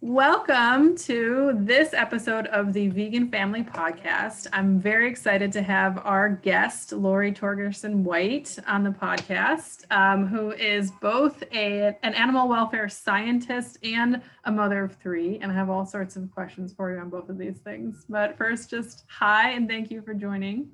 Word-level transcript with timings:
Welcome 0.00 0.96
to 0.98 1.58
this 1.58 1.92
episode 1.92 2.46
of 2.46 2.72
the 2.72 2.86
Vegan 2.86 3.28
Family 3.30 3.64
Podcast. 3.64 4.46
I'm 4.52 4.78
very 4.78 5.10
excited 5.10 5.50
to 5.54 5.62
have 5.62 5.98
our 6.04 6.28
guest, 6.28 6.92
Lori 6.92 7.32
Torgerson 7.32 8.04
White, 8.04 8.56
on 8.68 8.84
the 8.84 8.90
podcast, 8.90 9.90
um, 9.90 10.28
who 10.28 10.52
is 10.52 10.92
both 11.02 11.42
a, 11.52 11.96
an 12.04 12.14
animal 12.14 12.48
welfare 12.48 12.88
scientist 12.88 13.78
and 13.82 14.22
a 14.44 14.52
mother 14.52 14.84
of 14.84 14.94
three. 14.94 15.40
And 15.40 15.50
I 15.50 15.56
have 15.56 15.68
all 15.68 15.84
sorts 15.84 16.14
of 16.14 16.30
questions 16.30 16.72
for 16.72 16.92
you 16.94 17.00
on 17.00 17.10
both 17.10 17.28
of 17.28 17.36
these 17.36 17.58
things. 17.58 18.04
But 18.08 18.38
first, 18.38 18.70
just 18.70 19.02
hi 19.08 19.50
and 19.50 19.68
thank 19.68 19.90
you 19.90 20.00
for 20.02 20.14
joining. 20.14 20.68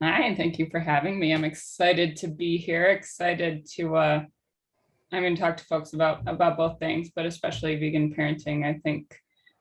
Hi, 0.00 0.22
and 0.22 0.36
thank 0.36 0.60
you 0.60 0.68
for 0.70 0.78
having 0.78 1.18
me. 1.18 1.34
I'm 1.34 1.44
excited 1.44 2.14
to 2.18 2.28
be 2.28 2.58
here, 2.58 2.84
excited 2.84 3.66
to 3.72 3.96
uh, 3.96 4.24
I'm 5.12 5.22
going 5.22 5.36
to 5.36 5.40
talk 5.40 5.56
to 5.58 5.64
folks 5.64 5.92
about 5.92 6.22
about 6.26 6.56
both 6.56 6.78
things, 6.78 7.10
but 7.14 7.26
especially 7.26 7.76
vegan 7.76 8.14
parenting. 8.14 8.64
I 8.66 8.80
think 8.80 9.14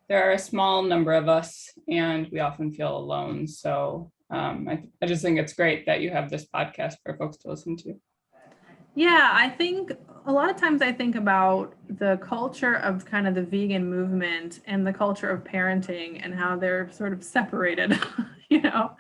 there 0.09 0.27
are 0.27 0.33
a 0.33 0.39
small 0.39 0.81
number 0.81 1.13
of 1.13 1.29
us, 1.29 1.69
and 1.87 2.27
we 2.31 2.39
often 2.39 2.71
feel 2.71 2.95
alone. 2.95 3.47
So 3.47 4.11
um, 4.29 4.67
I, 4.67 4.83
I 5.01 5.05
just 5.05 5.21
think 5.21 5.39
it's 5.39 5.53
great 5.53 5.85
that 5.85 6.01
you 6.01 6.09
have 6.09 6.29
this 6.29 6.45
podcast 6.53 6.95
for 7.03 7.15
folks 7.17 7.37
to 7.37 7.49
listen 7.49 7.77
to. 7.77 7.95
Yeah, 8.95 9.31
I 9.33 9.49
think 9.49 9.91
a 10.25 10.31
lot 10.31 10.49
of 10.49 10.55
times 10.55 10.81
I 10.81 10.93
think 10.93 11.15
about 11.15 11.75
the 11.89 12.17
culture 12.17 12.75
of 12.75 13.05
kind 13.05 13.27
of 13.27 13.35
the 13.35 13.43
vegan 13.43 13.89
movement 13.89 14.61
and 14.65 14.87
the 14.87 14.93
culture 14.93 15.29
of 15.29 15.43
parenting 15.43 16.21
and 16.23 16.33
how 16.33 16.55
they're 16.55 16.89
sort 16.91 17.11
of 17.11 17.21
separated, 17.21 17.99
you 18.49 18.61
know. 18.61 18.95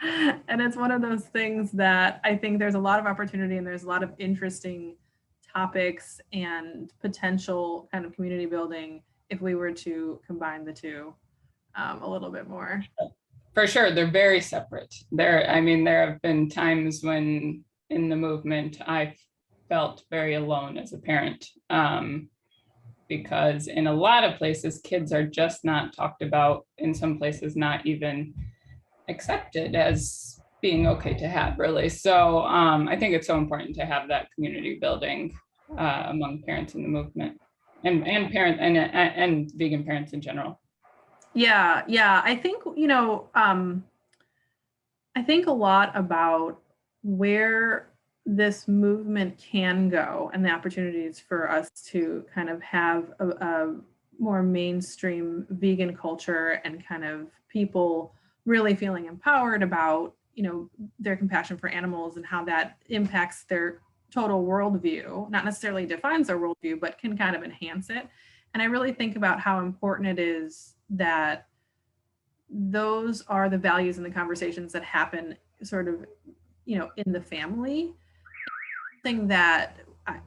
And 0.49 0.61
it's 0.61 0.75
one 0.75 0.91
of 0.91 1.01
those 1.01 1.23
things 1.23 1.71
that 1.71 2.19
I 2.25 2.35
think 2.35 2.59
there's 2.59 2.75
a 2.75 2.79
lot 2.79 2.99
of 2.99 3.05
opportunity 3.05 3.55
and 3.55 3.65
there's 3.65 3.83
a 3.83 3.87
lot 3.87 4.03
of 4.03 4.11
interesting 4.19 4.97
topics 5.55 6.19
and 6.33 6.91
potential 7.01 7.87
kind 7.91 8.05
of 8.05 8.13
community 8.13 8.45
building 8.45 9.01
if 9.29 9.41
we 9.41 9.55
were 9.55 9.71
to 9.71 10.19
combine 10.27 10.65
the 10.65 10.73
two 10.73 11.13
um, 11.75 12.01
a 12.01 12.09
little 12.09 12.29
bit 12.29 12.47
more. 12.47 12.83
For 13.53 13.65
sure, 13.65 13.91
they're 13.91 14.11
very 14.11 14.41
separate. 14.41 14.93
There, 15.11 15.49
I 15.49 15.61
mean, 15.61 15.83
there 15.83 16.05
have 16.05 16.21
been 16.21 16.49
times 16.49 17.01
when 17.03 17.63
in 17.89 18.09
the 18.09 18.15
movement 18.15 18.81
I 18.85 19.15
felt 19.69 20.03
very 20.11 20.35
alone 20.35 20.77
as 20.77 20.93
a 20.93 20.97
parent 20.97 21.47
um, 21.69 22.29
because 23.07 23.67
in 23.67 23.87
a 23.87 23.93
lot 23.93 24.23
of 24.23 24.37
places, 24.37 24.81
kids 24.83 25.13
are 25.13 25.25
just 25.25 25.63
not 25.63 25.95
talked 25.95 26.21
about. 26.21 26.65
In 26.79 26.93
some 26.93 27.17
places, 27.17 27.55
not 27.55 27.85
even 27.85 28.33
accepted 29.07 29.75
as 29.75 30.39
being 30.61 30.87
okay 30.87 31.13
to 31.13 31.27
have, 31.27 31.59
really. 31.59 31.87
So 31.89 32.39
um, 32.39 32.87
I 32.87 32.97
think 32.97 33.13
it's 33.13 33.27
so 33.27 33.37
important 33.37 33.75
to 33.75 33.85
have 33.85 34.07
that 34.09 34.29
community 34.33 34.79
building 34.81 35.37
uh, 35.77 36.03
among 36.07 36.41
parents 36.45 36.75
in 36.75 36.83
the 36.83 36.89
movement 36.89 37.39
and 37.83 38.07
and 38.07 38.31
parents 38.31 38.59
and, 38.61 38.77
and 38.77 39.51
vegan 39.55 39.83
parents 39.83 40.13
in 40.13 40.21
general. 40.21 40.59
Yeah 41.33 41.83
yeah 41.87 42.21
i 42.23 42.35
think 42.35 42.63
you 42.75 42.87
know 42.87 43.29
um 43.35 43.83
i 45.15 45.21
think 45.21 45.47
a 45.47 45.51
lot 45.51 45.91
about 45.95 46.61
where 47.03 47.89
this 48.25 48.67
movement 48.67 49.37
can 49.37 49.89
go 49.89 50.31
and 50.33 50.43
the 50.43 50.49
opportunities 50.49 51.19
for 51.19 51.51
us 51.51 51.69
to 51.85 52.25
kind 52.33 52.49
of 52.49 52.61
have 52.61 53.13
a, 53.19 53.27
a 53.27 53.75
more 54.17 54.41
mainstream 54.41 55.45
vegan 55.49 55.95
culture 55.95 56.61
and 56.63 56.85
kind 56.87 57.03
of 57.03 57.27
people 57.49 58.15
really 58.45 58.73
feeling 58.73 59.05
empowered 59.05 59.61
about 59.61 60.15
you 60.35 60.43
know 60.43 60.69
their 60.99 61.17
compassion 61.17 61.57
for 61.57 61.69
animals 61.69 62.15
and 62.15 62.25
how 62.25 62.43
that 62.45 62.77
impacts 62.87 63.43
their 63.43 63.81
total 64.15 64.45
worldview, 64.45 65.29
not 65.29 65.43
necessarily 65.43 65.85
defines 65.85 66.29
our 66.29 66.37
worldview, 66.37 66.79
but 66.79 66.97
can 66.97 67.17
kind 67.17 67.35
of 67.35 67.43
enhance 67.43 67.89
it. 67.89 68.07
And 68.53 68.63
I 68.63 68.65
really 68.65 68.93
think 68.93 69.17
about 69.17 69.41
how 69.41 69.59
important 69.59 70.07
it 70.07 70.19
is 70.19 70.75
that 70.89 71.47
those 72.49 73.21
are 73.27 73.49
the 73.49 73.57
values 73.57 73.97
and 73.97 74.05
the 74.05 74.11
conversations 74.11 74.71
that 74.71 74.83
happen 74.83 75.35
sort 75.61 75.89
of, 75.89 76.05
you 76.65 76.77
know, 76.77 76.89
in 76.95 77.11
the 77.11 77.19
family. 77.19 77.93
Thing 79.03 79.27
that 79.27 79.77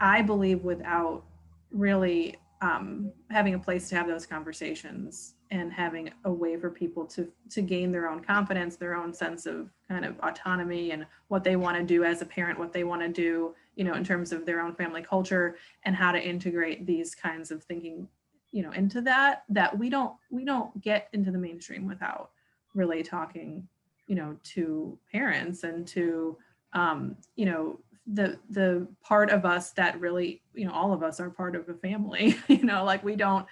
I 0.01 0.21
believe 0.21 0.63
without 0.63 1.25
really 1.71 2.37
um, 2.61 3.11
having 3.31 3.55
a 3.55 3.59
place 3.59 3.89
to 3.89 3.97
have 3.97 4.07
those 4.07 4.27
conversations 4.27 5.35
and 5.51 5.73
having 5.73 6.11
a 6.25 6.33
way 6.33 6.57
for 6.57 6.69
people 6.69 7.07
to 7.07 7.29
to 7.51 7.63
gain 7.63 7.91
their 7.91 8.09
own 8.11 8.21
confidence, 8.23 8.77
their 8.77 8.95
own 8.95 9.15
sense 9.15 9.47
of 9.47 9.71
kind 9.89 10.05
of 10.05 10.19
autonomy 10.21 10.91
and 10.91 11.07
what 11.29 11.43
they 11.43 11.57
want 11.57 11.77
to 11.79 11.83
do 11.83 12.05
as 12.05 12.21
a 12.21 12.27
parent, 12.27 12.59
what 12.59 12.73
they 12.73 12.85
want 12.85 13.01
to 13.01 13.09
do 13.09 13.55
you 13.79 13.85
know, 13.85 13.95
in 13.95 14.03
terms 14.03 14.33
of 14.33 14.45
their 14.45 14.61
own 14.61 14.75
family 14.75 15.03
culture 15.03 15.57
and 15.85 15.95
how 15.95 16.11
to 16.11 16.21
integrate 16.21 16.85
these 16.85 17.15
kinds 17.15 17.53
of 17.53 17.63
thinking, 17.63 18.09
you 18.51 18.61
know, 18.61 18.73
into 18.73 19.01
that, 19.01 19.45
that 19.49 19.79
we 19.79 19.89
don't, 19.89 20.15
we 20.31 20.45
don't 20.45 20.79
get 20.83 21.09
into 21.13 21.31
the 21.31 21.39
mainstream 21.39 21.87
without 21.87 22.33
really 22.75 23.05
talking, 23.05 23.69
you 24.09 24.17
know, 24.17 24.37
to 24.43 24.99
parents 25.13 25.63
and 25.63 25.87
to, 25.87 26.37
um, 26.73 27.17
you 27.37 27.47
know, 27.47 27.79
the, 28.09 28.37
the 28.51 28.85
part 29.01 29.31
of 29.31 29.45
us 29.45 29.71
that 29.71 30.01
really, 30.01 30.43
you 30.55 30.67
know, 30.67 30.73
all 30.73 30.93
of 30.93 31.05
us 31.05 31.21
are 31.21 31.31
part 31.31 31.55
of 31.55 31.69
a 31.69 31.75
family, 31.75 32.37
you 32.49 32.65
know, 32.65 32.83
like 32.83 33.05
we 33.05 33.15
don't 33.15 33.47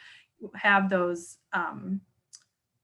have 0.57 0.91
those, 0.91 1.39
um, 1.53 2.01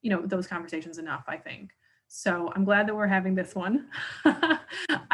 you 0.00 0.10
know, 0.10 0.24
those 0.24 0.46
conversations 0.46 0.98
enough, 0.98 1.24
I 1.26 1.38
think. 1.38 1.72
So 2.14 2.52
I'm 2.54 2.62
glad 2.62 2.86
that 2.86 2.94
we're 2.94 3.06
having 3.06 3.34
this 3.34 3.54
one. 3.54 3.86
I 4.26 4.58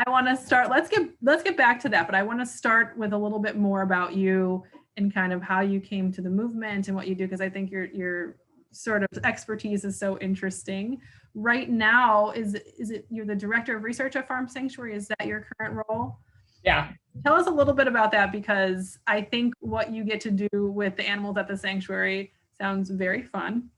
want 0.09 0.27
to 0.27 0.37
start, 0.37 0.69
let's 0.69 0.91
get 0.91 1.09
let's 1.23 1.45
get 1.45 1.57
back 1.57 1.79
to 1.83 1.89
that, 1.91 2.07
but 2.07 2.17
I 2.17 2.25
want 2.25 2.41
to 2.41 2.45
start 2.45 2.99
with 2.99 3.13
a 3.13 3.17
little 3.17 3.39
bit 3.39 3.57
more 3.57 3.83
about 3.83 4.17
you 4.17 4.65
and 4.97 5.15
kind 5.15 5.33
of 5.33 5.41
how 5.41 5.61
you 5.61 5.79
came 5.79 6.11
to 6.11 6.21
the 6.21 6.29
movement 6.29 6.89
and 6.89 6.97
what 6.97 7.07
you 7.07 7.15
do 7.15 7.25
because 7.25 7.41
I 7.41 7.49
think 7.49 7.71
your 7.71 7.85
your 7.85 8.39
sort 8.73 9.05
of 9.05 9.11
expertise 9.23 9.85
is 9.85 9.97
so 9.97 10.19
interesting. 10.19 11.01
Right 11.35 11.71
now, 11.71 12.33
is 12.33 12.57
is 12.57 12.91
it 12.91 13.07
you're 13.11 13.25
the 13.25 13.37
director 13.37 13.77
of 13.77 13.85
research 13.85 14.17
at 14.17 14.27
Farm 14.27 14.49
Sanctuary? 14.49 14.97
Is 14.97 15.07
that 15.07 15.29
your 15.29 15.47
current 15.57 15.81
role? 15.89 16.19
Yeah. 16.65 16.89
Tell 17.25 17.35
us 17.35 17.47
a 17.47 17.51
little 17.51 17.75
bit 17.75 17.87
about 17.87 18.11
that 18.11 18.33
because 18.33 18.99
I 19.07 19.23
think 19.23 19.55
what 19.61 19.93
you 19.93 20.03
get 20.03 20.21
to 20.23 20.33
do 20.33 20.49
with 20.53 20.97
the 20.97 21.09
animals 21.09 21.37
at 21.37 21.47
the 21.47 21.57
sanctuary 21.57 22.33
sounds 22.61 22.91
very 22.91 23.23
fun 23.23 23.71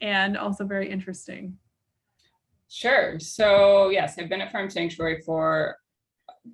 and 0.00 0.36
also 0.36 0.64
very 0.64 0.90
interesting. 0.90 1.56
Sure. 2.68 3.18
So 3.18 3.88
yes, 3.88 4.18
I've 4.18 4.28
been 4.28 4.42
at 4.42 4.52
Farm 4.52 4.68
Sanctuary 4.70 5.22
for 5.22 5.76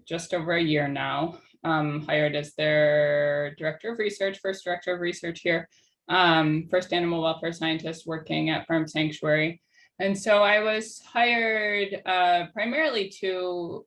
just 0.07 0.33
over 0.33 0.53
a 0.53 0.63
year 0.63 0.89
now. 0.89 1.39
Um, 1.65 2.03
hired 2.03 2.37
as 2.37 2.55
their 2.55 3.55
director 3.57 3.93
of 3.93 3.99
research, 3.99 4.39
first 4.41 4.65
director 4.65 4.95
of 4.95 5.01
research 5.01 5.41
here, 5.41 5.67
um, 6.09 6.69
first 6.71 6.93
animal 6.93 7.23
welfare 7.23 7.53
scientist 7.53 8.07
working 8.07 8.51
at 8.51 8.67
Farm 8.67 8.87
Sanctuary. 8.87 9.63
And 9.99 10.17
so 10.19 10.43
I 10.43 10.61
was 10.61 11.01
hired 11.01 12.03
uh, 12.05 12.47
primarily 12.53 13.09
to 13.21 13.87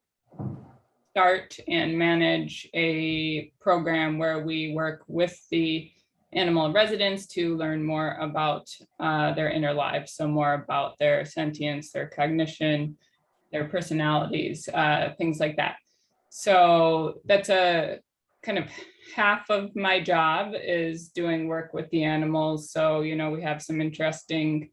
start 1.12 1.58
and 1.68 1.98
manage 1.98 2.68
a 2.74 3.52
program 3.60 4.18
where 4.18 4.40
we 4.40 4.74
work 4.74 5.04
with 5.08 5.40
the 5.50 5.92
animal 6.34 6.72
residents 6.72 7.26
to 7.28 7.56
learn 7.56 7.84
more 7.84 8.18
about 8.20 8.70
uh, 9.00 9.34
their 9.34 9.50
inner 9.50 9.74
lives, 9.74 10.14
so 10.14 10.28
more 10.28 10.54
about 10.54 10.98
their 11.00 11.26
sentience, 11.26 11.92
their 11.92 12.08
cognition, 12.08 12.98
their 13.52 13.66
personalities, 13.66 14.68
uh, 14.74 15.14
things 15.18 15.40
like 15.40 15.56
that. 15.58 15.76
So 16.30 17.22
that's 17.26 17.50
a 17.50 18.00
kind 18.44 18.58
of 18.58 18.66
half 19.16 19.50
of 19.50 19.76
my 19.76 20.02
job 20.02 20.54
is 20.54 21.10
doing 21.10 21.48
work 21.48 21.74
with 21.74 21.90
the 21.90 22.04
animals. 22.04 22.72
So, 22.72 23.02
you 23.02 23.16
know, 23.16 23.32
we 23.32 23.42
have 23.42 23.62
some 23.62 23.82
interesting 23.82 24.70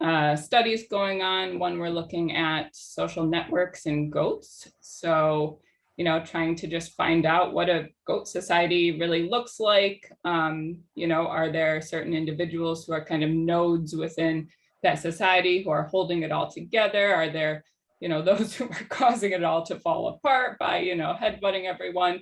uh, 0.00 0.36
studies 0.36 0.84
going 0.88 1.22
on. 1.22 1.58
One, 1.58 1.78
we're 1.78 1.88
looking 1.88 2.36
at 2.36 2.74
social 2.76 3.26
networks 3.26 3.86
in 3.86 4.10
goats. 4.10 4.70
So 4.80 5.60
you 5.98 6.04
know, 6.04 6.24
trying 6.24 6.54
to 6.54 6.68
just 6.68 6.94
find 6.94 7.26
out 7.26 7.52
what 7.52 7.68
a 7.68 7.88
goat 8.06 8.28
society 8.28 9.00
really 9.00 9.28
looks 9.28 9.58
like. 9.58 10.10
Um, 10.24 10.78
you 10.94 11.08
know, 11.08 11.26
are 11.26 11.50
there 11.50 11.82
certain 11.82 12.14
individuals 12.14 12.86
who 12.86 12.92
are 12.92 13.04
kind 13.04 13.24
of 13.24 13.30
nodes 13.30 13.96
within 13.96 14.48
that 14.84 15.00
society 15.00 15.60
who 15.60 15.70
are 15.70 15.88
holding 15.88 16.22
it 16.22 16.30
all 16.30 16.48
together? 16.48 17.12
Are 17.12 17.28
there, 17.28 17.64
you 17.98 18.08
know, 18.08 18.22
those 18.30 18.54
who 18.54 18.66
are 18.66 18.86
causing 18.88 19.32
it 19.32 19.42
all 19.42 19.66
to 19.66 19.80
fall 19.80 20.06
apart 20.08 20.56
by, 20.60 20.78
you 20.78 20.94
know, 20.94 21.16
headbutting 21.20 21.64
everyone? 21.64 22.20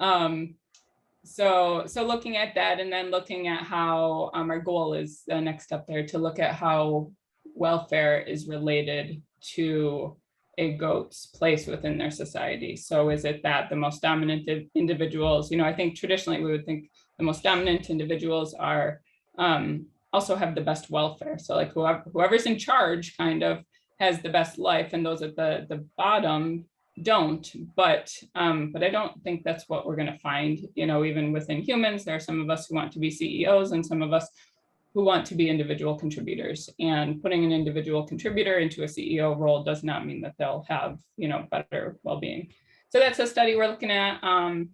Um, 0.00 0.54
so, 1.22 1.84
so 1.86 2.06
looking 2.06 2.38
at 2.38 2.54
that 2.54 2.80
and 2.80 2.90
then 2.90 3.10
looking 3.10 3.46
at 3.46 3.62
how 3.62 4.30
um, 4.32 4.50
our 4.50 4.60
goal 4.60 4.94
is 4.94 5.24
the 5.26 5.38
next 5.38 5.64
step 5.64 5.86
there 5.86 6.06
to 6.06 6.18
look 6.18 6.38
at 6.38 6.54
how 6.54 7.12
welfare 7.54 8.22
is 8.22 8.48
related 8.48 9.20
to 9.40 10.16
a 10.58 10.72
goat's 10.72 11.26
place 11.26 11.66
within 11.66 11.96
their 11.96 12.10
society. 12.10 12.76
So 12.76 13.10
is 13.10 13.24
it 13.24 13.42
that 13.44 13.70
the 13.70 13.76
most 13.76 14.02
dominant 14.02 14.48
individuals, 14.74 15.50
you 15.50 15.56
know, 15.56 15.64
I 15.64 15.72
think 15.72 15.96
traditionally 15.96 16.42
we 16.42 16.50
would 16.50 16.66
think 16.66 16.90
the 17.16 17.24
most 17.24 17.42
dominant 17.42 17.90
individuals 17.90 18.54
are 18.54 19.00
um, 19.38 19.86
also 20.12 20.34
have 20.34 20.54
the 20.54 20.60
best 20.60 20.90
welfare. 20.90 21.38
So 21.38 21.54
like 21.54 21.72
whoever, 21.72 22.02
whoever's 22.12 22.46
in 22.46 22.58
charge 22.58 23.16
kind 23.16 23.42
of 23.42 23.64
has 24.00 24.20
the 24.20 24.28
best 24.28 24.58
life 24.58 24.92
and 24.92 25.06
those 25.06 25.22
at 25.22 25.36
the, 25.36 25.66
the 25.68 25.84
bottom 25.96 26.64
don't, 27.02 27.48
but 27.76 28.12
um, 28.34 28.72
but 28.72 28.82
I 28.82 28.88
don't 28.88 29.22
think 29.22 29.44
that's 29.44 29.68
what 29.68 29.86
we're 29.86 29.94
gonna 29.94 30.18
find, 30.18 30.58
you 30.74 30.86
know, 30.86 31.04
even 31.04 31.32
within 31.32 31.62
humans, 31.62 32.04
there 32.04 32.16
are 32.16 32.20
some 32.20 32.40
of 32.40 32.50
us 32.50 32.66
who 32.66 32.74
want 32.74 32.92
to 32.92 32.98
be 32.98 33.10
CEOs 33.10 33.70
and 33.70 33.86
some 33.86 34.02
of 34.02 34.12
us 34.12 34.28
who 34.98 35.04
want 35.04 35.24
to 35.24 35.36
be 35.36 35.48
individual 35.48 35.96
contributors. 35.96 36.68
And 36.80 37.22
putting 37.22 37.44
an 37.44 37.52
individual 37.52 38.02
contributor 38.02 38.58
into 38.58 38.82
a 38.82 38.86
CEO 38.86 39.38
role 39.38 39.62
does 39.62 39.84
not 39.84 40.04
mean 40.04 40.20
that 40.22 40.34
they'll 40.36 40.64
have, 40.68 40.98
you 41.16 41.28
know, 41.28 41.46
better 41.52 42.00
well-being. 42.02 42.48
So 42.88 42.98
that's 42.98 43.20
a 43.20 43.26
study 43.28 43.54
we're 43.54 43.68
looking 43.68 43.92
at. 43.92 44.18
Um, 44.24 44.70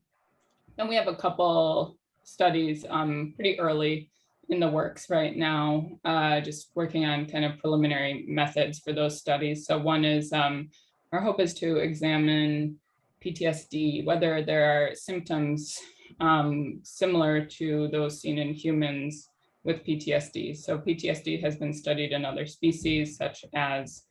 then 0.79 0.89
we 0.89 0.95
have 0.95 1.09
a 1.09 1.15
couple 1.15 1.99
studies 2.23 2.87
um, 2.89 3.35
pretty 3.37 3.61
early 3.61 4.09
in 4.49 4.61
the 4.61 4.69
works 4.69 5.11
right 5.11 5.37
now, 5.37 5.91
uh, 6.07 6.41
just 6.41 6.71
working 6.75 7.05
on 7.05 7.27
kind 7.27 7.45
of 7.45 7.59
preliminary 7.59 8.25
methods 8.27 8.79
for 8.79 8.95
those 8.95 9.19
studies. 9.21 9.67
So 9.67 9.77
one 9.77 10.07
is 10.07 10.33
um, 10.33 10.71
our 11.13 11.21
hope 11.21 11.39
is 11.39 11.53
to 11.57 11.77
examine 11.77 12.77
PTSD, 13.23 14.07
whether 14.07 14.43
there 14.43 14.65
are 14.89 14.95
symptoms 14.95 15.79
um, 16.19 16.81
similar 16.83 17.45
to 17.45 17.89
those 17.89 18.23
seen 18.23 18.39
in 18.39 18.55
humans 18.55 19.29
with 19.65 19.85
PTSD. 19.85 20.57
So 20.57 20.79
PTSD 20.79 21.43
has 21.43 21.57
been 21.57 21.73
studied 21.73 22.13
in 22.13 22.25
other 22.25 22.47
species 22.47 23.17
such 23.17 23.45
as 23.55 24.03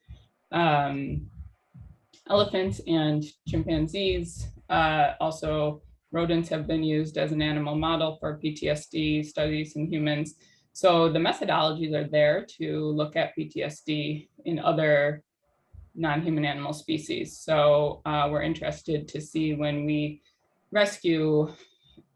um, 0.51 1.27
elephants 2.29 2.81
and 2.87 3.23
chimpanzees. 3.47 4.47
Uh, 4.69 5.13
also, 5.19 5.81
rodents 6.11 6.49
have 6.49 6.67
been 6.67 6.83
used 6.83 7.17
as 7.17 7.31
an 7.31 7.41
animal 7.41 7.75
model 7.75 8.17
for 8.19 8.39
PTSD 8.43 9.25
studies 9.25 9.75
in 9.75 9.87
humans. 9.87 10.35
So 10.73 11.09
the 11.09 11.19
methodologies 11.19 11.93
are 11.93 12.07
there 12.07 12.45
to 12.57 12.87
look 12.87 13.15
at 13.15 13.35
PTSD 13.37 14.27
in 14.45 14.59
other 14.59 15.23
non-human 15.95 16.45
animal 16.45 16.73
species. 16.73 17.37
So 17.37 18.01
uh, 18.05 18.27
we're 18.31 18.41
interested 18.41 19.07
to 19.09 19.21
see 19.21 19.53
when 19.53 19.85
we 19.85 20.21
rescue 20.71 21.53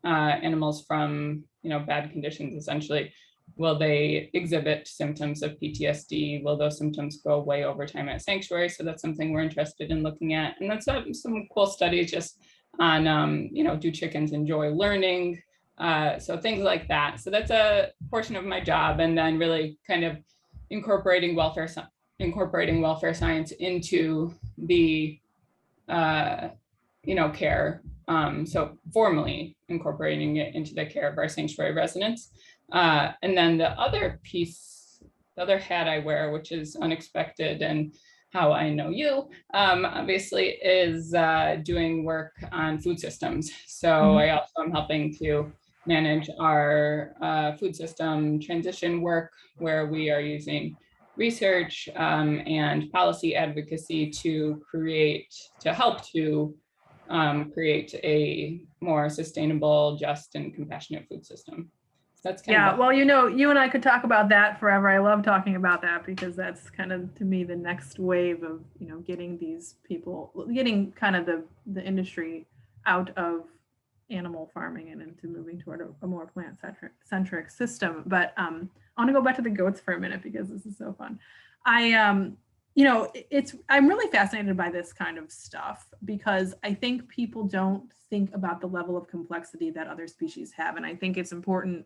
uh, 0.04 0.08
animals 0.42 0.86
from 0.88 1.44
you 1.62 1.70
know 1.70 1.80
bad 1.80 2.12
conditions 2.12 2.56
essentially 2.56 3.14
will 3.58 3.78
they 3.78 4.30
exhibit 4.34 4.88
symptoms 4.88 5.42
of 5.42 5.58
PTSD? 5.60 6.44
Will 6.44 6.58
those 6.58 6.78
symptoms 6.78 7.22
go 7.24 7.34
away 7.34 7.64
over 7.64 7.86
time 7.86 8.10
at 8.10 8.22
sanctuary? 8.22 8.70
So 8.70 8.84
that's 8.84 9.02
something 9.02 9.32
we're 9.32 9.42
interested 9.42 9.92
in 9.92 10.04
looking 10.04 10.34
at. 10.34 10.60
And 10.60 10.70
that's 10.70 10.86
some, 10.86 11.14
some 11.14 11.48
cool 11.54 11.66
studies 11.66 12.12
just 12.12 12.40
on, 12.80 13.08
um, 13.08 13.50
you 13.52 13.64
know, 13.64 13.76
do 13.76 13.92
chickens 13.92 14.32
enjoy 14.32 14.70
learning? 14.70 15.42
Uh, 15.78 16.20
so 16.20 16.38
things 16.38 16.64
like 16.64 16.88
that. 16.88 17.20
So 17.20 17.30
that's 17.30 17.52
a 17.52 17.92
portion 18.10 18.36
of 18.36 18.46
my 18.46 18.60
job. 18.60 19.00
And 19.00 19.18
then 19.18 19.38
really 19.38 19.78
kind 19.88 20.04
of 20.04 20.18
incorporating 20.70 21.36
welfare, 21.36 21.68
incorporating 22.20 22.82
welfare 22.82 23.14
science 23.14 23.52
into 23.52 24.34
the, 24.58 25.20
uh, 25.90 26.50
you 27.04 27.16
know, 27.16 27.30
care. 27.30 27.82
Um, 28.08 28.46
so 28.46 28.78
formally 28.94 29.58
incorporating 29.68 30.38
it 30.38 30.56
into 30.56 30.74
the 30.74 30.86
care 30.86 31.10
of 31.10 31.18
our 31.18 31.28
sanctuary 31.28 31.74
residents. 31.74 32.32
Uh, 32.72 33.12
and 33.22 33.38
then 33.38 33.58
the 33.58 33.70
other 33.80 34.20
piece, 34.24 35.02
the 35.36 35.44
other 35.44 35.58
hat 35.58 35.88
I 35.88 36.00
wear, 36.00 36.32
which 36.32 36.52
is 36.52 36.76
unexpected 36.76 37.62
and 37.62 37.96
how 38.34 38.52
I 38.52 38.70
know 38.70 38.90
you, 38.90 39.30
um, 39.54 39.86
obviously, 39.86 40.50
is 40.62 41.14
uh, 41.14 41.58
doing 41.64 42.04
work 42.04 42.36
on 42.52 42.80
food 42.80 43.00
systems. 43.00 43.52
So 43.68 43.90
Mhm. 43.90 44.18
I 44.18 44.30
also 44.32 44.64
am 44.64 44.72
helping 44.72 45.14
to 45.16 45.54
manage 45.86 46.30
our 46.40 47.14
uh, 47.22 47.56
food 47.56 47.76
system 47.76 48.40
transition 48.42 49.02
work 49.02 49.32
where 49.58 49.88
we 49.88 50.10
are 50.10 50.20
using 50.20 50.76
research 51.16 51.88
um, 51.96 52.42
and 52.46 52.92
policy 52.92 53.36
advocacy 53.36 54.12
to 54.12 54.62
create, 54.70 55.34
to 55.62 55.74
help 55.74 56.04
to 56.12 56.54
um, 57.10 57.52
create 57.54 57.94
a 58.04 58.62
more 58.82 59.10
sustainable, 59.10 59.96
just 59.96 60.36
and 60.36 60.54
compassionate 60.54 61.08
food 61.08 61.26
system. 61.26 61.72
That's 62.28 62.42
kind 62.42 62.58
Yeah, 62.58 62.74
of 62.74 62.78
well, 62.78 62.92
you 62.92 63.06
know, 63.06 63.28
you 63.28 63.50
and 63.50 63.58
I 63.58 63.70
could 63.70 63.82
talk 63.82 64.04
about 64.04 64.28
that 64.30 64.60
forever. 64.60 64.90
I 64.90 64.98
love 64.98 65.24
talking 65.24 65.56
about 65.56 65.82
that 65.84 66.06
because 66.06 66.36
that's 66.36 66.70
kind 66.70 66.92
of 66.92 67.14
to 67.16 67.24
me 67.26 67.44
the 67.46 67.56
next 67.56 68.00
wave 68.00 68.44
of, 68.44 68.62
you 68.80 68.88
know, 68.88 69.00
getting 69.00 69.38
these 69.38 69.76
people 69.84 70.32
getting 70.54 70.92
kind 70.92 71.16
of 71.16 71.26
the 71.26 71.44
the 71.68 71.82
industry 71.82 72.46
out 72.86 73.10
of 73.18 73.46
animal 74.10 74.50
farming 74.54 74.90
and 74.92 75.02
into 75.02 75.28
moving 75.28 75.60
toward 75.60 75.82
a, 75.82 75.88
a 76.02 76.08
more 76.08 76.26
plant 76.28 76.60
centric 76.60 76.92
centric 77.06 77.50
system. 77.50 78.04
But 78.06 78.34
um 78.38 78.70
I 78.98 79.02
want 79.02 79.10
to 79.10 79.14
go 79.14 79.22
back 79.22 79.36
to 79.38 79.42
the 79.42 79.50
goats 79.50 79.80
for 79.80 79.94
a 79.94 80.00
minute 80.00 80.22
because 80.22 80.50
this 80.50 80.66
is 80.66 80.78
so 80.78 80.94
fun. 80.98 81.20
I 81.66 81.94
um 81.94 82.38
you 82.76 82.84
know, 82.84 83.10
it- 83.14 83.28
it's 83.32 83.56
I'm 83.70 83.88
really 83.88 84.12
fascinated 84.12 84.58
by 84.58 84.70
this 84.70 84.92
kind 84.92 85.18
of 85.18 85.32
stuff 85.32 85.88
because 86.04 86.54
I 86.64 86.74
think 86.74 87.08
people 87.08 87.44
don't 87.46 87.90
think 88.10 88.34
about 88.36 88.62
the 88.62 88.68
level 88.68 88.98
of 88.98 89.08
complexity 89.08 89.70
that 89.72 89.88
other 89.88 90.08
species 90.08 90.52
have 90.54 90.76
and 90.76 90.86
I 90.86 90.94
think 90.96 91.18
it's 91.18 91.32
important 91.32 91.86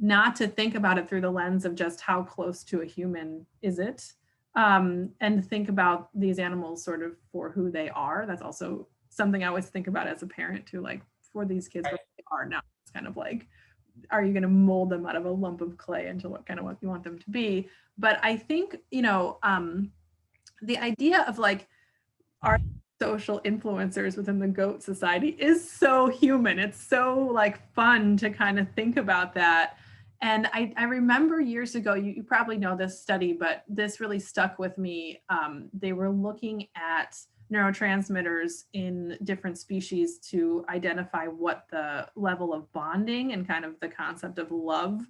not 0.00 0.34
to 0.36 0.48
think 0.48 0.74
about 0.74 0.98
it 0.98 1.08
through 1.08 1.20
the 1.20 1.30
lens 1.30 1.64
of 1.64 1.74
just 1.74 2.00
how 2.00 2.22
close 2.22 2.64
to 2.64 2.80
a 2.80 2.86
human 2.86 3.46
is 3.62 3.78
it 3.78 4.12
um, 4.56 5.10
and 5.20 5.44
think 5.44 5.68
about 5.68 6.08
these 6.14 6.38
animals 6.38 6.82
sort 6.82 7.02
of 7.02 7.12
for 7.30 7.50
who 7.50 7.70
they 7.70 7.88
are. 7.90 8.24
That's 8.26 8.42
also 8.42 8.88
something 9.10 9.42
i 9.44 9.46
always 9.46 9.66
think 9.66 9.88
about 9.88 10.06
as 10.06 10.22
a 10.22 10.26
parent 10.26 10.64
too 10.64 10.80
like 10.80 11.02
for 11.32 11.44
these 11.44 11.68
kids 11.68 11.86
what 11.90 12.00
they 12.16 12.24
are 12.30 12.46
now 12.46 12.60
it's 12.82 12.92
kind 12.92 13.06
of 13.06 13.16
like 13.16 13.46
are 14.10 14.24
you 14.24 14.32
going 14.32 14.42
to 14.42 14.48
mold 14.48 14.88
them 14.88 15.04
out 15.04 15.16
of 15.16 15.26
a 15.26 15.30
lump 15.30 15.60
of 15.60 15.76
clay 15.76 16.06
into 16.06 16.28
what 16.28 16.46
kind 16.46 16.58
of 16.58 16.64
what 16.64 16.76
you 16.80 16.88
want 16.88 17.04
them 17.04 17.18
to 17.18 17.30
be? 17.30 17.68
But 17.98 18.18
i 18.22 18.36
think 18.36 18.76
you 18.90 19.02
know 19.02 19.38
um, 19.42 19.92
the 20.62 20.78
idea 20.78 21.22
of 21.28 21.38
like 21.38 21.68
our 22.42 22.58
social 23.00 23.40
influencers 23.44 24.16
within 24.16 24.38
the 24.38 24.46
goat 24.46 24.82
society 24.82 25.30
is 25.38 25.68
so 25.68 26.08
human. 26.08 26.58
It's 26.58 26.82
so 26.82 27.18
like 27.32 27.72
fun 27.74 28.16
to 28.18 28.30
kind 28.30 28.58
of 28.58 28.70
think 28.72 28.96
about 28.98 29.34
that 29.34 29.78
and 30.22 30.48
I, 30.52 30.72
I 30.76 30.84
remember 30.84 31.40
years 31.40 31.74
ago, 31.74 31.94
you, 31.94 32.12
you 32.12 32.22
probably 32.22 32.58
know 32.58 32.76
this 32.76 33.00
study, 33.00 33.32
but 33.32 33.64
this 33.68 34.00
really 34.00 34.18
stuck 34.18 34.58
with 34.58 34.76
me. 34.76 35.22
Um, 35.30 35.70
they 35.72 35.92
were 35.92 36.10
looking 36.10 36.68
at 36.76 37.16
neurotransmitters 37.50 38.64
in 38.74 39.16
different 39.24 39.58
species 39.58 40.18
to 40.18 40.64
identify 40.68 41.26
what 41.26 41.64
the 41.70 42.06
level 42.16 42.52
of 42.52 42.70
bonding 42.72 43.32
and 43.32 43.48
kind 43.48 43.64
of 43.64 43.80
the 43.80 43.88
concept 43.88 44.38
of 44.38 44.50
love 44.52 45.00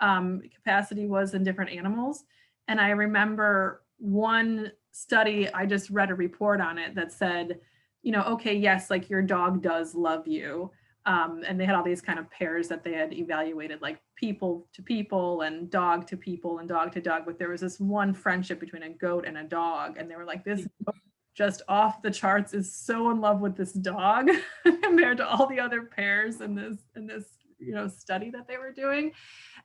um, 0.00 0.42
capacity 0.54 1.06
was 1.06 1.34
in 1.34 1.42
different 1.42 1.70
animals. 1.70 2.24
And 2.68 2.80
I 2.80 2.90
remember 2.90 3.82
one 3.96 4.70
study, 4.92 5.52
I 5.52 5.66
just 5.66 5.90
read 5.90 6.10
a 6.10 6.14
report 6.14 6.60
on 6.60 6.78
it 6.78 6.94
that 6.94 7.10
said, 7.10 7.58
you 8.02 8.12
know, 8.12 8.22
okay, 8.22 8.54
yes, 8.54 8.90
like 8.90 9.10
your 9.10 9.22
dog 9.22 9.62
does 9.62 9.94
love 9.94 10.28
you 10.28 10.70
um, 11.08 11.42
and 11.46 11.58
they 11.58 11.64
had 11.64 11.74
all 11.74 11.82
these 11.82 12.02
kind 12.02 12.18
of 12.18 12.30
pairs 12.30 12.68
that 12.68 12.84
they 12.84 12.92
had 12.92 13.14
evaluated 13.14 13.80
like 13.80 13.98
people 14.14 14.68
to 14.74 14.82
people 14.82 15.40
and 15.40 15.70
dog 15.70 16.06
to 16.06 16.18
people 16.18 16.58
and 16.58 16.68
dog 16.68 16.92
to 16.92 17.00
dog 17.00 17.22
but 17.24 17.38
there 17.38 17.48
was 17.48 17.62
this 17.62 17.80
one 17.80 18.12
friendship 18.12 18.60
between 18.60 18.82
a 18.82 18.90
goat 18.90 19.24
and 19.26 19.38
a 19.38 19.44
dog 19.44 19.96
and 19.96 20.10
they 20.10 20.16
were 20.16 20.26
like 20.26 20.44
this 20.44 20.66
just 21.34 21.62
off 21.66 22.02
the 22.02 22.10
charts 22.10 22.52
is 22.52 22.70
so 22.70 23.10
in 23.10 23.22
love 23.22 23.40
with 23.40 23.56
this 23.56 23.72
dog 23.72 24.28
compared 24.82 25.16
to 25.16 25.26
all 25.26 25.46
the 25.46 25.58
other 25.58 25.82
pairs 25.82 26.42
in 26.42 26.54
this 26.54 26.76
in 26.94 27.06
this 27.06 27.24
you 27.58 27.72
know 27.72 27.88
study 27.88 28.30
that 28.30 28.46
they 28.46 28.58
were 28.58 28.70
doing. 28.72 29.10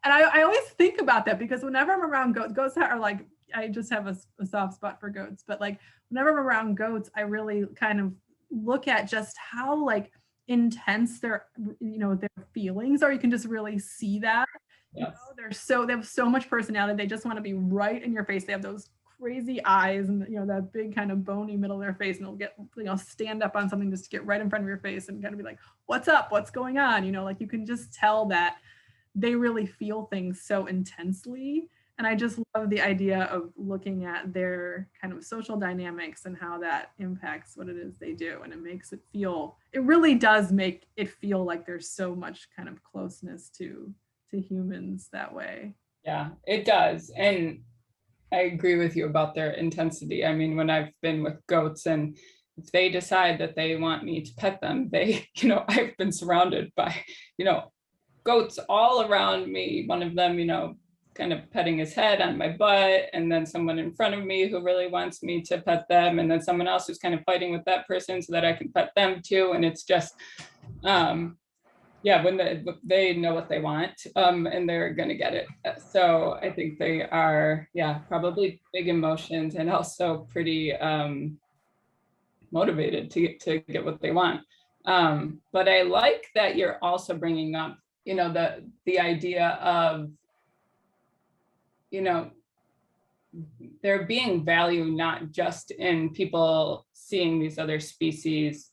And 0.03 0.13
i, 0.13 0.39
I 0.39 0.43
always 0.43 0.63
think 0.77 1.01
about 1.01 1.25
that 1.25 1.39
because 1.39 1.61
whenever 1.61 1.91
i'm 1.91 2.03
around 2.03 2.33
goats 2.33 2.53
goats 2.53 2.77
are 2.77 2.97
like 2.97 3.25
i 3.53 3.67
just 3.67 3.91
have 3.91 4.07
a, 4.07 4.15
a 4.39 4.45
soft 4.45 4.75
spot 4.75 4.99
for 4.99 5.09
goats 5.09 5.43
but 5.45 5.59
like 5.59 5.79
whenever 6.09 6.31
i'm 6.31 6.45
around 6.45 6.75
goats 6.75 7.09
i 7.15 7.21
really 7.21 7.65
kind 7.75 7.99
of 7.99 8.13
look 8.49 8.87
at 8.87 9.09
just 9.09 9.35
how 9.37 9.75
like 9.75 10.11
intense 10.47 11.19
their 11.19 11.45
you 11.79 11.97
know 11.99 12.15
their 12.15 12.29
feelings 12.53 13.01
are 13.01 13.13
you 13.13 13.19
can 13.19 13.31
just 13.31 13.45
really 13.45 13.79
see 13.79 14.19
that 14.19 14.47
you 14.93 15.03
know? 15.03 15.11
They're 15.37 15.51
so 15.51 15.85
they 15.85 15.93
have 15.93 16.05
so 16.05 16.25
much 16.25 16.49
personality 16.49 16.95
they 16.97 17.07
just 17.07 17.25
want 17.25 17.37
to 17.37 17.41
be 17.41 17.53
right 17.53 18.03
in 18.03 18.11
your 18.13 18.25
face 18.25 18.43
they 18.43 18.51
have 18.51 18.61
those 18.61 18.89
crazy 19.19 19.63
eyes 19.63 20.09
and 20.09 20.27
you 20.27 20.37
know 20.37 20.45
that 20.45 20.73
big 20.73 20.93
kind 20.93 21.09
of 21.11 21.23
bony 21.23 21.55
middle 21.55 21.77
of 21.77 21.81
their 21.81 21.93
face 21.93 22.17
and 22.17 22.25
they'll 22.25 22.35
get 22.35 22.55
you 22.75 22.83
know 22.83 22.97
stand 22.97 23.41
up 23.41 23.55
on 23.55 23.69
something 23.69 23.89
just 23.89 24.03
to 24.03 24.09
get 24.09 24.25
right 24.25 24.41
in 24.41 24.49
front 24.49 24.63
of 24.63 24.67
your 24.67 24.79
face 24.79 25.07
and 25.07 25.21
kind 25.21 25.33
of 25.33 25.37
be 25.37 25.45
like 25.45 25.57
what's 25.85 26.07
up? 26.07 26.31
What's 26.31 26.51
going 26.51 26.77
on? 26.77 27.05
You 27.05 27.13
know 27.13 27.23
like 27.23 27.39
you 27.39 27.47
can 27.47 27.65
just 27.65 27.93
tell 27.93 28.25
that 28.27 28.57
they 29.15 29.35
really 29.35 29.65
feel 29.65 30.05
things 30.05 30.41
so 30.41 30.65
intensely 30.65 31.69
and 31.97 32.07
i 32.07 32.15
just 32.15 32.39
love 32.55 32.69
the 32.69 32.81
idea 32.81 33.23
of 33.25 33.51
looking 33.55 34.05
at 34.05 34.33
their 34.33 34.89
kind 34.99 35.13
of 35.13 35.23
social 35.23 35.57
dynamics 35.57 36.25
and 36.25 36.37
how 36.37 36.57
that 36.59 36.91
impacts 36.99 37.55
what 37.55 37.69
it 37.69 37.77
is 37.77 37.97
they 37.97 38.13
do 38.13 38.39
and 38.43 38.51
it 38.51 38.61
makes 38.61 38.93
it 38.93 38.99
feel 39.11 39.57
it 39.71 39.83
really 39.83 40.15
does 40.15 40.51
make 40.51 40.87
it 40.97 41.09
feel 41.09 41.43
like 41.43 41.65
there's 41.65 41.89
so 41.89 42.15
much 42.15 42.47
kind 42.55 42.67
of 42.67 42.83
closeness 42.83 43.49
to 43.49 43.93
to 44.31 44.41
humans 44.41 45.09
that 45.13 45.33
way 45.33 45.75
Yeah, 46.03 46.29
it 46.45 46.65
does. 46.65 47.11
And 47.15 47.61
I 48.31 48.41
agree 48.53 48.75
with 48.77 48.95
you 48.95 49.05
about 49.05 49.35
their 49.35 49.51
intensity. 49.51 50.25
I 50.25 50.33
mean, 50.33 50.55
when 50.55 50.69
I've 50.69 50.91
been 51.01 51.23
with 51.23 51.45
goats 51.47 51.85
and 51.85 52.17
if 52.57 52.71
they 52.71 52.89
decide 52.89 53.39
that 53.39 53.55
they 53.55 53.75
want 53.75 54.03
me 54.03 54.21
to 54.21 54.33
pet 54.35 54.59
them, 54.59 54.89
they, 54.91 55.27
you 55.37 55.49
know, 55.49 55.63
I've 55.67 55.95
been 55.97 56.11
surrounded 56.11 56.71
by, 56.75 56.95
you 57.37 57.45
know, 57.45 57.71
goats 58.23 58.59
all 58.69 59.03
around 59.03 59.51
me. 59.51 59.85
One 59.87 60.01
of 60.01 60.15
them, 60.15 60.39
you 60.39 60.45
know, 60.45 60.75
kind 61.15 61.31
of 61.31 61.49
petting 61.51 61.77
his 61.77 61.93
head 61.93 62.21
on 62.21 62.37
my 62.37 62.49
butt, 62.49 63.09
and 63.13 63.31
then 63.31 63.45
someone 63.45 63.79
in 63.79 63.93
front 63.93 64.15
of 64.15 64.23
me 64.23 64.47
who 64.47 64.63
really 64.63 64.87
wants 64.87 65.21
me 65.21 65.41
to 65.43 65.61
pet 65.61 65.87
them, 65.87 66.19
and 66.19 66.29
then 66.29 66.41
someone 66.41 66.67
else 66.67 66.87
who's 66.87 66.97
kind 66.97 67.13
of 67.13 67.23
fighting 67.23 67.51
with 67.51 67.63
that 67.65 67.87
person 67.87 68.21
so 68.21 68.33
that 68.33 68.45
I 68.45 68.53
can 68.53 68.71
pet 68.71 68.91
them 68.95 69.21
too. 69.23 69.51
And 69.53 69.63
it's 69.63 69.83
just, 69.83 70.15
um, 70.83 71.37
yeah, 72.01 72.23
when 72.23 72.35
they, 72.35 72.63
they 72.83 73.13
know 73.13 73.33
what 73.33 73.47
they 73.47 73.59
want, 73.59 73.93
um, 74.15 74.45
and 74.47 74.67
they're 74.67 74.93
gonna 74.93 75.15
get 75.15 75.33
it. 75.33 75.47
So 75.91 76.39
I 76.41 76.51
think 76.51 76.79
they 76.79 77.03
are, 77.03 77.69
yeah, 77.73 77.99
probably 78.07 78.61
big 78.73 78.87
emotions 78.87 79.55
and 79.55 79.69
also 79.69 80.27
pretty, 80.31 80.73
um, 80.75 81.37
motivated 82.51 83.09
to 83.11 83.21
get, 83.21 83.39
to 83.41 83.59
get 83.59 83.85
what 83.85 84.01
they 84.01 84.11
want. 84.11 84.41
Um, 84.85 85.39
but 85.51 85.69
I 85.69 85.83
like 85.83 86.25
that 86.35 86.57
you're 86.57 86.77
also 86.81 87.13
bringing 87.13 87.55
up, 87.55 87.77
you 88.03 88.15
know, 88.15 88.33
the, 88.33 88.63
the 88.85 88.99
idea 88.99 89.57
of, 89.61 90.09
you 91.93 92.01
know, 92.01 92.31
there 93.83 94.05
being 94.05 94.43
value 94.43 94.85
not 94.85 95.31
just 95.31 95.71
in 95.71 96.09
people 96.09 96.85
seeing 96.93 97.39
these 97.39 97.59
other 97.59 97.79
species 97.79 98.71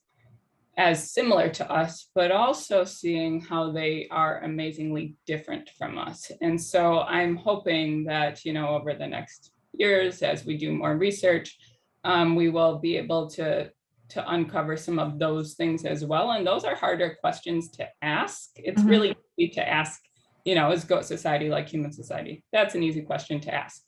as 0.78 1.12
similar 1.12 1.50
to 1.50 1.70
us, 1.70 2.08
but 2.14 2.30
also 2.30 2.84
seeing 2.84 3.40
how 3.40 3.70
they 3.70 4.08
are 4.10 4.40
amazingly 4.42 5.14
different 5.26 5.68
from 5.76 5.98
us. 5.98 6.32
And 6.40 6.58
so 6.58 7.00
I'm 7.00 7.36
hoping 7.36 8.04
that, 8.04 8.44
you 8.46 8.54
know, 8.54 8.68
over 8.68 8.94
the 8.94 9.06
next 9.06 9.52
years, 9.74 10.22
as 10.22 10.46
we 10.46 10.56
do 10.56 10.72
more 10.72 10.96
research, 10.96 11.58
um, 12.04 12.34
we 12.34 12.48
will 12.48 12.78
be 12.78 12.96
able 12.96 13.28
to, 13.30 13.70
to 14.08 14.30
uncover 14.32 14.76
some 14.78 14.98
of 14.98 15.18
those 15.18 15.54
things 15.54 15.84
as 15.84 16.04
well. 16.06 16.30
And 16.30 16.46
those 16.46 16.64
are 16.64 16.74
harder 16.74 17.18
questions 17.20 17.70
to 17.72 17.86
ask. 18.00 18.50
It's 18.56 18.82
Mhm. 18.82 18.88
really 18.88 19.16
easy 19.36 19.52
to 19.52 19.68
ask, 19.68 20.00
you 20.44 20.54
know, 20.54 20.70
is 20.72 20.84
goat 20.84 21.04
society 21.04 21.48
like 21.48 21.68
human 21.68 21.92
society? 21.92 22.42
That's 22.52 22.74
an 22.74 22.82
easy 22.82 23.02
question 23.02 23.40
to 23.40 23.54
ask 23.54 23.82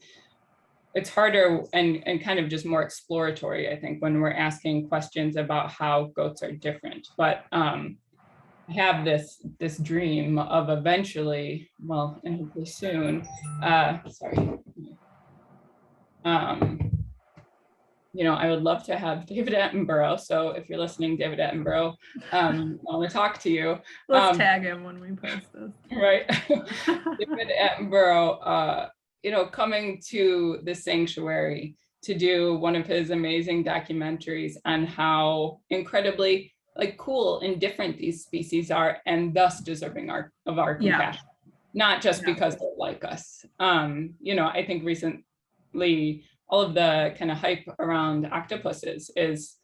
it's 0.95 1.09
harder 1.09 1.63
and, 1.73 2.03
and 2.07 2.23
kind 2.23 2.39
of 2.39 2.49
just 2.49 2.67
more 2.67 2.83
exploratory, 2.83 3.71
I 3.71 3.79
think, 3.79 4.03
when 4.03 4.21
we're 4.21 4.33
asking 4.33 4.89
questions 4.89 5.37
about 5.37 5.71
how 5.71 6.13
goats 6.15 6.43
are 6.43 6.53
different. 6.53 7.09
But 7.17 7.45
um, 7.53 7.97
I 8.69 8.73
have 8.73 9.05
this 9.05 9.45
this 9.59 9.79
dream 9.79 10.39
of 10.39 10.69
eventually, 10.69 11.71
well, 11.85 12.21
and 12.25 12.39
hopefully 12.39 12.67
soon, 12.67 13.27
uh, 13.63 13.99
sorry. 14.09 14.59
Um, 16.25 16.82
you 18.15 18.25
know, 18.25 18.35
I 18.35 18.51
would 18.51 18.63
love 18.63 18.85
to 18.85 18.97
have 18.97 19.27
David 19.33 19.55
Attenborough. 19.55 20.21
So 20.21 20.51
if 20.51 20.69
you're 20.69 20.79
listening, 20.79 21.17
David 21.17 21.39
Attenborough, 21.39 21.95
um, 22.33 22.79
I 22.91 22.97
want 22.97 23.09
to 23.11 23.13
talk 23.15 23.39
to 23.41 23.51
you, 23.51 23.79
Let's 24.09 24.33
Um, 24.33 24.39
tag 24.39 24.63
him 24.63 24.85
when 24.85 25.01
we 25.01 25.13
post 25.13 25.47
this. 25.53 25.73
right? 25.93 26.27
David 27.19 27.49
Attenborough, 27.61 28.39
uh, 28.47 28.89
you 29.23 29.31
know, 29.31 29.47
coming 29.47 30.01
to 30.09 30.61
the 30.65 30.75
sanctuary 30.75 31.77
to 32.03 32.15
do 32.15 32.57
one 32.57 32.75
of 32.75 32.87
his 32.87 33.11
amazing 33.11 33.65
documentaries 33.65 34.55
on 34.65 34.85
how 34.85 35.61
incredibly 35.71 36.53
like 36.77 36.97
cool 36.97 37.41
and 37.41 37.61
different 37.61 37.97
these 37.99 38.23
species 38.23 38.71
are 38.71 38.99
and 39.07 39.33
thus 39.35 39.61
deserving 39.61 40.11
our 40.11 40.33
of 40.47 40.59
our 40.59 40.79
Yeah. 40.81 40.93
compassion. 40.97 41.27
Not 41.75 42.03
just 42.03 42.23
Yeah. 42.23 42.33
because 42.35 42.57
they're 42.57 42.69
like 42.77 43.05
us. 43.05 43.45
Um, 43.61 44.15
you 44.21 44.35
know, 44.35 44.47
I 44.49 44.65
think 44.67 44.83
recently 44.85 46.25
all 46.53 46.61
of 46.63 46.75
the 46.75 47.15
kind 47.19 47.31
of 47.31 47.39
hype 47.39 47.67
around 47.79 48.27
octopuses 48.27 49.11
is 49.17 49.57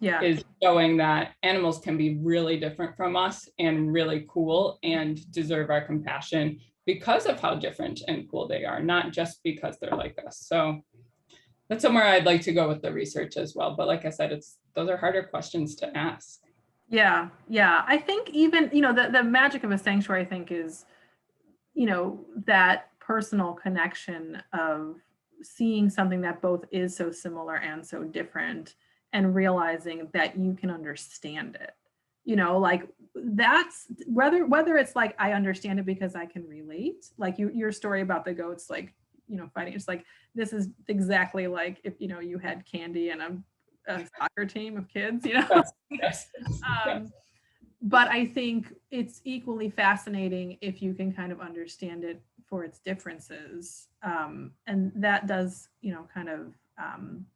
Yeah, 0.00 0.22
is 0.22 0.42
showing 0.62 0.96
that 0.96 1.34
animals 1.42 1.78
can 1.78 1.98
be 1.98 2.16
really 2.16 2.58
different 2.58 2.96
from 2.96 3.14
us 3.14 3.46
and 3.58 3.92
really 3.92 4.26
cool 4.28 4.78
and 4.82 5.30
deserve 5.30 5.68
our 5.68 5.82
compassion 5.82 6.58
because 6.86 7.26
of 7.26 7.38
how 7.38 7.54
different 7.54 8.00
and 8.08 8.28
cool 8.30 8.48
they 8.48 8.64
are, 8.64 8.82
not 8.82 9.12
just 9.12 9.42
because 9.44 9.76
they're 9.76 10.00
like 10.04 10.18
us. 10.26 10.38
So 10.38 10.80
that's 11.68 11.82
somewhere 11.82 12.04
I'd 12.04 12.24
like 12.24 12.40
to 12.42 12.52
go 12.52 12.66
with 12.66 12.80
the 12.80 12.92
research 12.92 13.36
as 13.36 13.54
well. 13.54 13.76
But 13.76 13.86
like 13.86 14.06
I 14.06 14.10
said, 14.10 14.32
it's 14.32 14.56
those 14.74 14.88
are 14.88 14.96
harder 14.96 15.22
questions 15.22 15.76
to 15.76 15.86
ask. 15.96 16.40
yeah, 16.88 17.28
yeah. 17.48 17.84
I 17.86 17.98
think 17.98 18.30
even, 18.30 18.70
you 18.72 18.80
know, 18.80 18.94
the, 18.94 19.10
the 19.12 19.22
magic 19.22 19.62
of 19.62 19.70
a 19.70 19.78
sanctuary, 19.78 20.22
I 20.22 20.24
think, 20.24 20.50
is, 20.50 20.86
you 21.74 21.86
know, 21.86 22.18
that 22.46 22.88
personal 22.98 23.52
connection 23.52 24.42
of 24.52 24.96
seeing 25.42 25.88
something 25.90 26.20
that 26.22 26.42
both 26.42 26.64
is 26.70 26.96
so 26.96 27.10
similar 27.10 27.56
and 27.56 27.86
so 27.86 28.04
different 28.04 28.74
and 29.12 29.34
realizing 29.34 30.08
that 30.12 30.38
you 30.38 30.54
can 30.54 30.70
understand 30.70 31.56
it. 31.56 31.72
You 32.24 32.36
know, 32.36 32.58
like 32.58 32.86
that's 33.14 33.86
whether 34.06 34.46
whether 34.46 34.76
it's 34.76 34.94
like 34.94 35.14
I 35.18 35.32
understand 35.32 35.80
it 35.80 35.86
because 35.86 36.14
I 36.14 36.26
can 36.26 36.46
relate, 36.46 37.06
like 37.16 37.38
you 37.38 37.50
your 37.52 37.72
story 37.72 38.02
about 38.02 38.24
the 38.24 38.34
goats, 38.34 38.70
like, 38.70 38.92
you 39.26 39.36
know, 39.36 39.48
fighting, 39.54 39.74
it's 39.74 39.88
like 39.88 40.04
this 40.34 40.52
is 40.52 40.68
exactly 40.88 41.46
like 41.46 41.80
if 41.82 41.94
you 41.98 42.08
know 42.08 42.20
you 42.20 42.38
had 42.38 42.66
candy 42.66 43.10
and 43.10 43.22
a, 43.22 43.36
a 43.86 44.06
soccer 44.18 44.44
team 44.44 44.76
of 44.76 44.88
kids, 44.88 45.24
you 45.24 45.34
know. 45.34 45.64
Yes. 45.90 46.28
Um, 46.86 47.10
but 47.82 48.08
I 48.08 48.26
think 48.26 48.74
it's 48.90 49.22
equally 49.24 49.70
fascinating 49.70 50.58
if 50.60 50.82
you 50.82 50.92
can 50.92 51.12
kind 51.12 51.32
of 51.32 51.40
understand 51.40 52.04
it 52.04 52.22
for 52.46 52.64
its 52.64 52.78
differences. 52.78 53.88
Um, 54.02 54.52
and 54.66 54.92
that 54.96 55.26
does, 55.26 55.68
you 55.80 55.92
know, 55.92 56.06
kind 56.12 56.28
of, 56.28 56.54
um, 56.78 57.26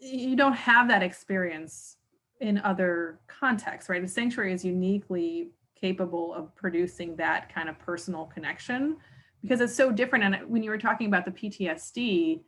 you 0.00 0.36
don't 0.36 0.54
have 0.54 0.88
that 0.88 1.02
experience 1.02 1.96
in 2.40 2.58
other 2.58 3.20
contexts, 3.26 3.88
right? 3.88 4.02
A 4.02 4.08
sanctuary 4.08 4.52
is 4.52 4.64
uniquely 4.64 5.50
capable 5.74 6.34
of 6.34 6.54
producing 6.54 7.16
that 7.16 7.52
kind 7.52 7.68
of 7.68 7.78
personal 7.78 8.26
connection 8.26 8.96
because 9.42 9.60
it's 9.60 9.74
so 9.74 9.90
different. 9.90 10.24
And 10.24 10.50
when 10.50 10.62
you 10.62 10.70
were 10.70 10.78
talking 10.78 11.06
about 11.06 11.24
the 11.24 11.30
PTSD, 11.30 12.40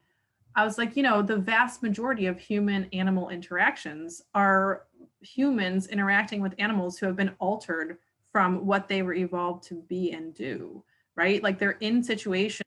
I 0.55 0.65
was 0.65 0.77
like, 0.77 0.97
you 0.97 1.03
know, 1.03 1.23
the 1.23 1.37
vast 1.37 1.83
majority 1.83 2.27
of 2.27 2.39
human 2.39 2.89
animal 2.93 3.31
interactions 3.31 4.23
are 4.35 4.85
humans 5.21 5.87
interacting 5.87 6.43
with 6.43 6.55
animals 6.59 6.99
who 6.99 7.07
have 7.07 7.17
been 7.17 7.35
altered 7.39 7.99
from 8.31 8.67
what 8.67 8.89
they 8.89 9.03
were 9.03 9.15
evolved 9.15 9.65
to 9.65 9.83
be 9.89 10.13
and 10.13 10.35
do, 10.35 10.83
right? 11.17 11.43
Like 11.43 11.59
they're 11.59 11.79
in 11.81 12.03
situations, 12.03 12.62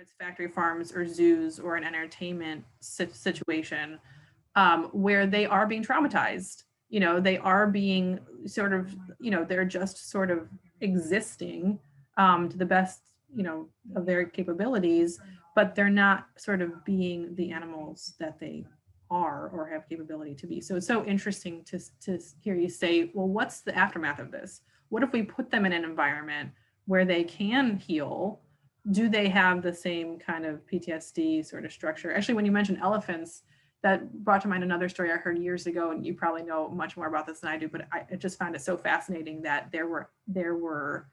it's 0.00 0.12
factory 0.12 0.46
farms 0.46 0.92
or 0.92 1.06
zoos 1.06 1.58
or 1.58 1.74
an 1.74 1.82
entertainment 1.82 2.64
situation, 2.80 3.98
um, 4.54 4.84
where 4.92 5.26
they 5.26 5.44
are 5.44 5.66
being 5.66 5.82
traumatized. 5.82 6.62
You 6.88 7.00
know, 7.00 7.20
they 7.20 7.38
are 7.38 7.66
being 7.66 8.20
sort 8.46 8.72
of, 8.72 8.94
you 9.20 9.32
know, 9.32 9.44
they're 9.44 9.64
just 9.64 10.08
sort 10.10 10.30
of 10.30 10.48
existing 10.80 11.80
um, 12.16 12.48
to 12.48 12.56
the 12.56 12.64
best, 12.64 13.00
you 13.34 13.42
know, 13.42 13.68
of 13.96 14.06
their 14.06 14.24
capabilities, 14.24 15.18
but 15.56 15.74
they're 15.74 15.90
not 15.90 16.26
sort 16.36 16.62
of 16.62 16.84
being 16.84 17.34
the 17.34 17.50
animals 17.50 18.14
that 18.20 18.38
they 18.38 18.64
are 19.10 19.48
or 19.48 19.66
have 19.66 19.88
capability 19.88 20.34
to 20.36 20.46
be. 20.46 20.60
So 20.60 20.76
it's 20.76 20.86
so 20.86 21.04
interesting 21.04 21.64
to, 21.64 21.80
to 22.02 22.20
hear 22.40 22.54
you 22.54 22.68
say, 22.68 23.10
well, 23.14 23.26
what's 23.26 23.62
the 23.62 23.76
aftermath 23.76 24.20
of 24.20 24.30
this? 24.30 24.60
What 24.90 25.02
if 25.02 25.12
we 25.12 25.22
put 25.22 25.50
them 25.50 25.66
in 25.66 25.72
an 25.72 25.82
environment 25.82 26.50
where 26.86 27.04
they 27.04 27.24
can 27.24 27.76
heal? 27.76 28.42
Do 28.90 29.08
they 29.08 29.28
have 29.28 29.62
the 29.62 29.72
same 29.72 30.18
kind 30.18 30.46
of 30.46 30.66
PTSD 30.66 31.44
sort 31.44 31.64
of 31.64 31.72
structure? 31.72 32.14
Actually, 32.14 32.34
when 32.34 32.46
you 32.46 32.52
mentioned 32.52 32.78
elephants, 32.80 33.42
that 33.82 34.12
brought 34.24 34.40
to 34.42 34.48
mind 34.48 34.64
another 34.64 34.88
story 34.88 35.12
I 35.12 35.16
heard 35.16 35.38
years 35.38 35.66
ago, 35.66 35.92
and 35.92 36.04
you 36.04 36.14
probably 36.14 36.42
know 36.42 36.68
much 36.68 36.96
more 36.96 37.06
about 37.06 37.26
this 37.26 37.40
than 37.40 37.50
I 37.50 37.56
do, 37.56 37.68
but 37.68 37.86
I, 37.92 38.16
just 38.16 38.38
found 38.38 38.56
it 38.56 38.60
so 38.60 38.76
fascinating 38.76 39.42
that 39.42 39.70
there 39.70 39.86
were 39.86 40.10
there 40.26 40.56
were 40.56 41.08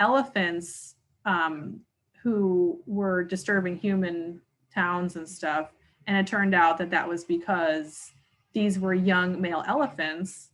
elephants 0.00 0.96
um, 1.24 1.80
who 2.22 2.80
were 2.86 3.22
disturbing 3.22 3.76
human 3.76 4.40
towns 4.74 5.16
and 5.16 5.28
stuff 5.28 5.72
and 6.08 6.16
it 6.16 6.26
turned 6.26 6.54
out 6.54 6.78
that 6.78 6.90
that 6.90 7.06
was 7.06 7.22
because 7.22 8.12
these 8.54 8.78
were 8.78 8.94
young 8.94 9.40
male 9.40 9.62
elephants 9.68 10.47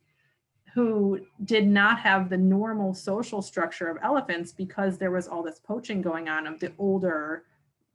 who 0.74 1.20
did 1.44 1.66
not 1.66 2.00
have 2.00 2.28
the 2.28 2.36
normal 2.36 2.92
social 2.92 3.40
structure 3.40 3.88
of 3.88 3.96
elephants 4.02 4.50
because 4.50 4.98
there 4.98 5.12
was 5.12 5.28
all 5.28 5.42
this 5.42 5.60
poaching 5.60 6.02
going 6.02 6.28
on 6.28 6.48
of 6.48 6.58
the 6.58 6.72
older 6.78 7.44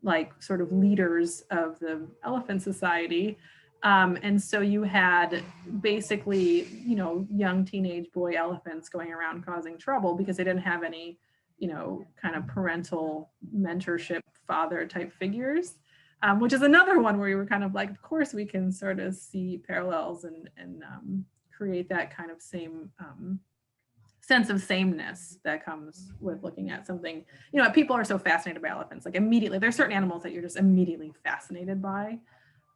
like 0.01 0.31
sort 0.41 0.61
of 0.61 0.71
leaders 0.71 1.43
of 1.51 1.77
the 1.79 2.07
elephant 2.23 2.61
society. 2.61 3.37
Um, 3.83 4.17
and 4.23 4.41
so 4.41 4.61
you 4.61 4.83
had 4.83 5.43
basically 5.81 6.67
you 6.85 6.95
know 6.95 7.27
young 7.29 7.65
teenage 7.65 8.11
boy 8.13 8.33
elephants 8.37 8.87
going 8.87 9.11
around 9.11 9.45
causing 9.45 9.77
trouble 9.77 10.15
because 10.15 10.37
they 10.37 10.43
didn't 10.43 10.61
have 10.61 10.83
any 10.83 11.17
you 11.57 11.67
know 11.67 12.05
kind 12.21 12.35
of 12.35 12.47
parental 12.47 13.31
mentorship 13.53 14.21
father 14.47 14.85
type 14.85 15.11
figures 15.13 15.75
um, 16.21 16.39
which 16.39 16.53
is 16.53 16.61
another 16.61 16.99
one 16.99 17.17
where 17.17 17.29
you 17.29 17.37
were 17.37 17.45
kind 17.45 17.63
of 17.63 17.73
like, 17.73 17.89
of 17.89 18.01
course, 18.01 18.33
we 18.33 18.45
can 18.45 18.71
sort 18.71 18.99
of 18.99 19.15
see 19.15 19.61
parallels 19.65 20.25
and 20.25 20.49
and 20.57 20.83
um, 20.83 21.25
create 21.59 21.89
that 21.89 22.15
kind 22.15 22.31
of 22.31 22.41
same 22.41 22.89
um, 22.99 23.39
sense 24.21 24.49
of 24.49 24.61
sameness 24.61 25.37
that 25.43 25.65
comes 25.65 26.13
with 26.21 26.41
looking 26.41 26.69
at 26.69 26.87
something. 26.87 27.25
You 27.51 27.61
know, 27.61 27.69
people 27.69 27.95
are 27.95 28.05
so 28.05 28.17
fascinated 28.17 28.61
by 28.61 28.69
elephants. 28.69 29.05
Like 29.05 29.15
immediately, 29.15 29.59
there's 29.59 29.75
certain 29.75 29.95
animals 29.95 30.23
that 30.23 30.31
you're 30.31 30.41
just 30.41 30.57
immediately 30.57 31.11
fascinated 31.23 31.81
by, 31.81 32.19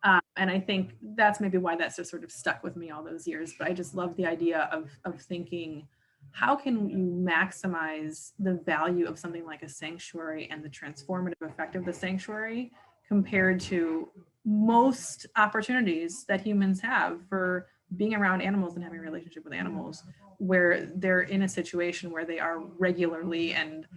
um, 0.03 0.19
and 0.35 0.49
I 0.49 0.59
think 0.59 0.95
that's 1.15 1.39
maybe 1.39 1.57
why 1.57 1.77
that's 1.77 1.95
just 1.95 2.11
sort 2.11 2.25
of 2.25 2.31
stuck 2.31 2.61
with 2.61 2.75
me 2.75 2.91
all 2.91 3.03
those 3.03 3.25
years. 3.25 3.53
But 3.57 3.69
I 3.69 3.73
just 3.73 3.95
love 3.95 4.15
the 4.17 4.25
idea 4.25 4.67
of 4.71 4.89
of 5.05 5.21
thinking. 5.21 5.87
How 6.31 6.55
can 6.55 6.89
you 6.89 6.97
maximize 6.97 8.31
the 8.39 8.55
value 8.65 9.05
of 9.07 9.19
something 9.19 9.45
like 9.45 9.61
a 9.61 9.69
sanctuary 9.69 10.47
and 10.49 10.63
the 10.63 10.69
transformative 10.69 11.41
effect 11.41 11.75
of 11.75 11.85
the 11.85 11.93
sanctuary 11.93 12.71
compared 13.07 13.59
to 13.59 14.09
most 14.45 15.27
opportunities 15.35 16.25
that 16.25 16.41
humans 16.41 16.81
have 16.81 17.19
for 17.29 17.67
being 17.97 18.15
around 18.15 18.41
animals 18.41 18.75
and 18.75 18.83
having 18.83 18.99
a 18.99 19.01
relationship 19.01 19.43
with 19.43 19.53
animals 19.53 20.03
where 20.37 20.91
they're 20.95 21.21
in 21.21 21.43
a 21.43 21.47
situation 21.49 22.11
where 22.11 22.25
they 22.25 22.39
are 22.39 22.59
regularly 22.79 23.53
and 23.53 23.87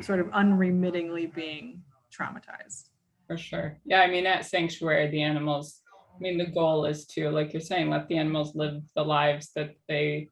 sort 0.00 0.20
of 0.20 0.28
unremittingly 0.32 1.26
being 1.26 1.82
traumatized. 2.12 2.90
For 3.26 3.36
sure. 3.36 3.78
Yeah, 3.84 4.00
I 4.00 4.08
mean, 4.08 4.26
at 4.26 4.46
Sanctuary, 4.46 5.08
the 5.10 5.22
animals, 5.22 5.80
I 6.14 6.18
mean, 6.20 6.38
the 6.38 6.46
goal 6.46 6.84
is 6.86 7.06
to, 7.06 7.30
like 7.30 7.52
you're 7.52 7.60
saying, 7.60 7.90
let 7.90 8.08
the 8.08 8.16
animals 8.16 8.54
live 8.54 8.82
the 8.94 9.04
lives 9.04 9.50
that 9.54 9.74
they 9.88 10.28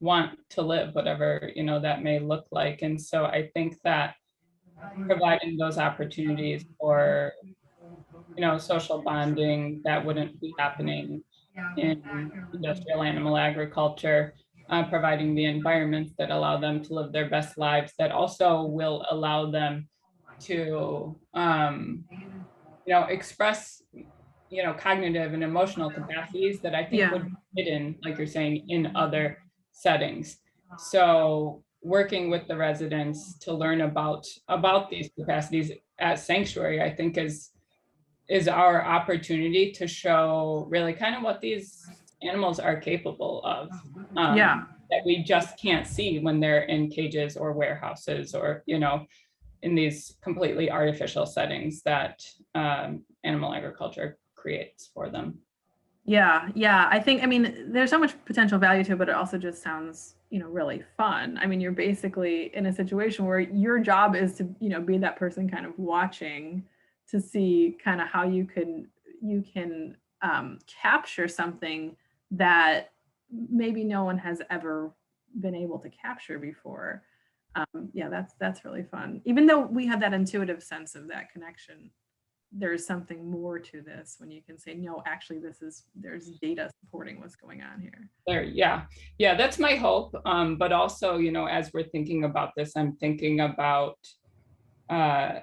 want 0.00 0.38
to 0.50 0.62
live, 0.62 0.94
whatever, 0.94 1.50
you 1.54 1.62
know, 1.62 1.80
that 1.80 2.02
may 2.02 2.18
look 2.20 2.46
like. 2.50 2.82
And 2.82 3.00
so 3.00 3.24
I 3.24 3.50
think 3.54 3.76
that 3.84 4.14
providing 5.06 5.56
those 5.56 5.78
opportunities 5.78 6.64
for, 6.80 7.32
you 8.36 8.40
know, 8.40 8.58
social 8.58 9.02
bonding 9.02 9.82
that 9.84 10.04
wouldn't 10.04 10.40
be 10.40 10.54
happening 10.58 11.22
in 11.76 12.32
industrial 12.52 13.02
animal 13.02 13.36
agriculture, 13.36 14.34
uh, 14.70 14.84
providing 14.88 15.34
the 15.34 15.44
environments 15.44 16.12
that 16.18 16.30
allow 16.30 16.58
them 16.58 16.82
to 16.82 16.94
live 16.94 17.12
their 17.12 17.28
best 17.28 17.56
lives, 17.58 17.92
that 17.98 18.10
also 18.12 18.62
will 18.64 19.04
allow 19.10 19.50
them 19.50 19.88
to, 20.40 21.18
um, 21.34 22.04
you 22.86 22.92
know, 22.94 23.04
express, 23.04 23.82
you 24.50 24.62
know, 24.62 24.74
cognitive 24.74 25.32
and 25.34 25.44
emotional 25.44 25.90
capacities 25.90 26.60
that 26.62 26.74
I 26.74 26.84
think 26.84 27.00
Yeah. 27.00 27.12
would 27.12 27.26
be 27.26 27.36
hidden, 27.64 27.96
like 28.02 28.18
you're 28.18 28.26
saying, 28.26 28.64
in 28.68 28.94
other 28.96 29.38
settings. 29.72 30.38
So 30.76 31.62
working 31.82 32.30
with 32.30 32.46
the 32.48 32.56
residents 32.56 33.38
to 33.40 33.52
learn 33.52 33.82
about, 33.82 34.26
about 34.48 34.90
these 34.90 35.10
capacities 35.18 35.72
at 35.98 36.18
Sanctuary, 36.18 36.82
I 36.82 36.90
think 36.94 37.16
is, 37.18 37.50
is 38.28 38.46
our 38.48 38.84
opportunity 38.84 39.72
to 39.72 39.86
show 39.86 40.66
really 40.68 40.92
kind 40.92 41.14
of 41.14 41.22
what 41.22 41.40
these 41.40 41.88
animals 42.22 42.58
are 42.58 42.76
capable 42.76 43.42
of. 43.44 43.70
um, 44.16 44.36
Yeah. 44.36 44.64
That 44.90 45.02
we 45.04 45.22
just 45.22 45.58
can't 45.60 45.86
see 45.86 46.18
when 46.18 46.40
they're 46.40 46.62
in 46.62 46.88
cages 46.88 47.36
or 47.36 47.52
warehouses 47.52 48.34
or, 48.34 48.62
you 48.64 48.78
know, 48.78 49.06
in 49.62 49.74
these 49.74 50.16
completely 50.22 50.70
artificial 50.70 51.26
settings 51.26 51.82
that 51.82 52.24
um, 52.54 53.04
animal 53.22 53.52
agriculture 53.52 54.18
creates 54.34 54.90
for 54.94 55.10
them. 55.10 55.38
Yeah, 56.04 56.48
yeah. 56.54 56.88
I 56.90 57.00
think 57.00 57.22
I 57.22 57.26
mean 57.26 57.70
there's 57.70 57.90
so 57.90 57.98
much 57.98 58.14
potential 58.24 58.58
value 58.58 58.82
to 58.84 58.92
it, 58.92 58.98
but 58.98 59.10
it 59.10 59.14
also 59.14 59.36
just 59.36 59.62
sounds, 59.62 60.14
you 60.30 60.38
know, 60.38 60.48
really 60.48 60.82
fun. 60.96 61.38
I 61.38 61.46
mean, 61.46 61.60
you're 61.60 61.72
basically 61.72 62.50
in 62.56 62.64
a 62.64 62.72
situation 62.72 63.26
where 63.26 63.40
your 63.40 63.78
job 63.78 64.16
is 64.16 64.36
to, 64.36 64.48
you 64.58 64.70
know, 64.70 64.80
be 64.80 64.96
that 64.98 65.16
person 65.16 65.50
kind 65.50 65.66
of 65.66 65.78
watching 65.78 66.64
to 67.10 67.20
see 67.20 67.76
kind 67.82 68.00
of 68.00 68.08
how 68.08 68.24
you 68.24 68.44
can 68.44 68.88
you 69.20 69.42
can 69.42 69.96
um, 70.22 70.58
capture 70.66 71.28
something 71.28 71.96
that 72.30 72.92
maybe 73.30 73.84
no 73.84 74.04
one 74.04 74.18
has 74.18 74.40
ever 74.50 74.92
been 75.40 75.54
able 75.54 75.78
to 75.78 75.90
capture 75.90 76.38
before. 76.38 77.02
Um, 77.54 77.88
yeah, 77.92 78.08
that's 78.08 78.34
that's 78.38 78.64
really 78.64 78.84
fun. 78.84 79.20
Even 79.24 79.46
though 79.46 79.60
we 79.60 79.86
have 79.86 80.00
that 80.00 80.14
intuitive 80.14 80.62
sense 80.62 80.94
of 80.94 81.08
that 81.08 81.32
connection, 81.32 81.90
there's 82.52 82.86
something 82.86 83.30
more 83.30 83.58
to 83.58 83.82
this 83.82 84.16
when 84.18 84.30
you 84.30 84.40
can 84.42 84.56
say 84.56 84.74
no 84.74 85.02
actually 85.06 85.38
this 85.38 85.60
is 85.60 85.84
there's 85.94 86.30
data 86.40 86.70
supporting 86.80 87.20
what's 87.20 87.36
going 87.36 87.60
on 87.60 87.80
here 87.80 88.08
There, 88.26 88.42
yeah, 88.42 88.84
yeah, 89.18 89.34
that's 89.34 89.58
my 89.58 89.74
hope. 89.74 90.14
Um, 90.24 90.56
but 90.56 90.72
also, 90.72 91.18
you 91.18 91.30
know, 91.30 91.46
as 91.46 91.70
we're 91.74 91.88
thinking 91.88 92.24
about 92.24 92.52
this, 92.56 92.76
I'm 92.76 92.96
thinking 92.96 93.40
about, 93.40 93.98
uh, 94.88 95.40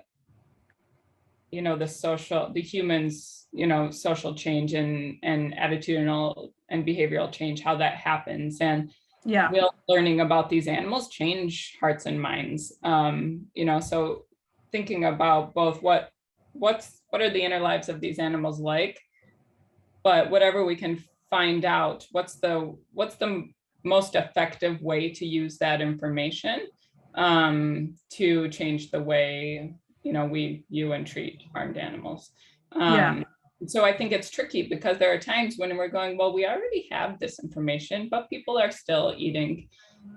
you 1.51 1.61
know, 1.61 1.77
the 1.77 1.87
social, 1.87 2.51
the 2.51 2.61
humans, 2.61 3.47
you 3.51 3.67
know, 3.67 3.91
social 3.91 4.33
change 4.35 4.73
and 4.73 5.17
and 5.23 5.53
attitudinal 5.53 6.51
and 6.69 6.85
behavioral 6.85 7.31
change, 7.31 7.61
how 7.61 7.75
that 7.77 7.95
happens, 7.95 8.59
and 8.61 8.91
yeah. 9.23 9.49
will 9.51 9.73
learning 9.87 10.21
about 10.21 10.49
these 10.49 10.67
animals 10.67 11.09
change 11.09 11.77
hearts 11.79 12.05
and 12.05 12.21
minds. 12.21 12.73
Um, 12.83 13.47
you 13.53 13.65
know, 13.65 13.79
so 13.79 14.25
thinking 14.71 15.05
about 15.05 15.53
both 15.53 15.81
what 15.81 16.11
what's 16.53 17.01
what 17.09 17.21
are 17.21 17.29
the 17.29 17.41
inner 17.41 17.59
lives 17.59 17.89
of 17.89 18.01
these 18.01 18.19
animals 18.19 18.59
like, 18.59 18.99
but 20.03 20.29
whatever 20.29 20.65
we 20.65 20.75
can 20.75 21.03
find 21.29 21.65
out, 21.65 22.05
what's 22.11 22.35
the 22.35 22.75
what's 22.93 23.15
the 23.15 23.47
most 23.83 24.15
effective 24.15 24.81
way 24.81 25.11
to 25.11 25.25
use 25.25 25.57
that 25.59 25.79
information 25.79 26.67
um, 27.13 27.95
to 28.09 28.49
change 28.49 28.91
the 28.91 29.01
way 29.01 29.75
you 30.05 30.13
know 30.13 30.25
we 30.25 30.63
view 30.69 30.93
and 30.93 31.05
treat 31.05 31.41
farmed 31.51 31.77
animals. 31.77 32.29
Yeah. 32.75 33.09
Um, 33.09 33.25
so 33.67 33.83
I 33.83 33.95
think 33.97 34.11
it's 34.11 34.29
tricky 34.29 34.67
because 34.67 34.97
there 34.97 35.13
are 35.13 35.17
times 35.17 35.55
when 35.57 35.75
we're 35.77 35.87
going, 35.87 36.17
well, 36.17 36.33
we 36.33 36.45
already 36.45 36.87
have 36.91 37.19
this 37.19 37.39
information, 37.39 38.09
but 38.11 38.29
people 38.29 38.57
are 38.57 38.71
still 38.71 39.15
eating, 39.17 39.69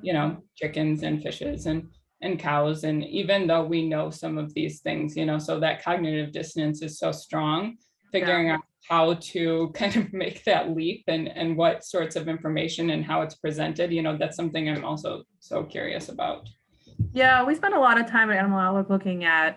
you 0.03 0.13
know, 0.13 0.43
chickens 0.57 1.03
and 1.03 1.23
fishes 1.23 1.67
and 1.67 1.89
and 2.21 2.39
cows. 2.39 2.85
And 2.85 3.05
even 3.05 3.47
though 3.47 3.65
we 3.65 3.89
know 3.89 4.11
some 4.11 4.39
of 4.39 4.53
these 4.53 4.81
things, 4.81 5.17
you 5.17 5.25
know, 5.25 5.39
so 5.39 5.61
that 5.61 5.83
cognitive 5.85 6.33
dissonance 6.33 6.83
is 6.83 6.99
so 6.99 7.13
strong, 7.13 7.77
figuring 8.11 8.51
out 8.51 8.61
how 8.89 9.15
to 9.15 9.71
kind 9.75 9.97
of 9.97 10.13
make 10.13 10.45
that 10.45 10.75
leap 10.77 11.05
and 11.09 11.29
and 11.29 11.57
what 11.57 11.85
sorts 11.85 12.17
of 12.17 12.29
information 12.29 12.91
and 12.91 13.05
how 13.05 13.23
it's 13.23 13.37
presented, 13.37 13.93
you 13.93 14.03
know, 14.03 14.19
that's 14.19 14.37
something 14.37 14.69
I'm 14.69 14.85
also 14.85 15.23
so 15.39 15.63
curious 15.63 16.09
about. 16.09 16.49
yeah 17.13 17.45
we 17.45 17.55
spend 17.55 17.75
a 17.75 17.79
lot 17.79 17.97
of 18.01 18.11
time 18.11 18.29
at 18.31 18.37
animal 18.37 18.59
outlook 18.59 18.91
looking 18.91 19.23
at 19.25 19.57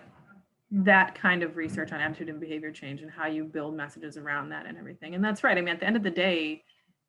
that 0.72 1.14
kind 1.14 1.42
of 1.42 1.56
research 1.56 1.92
on 1.92 2.00
attitude 2.00 2.30
and 2.30 2.40
behavior 2.40 2.72
change 2.72 3.02
and 3.02 3.10
how 3.10 3.26
you 3.26 3.44
build 3.44 3.76
messages 3.76 4.16
around 4.16 4.48
that 4.48 4.64
and 4.64 4.78
everything. 4.78 5.14
And 5.14 5.22
that's 5.22 5.44
right. 5.44 5.56
I 5.56 5.60
mean 5.60 5.74
at 5.74 5.80
the 5.80 5.86
end 5.86 5.96
of 5.96 6.02
the 6.02 6.10
day 6.10 6.64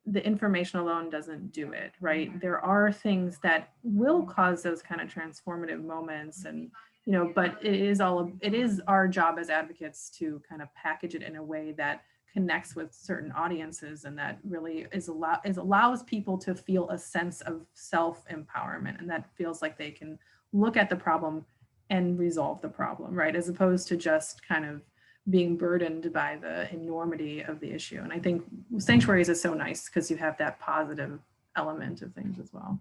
the 0.05 0.25
information 0.25 0.79
alone 0.79 1.09
doesn't 1.09 1.53
do 1.53 1.71
it 1.71 1.93
right? 2.01 2.29
Mm-hmm. 2.29 2.39
There 2.39 2.59
are 2.59 2.91
things 2.91 3.39
that 3.41 3.69
will 3.83 4.23
cause 4.23 4.61
those 4.61 4.81
kind 4.81 4.99
of 4.99 5.07
transformative 5.07 5.81
moments 5.81 6.43
and 6.43 6.69
you 7.05 7.13
know 7.13 7.31
but 7.33 7.57
it 7.61 7.75
is 7.75 8.01
all 8.01 8.31
it 8.41 8.53
is 8.53 8.81
our 8.87 9.07
job 9.07 9.37
as 9.39 9.49
advocates 9.49 10.09
to 10.17 10.41
kind 10.47 10.61
of 10.61 10.67
package 10.75 11.15
it 11.15 11.21
in 11.21 11.37
a 11.37 11.43
way 11.43 11.73
that 11.77 12.03
connects 12.33 12.75
with 12.75 12.93
certain 12.93 13.31
audiences 13.33 14.05
and 14.05 14.17
that 14.17 14.39
really 14.43 14.87
is 14.91 15.07
allow 15.07 15.39
is 15.45 15.57
allows 15.57 16.03
people 16.03 16.37
to 16.37 16.55
feel 16.55 16.89
a 16.89 16.97
sense 16.97 17.41
of 17.41 17.65
self 17.73 18.25
empowerment 18.27 18.99
and 18.99 19.09
that 19.09 19.29
feels 19.37 19.61
like 19.61 19.77
they 19.77 19.91
can 19.91 20.17
look 20.51 20.75
at 20.75 20.89
the 20.89 20.95
problem 20.95 21.45
and 21.89 22.17
resolve 22.19 22.61
the 22.61 22.69
problem 22.69 23.13
right 23.13 23.35
as 23.35 23.49
opposed 23.49 23.87
to 23.87 23.95
just 23.97 24.45
kind 24.47 24.65
of 24.65 24.81
being 25.29 25.55
burdened 25.55 26.11
by 26.11 26.37
the 26.41 26.71
enormity 26.73 27.41
of 27.41 27.59
the 27.59 27.71
issue 27.71 27.99
and 28.03 28.11
i 28.11 28.19
think 28.19 28.43
sanctuaries 28.77 29.29
is 29.29 29.41
so 29.41 29.53
nice 29.53 29.85
because 29.87 30.09
you 30.11 30.17
have 30.17 30.37
that 30.37 30.59
positive 30.59 31.19
element 31.55 32.01
of 32.01 32.13
things 32.13 32.39
as 32.39 32.51
well 32.53 32.79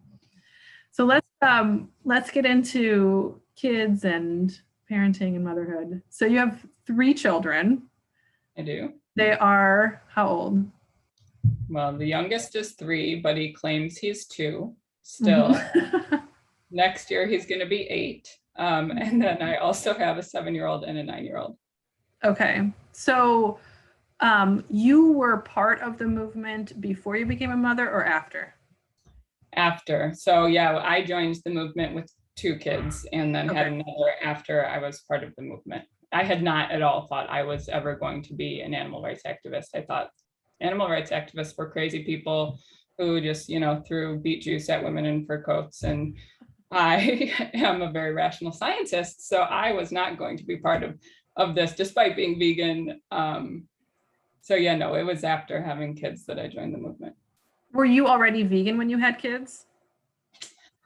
so 0.91 1.05
let's 1.05 1.27
um 1.43 1.89
let's 2.05 2.31
get 2.31 2.45
into 2.47 3.41
kids 3.57 4.05
and 4.05 4.61
parenting 4.91 5.37
and 5.37 5.45
motherhood 5.45 6.03
so 6.09 6.25
you 6.27 6.39
have 6.39 6.65
three 6.87 7.15
children 7.15 7.83
I 8.59 8.63
do. 8.63 8.93
they 9.17 9.33
are 9.33 10.03
how 10.09 10.29
old 10.29 10.71
Well, 11.71 11.97
the 11.97 12.07
youngest 12.07 12.55
is 12.57 12.73
three, 12.73 13.17
but 13.21 13.37
he 13.37 13.53
claims 13.53 13.97
he's 13.97 14.27
two 14.27 14.75
still. 15.03 15.55
Mhm. 15.55 16.23
Next 16.71 17.11
year, 17.11 17.27
he's 17.27 17.47
going 17.47 17.61
to 17.61 17.67
be 17.67 17.83
eight. 17.89 18.29
Um, 18.57 18.91
and 18.91 19.23
then 19.23 19.43
I 19.43 19.57
also 19.57 19.95
have 19.95 20.19
a 20.19 20.23
seven 20.23 20.55
year 20.55 20.67
old 20.67 20.85
and 20.85 20.99
a 20.99 21.03
nine 21.03 21.25
year 21.25 21.39
old. 21.39 21.57
okay 22.25 22.71
so 22.93 23.59
um 24.21 24.63
you 24.71 25.13
were 25.13 25.39
part 25.39 25.81
of 25.81 25.99
the 25.99 26.07
movement 26.07 26.81
before 26.81 27.17
you 27.17 27.27
became 27.27 27.51
a 27.51 27.57
mother 27.57 27.91
or 27.91 28.05
after 28.05 28.55
after. 29.55 30.13
So 30.15 30.47
yeah, 30.47 30.79
I 30.79 31.03
joined 31.03 31.37
the 31.45 31.51
movement 31.51 31.95
with 31.95 32.11
two 32.37 32.57
kids 32.57 33.07
and 33.13 33.35
then 33.35 33.49
had 33.49 33.67
another 33.67 34.13
after 34.23 34.67
I 34.67 34.79
was 34.79 35.01
part 35.03 35.23
of 35.23 35.35
the 35.37 35.43
movement. 35.43 35.85
I 36.13 36.25
had 36.25 36.43
not 36.43 36.71
at 36.71 36.83
all 36.83 37.07
thought 37.07 37.31
I 37.31 37.43
was 37.43 37.69
ever 37.69 37.97
going 37.97 38.23
to 38.25 38.35
be 38.35 38.61
an 38.61 38.75
animal 38.75 39.03
rights 39.03 39.23
activist. 39.27 39.69
I 39.75 39.83
thought 39.83 40.11
animal 40.61 40.89
rights 40.89 41.11
activists 41.11 41.57
were 41.57 41.71
crazy 41.71 42.05
people 42.05 42.59
who 42.99 43.21
just, 43.21 43.49
you 43.49 43.61
know, 43.61 43.83
threw 43.87 44.19
beet 44.21 44.43
juice 44.43 44.69
at 44.69 44.83
women 44.83 45.07
in 45.07 45.27
fur 45.27 45.43
coats. 45.43 45.83
And 45.83 46.17
I 46.73 47.33
am 47.55 47.83
a 47.83 47.91
very 47.91 48.13
rational 48.15 48.53
scientist. 48.53 49.29
So 49.29 49.43
I 49.43 49.73
was 49.73 49.93
not 49.93 50.19
going 50.19 50.37
to 50.39 50.45
be 50.45 50.57
part 50.57 50.83
of, 50.83 50.99
of 51.37 51.55
this 51.55 51.73
despite 51.73 52.17
being 52.17 52.39
vegan. 52.39 53.01
Um, 53.11 53.69
so 54.41 54.55
yeah, 54.55 54.75
no, 54.75 54.95
it 54.95 55.05
was 55.05 55.23
after 55.25 55.63
having 55.63 55.95
kids 55.95 56.27
that 56.27 56.39
I 56.39 56.49
joined 56.49 56.75
the 56.75 56.79
movement. 56.79 57.15
were 57.73 57.85
you 57.85 58.07
already 58.09 58.43
vegan 58.43 58.77
when 58.79 58.91
you 58.91 58.99
had 58.99 59.19
kids 59.19 59.67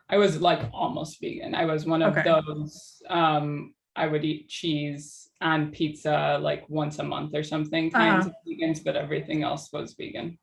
I 0.09 0.19
was 0.19 0.41
like 0.41 0.61
almost 0.73 1.21
vegan. 1.21 1.53
I 1.57 1.65
was 1.65 1.85
one 1.85 2.01
of 2.01 2.17
Okay. 2.17 2.23
those. 2.23 3.03
Um, 3.11 3.75
I 3.97 4.07
would 4.07 4.25
eat 4.25 4.49
cheese 4.49 5.31
on 5.41 5.73
pizza 5.73 6.39
like 6.41 6.63
once 6.69 7.01
a 7.01 7.03
month 7.03 7.35
or 7.35 7.43
something, 7.43 7.91
kinds 7.91 8.27
Uh-huh. 8.27 8.31
of 8.31 8.35
vegans, 8.47 8.85
but 8.85 8.95
everything 8.95 9.43
else 9.43 9.73
was 9.73 9.95
vegan. 9.95 10.39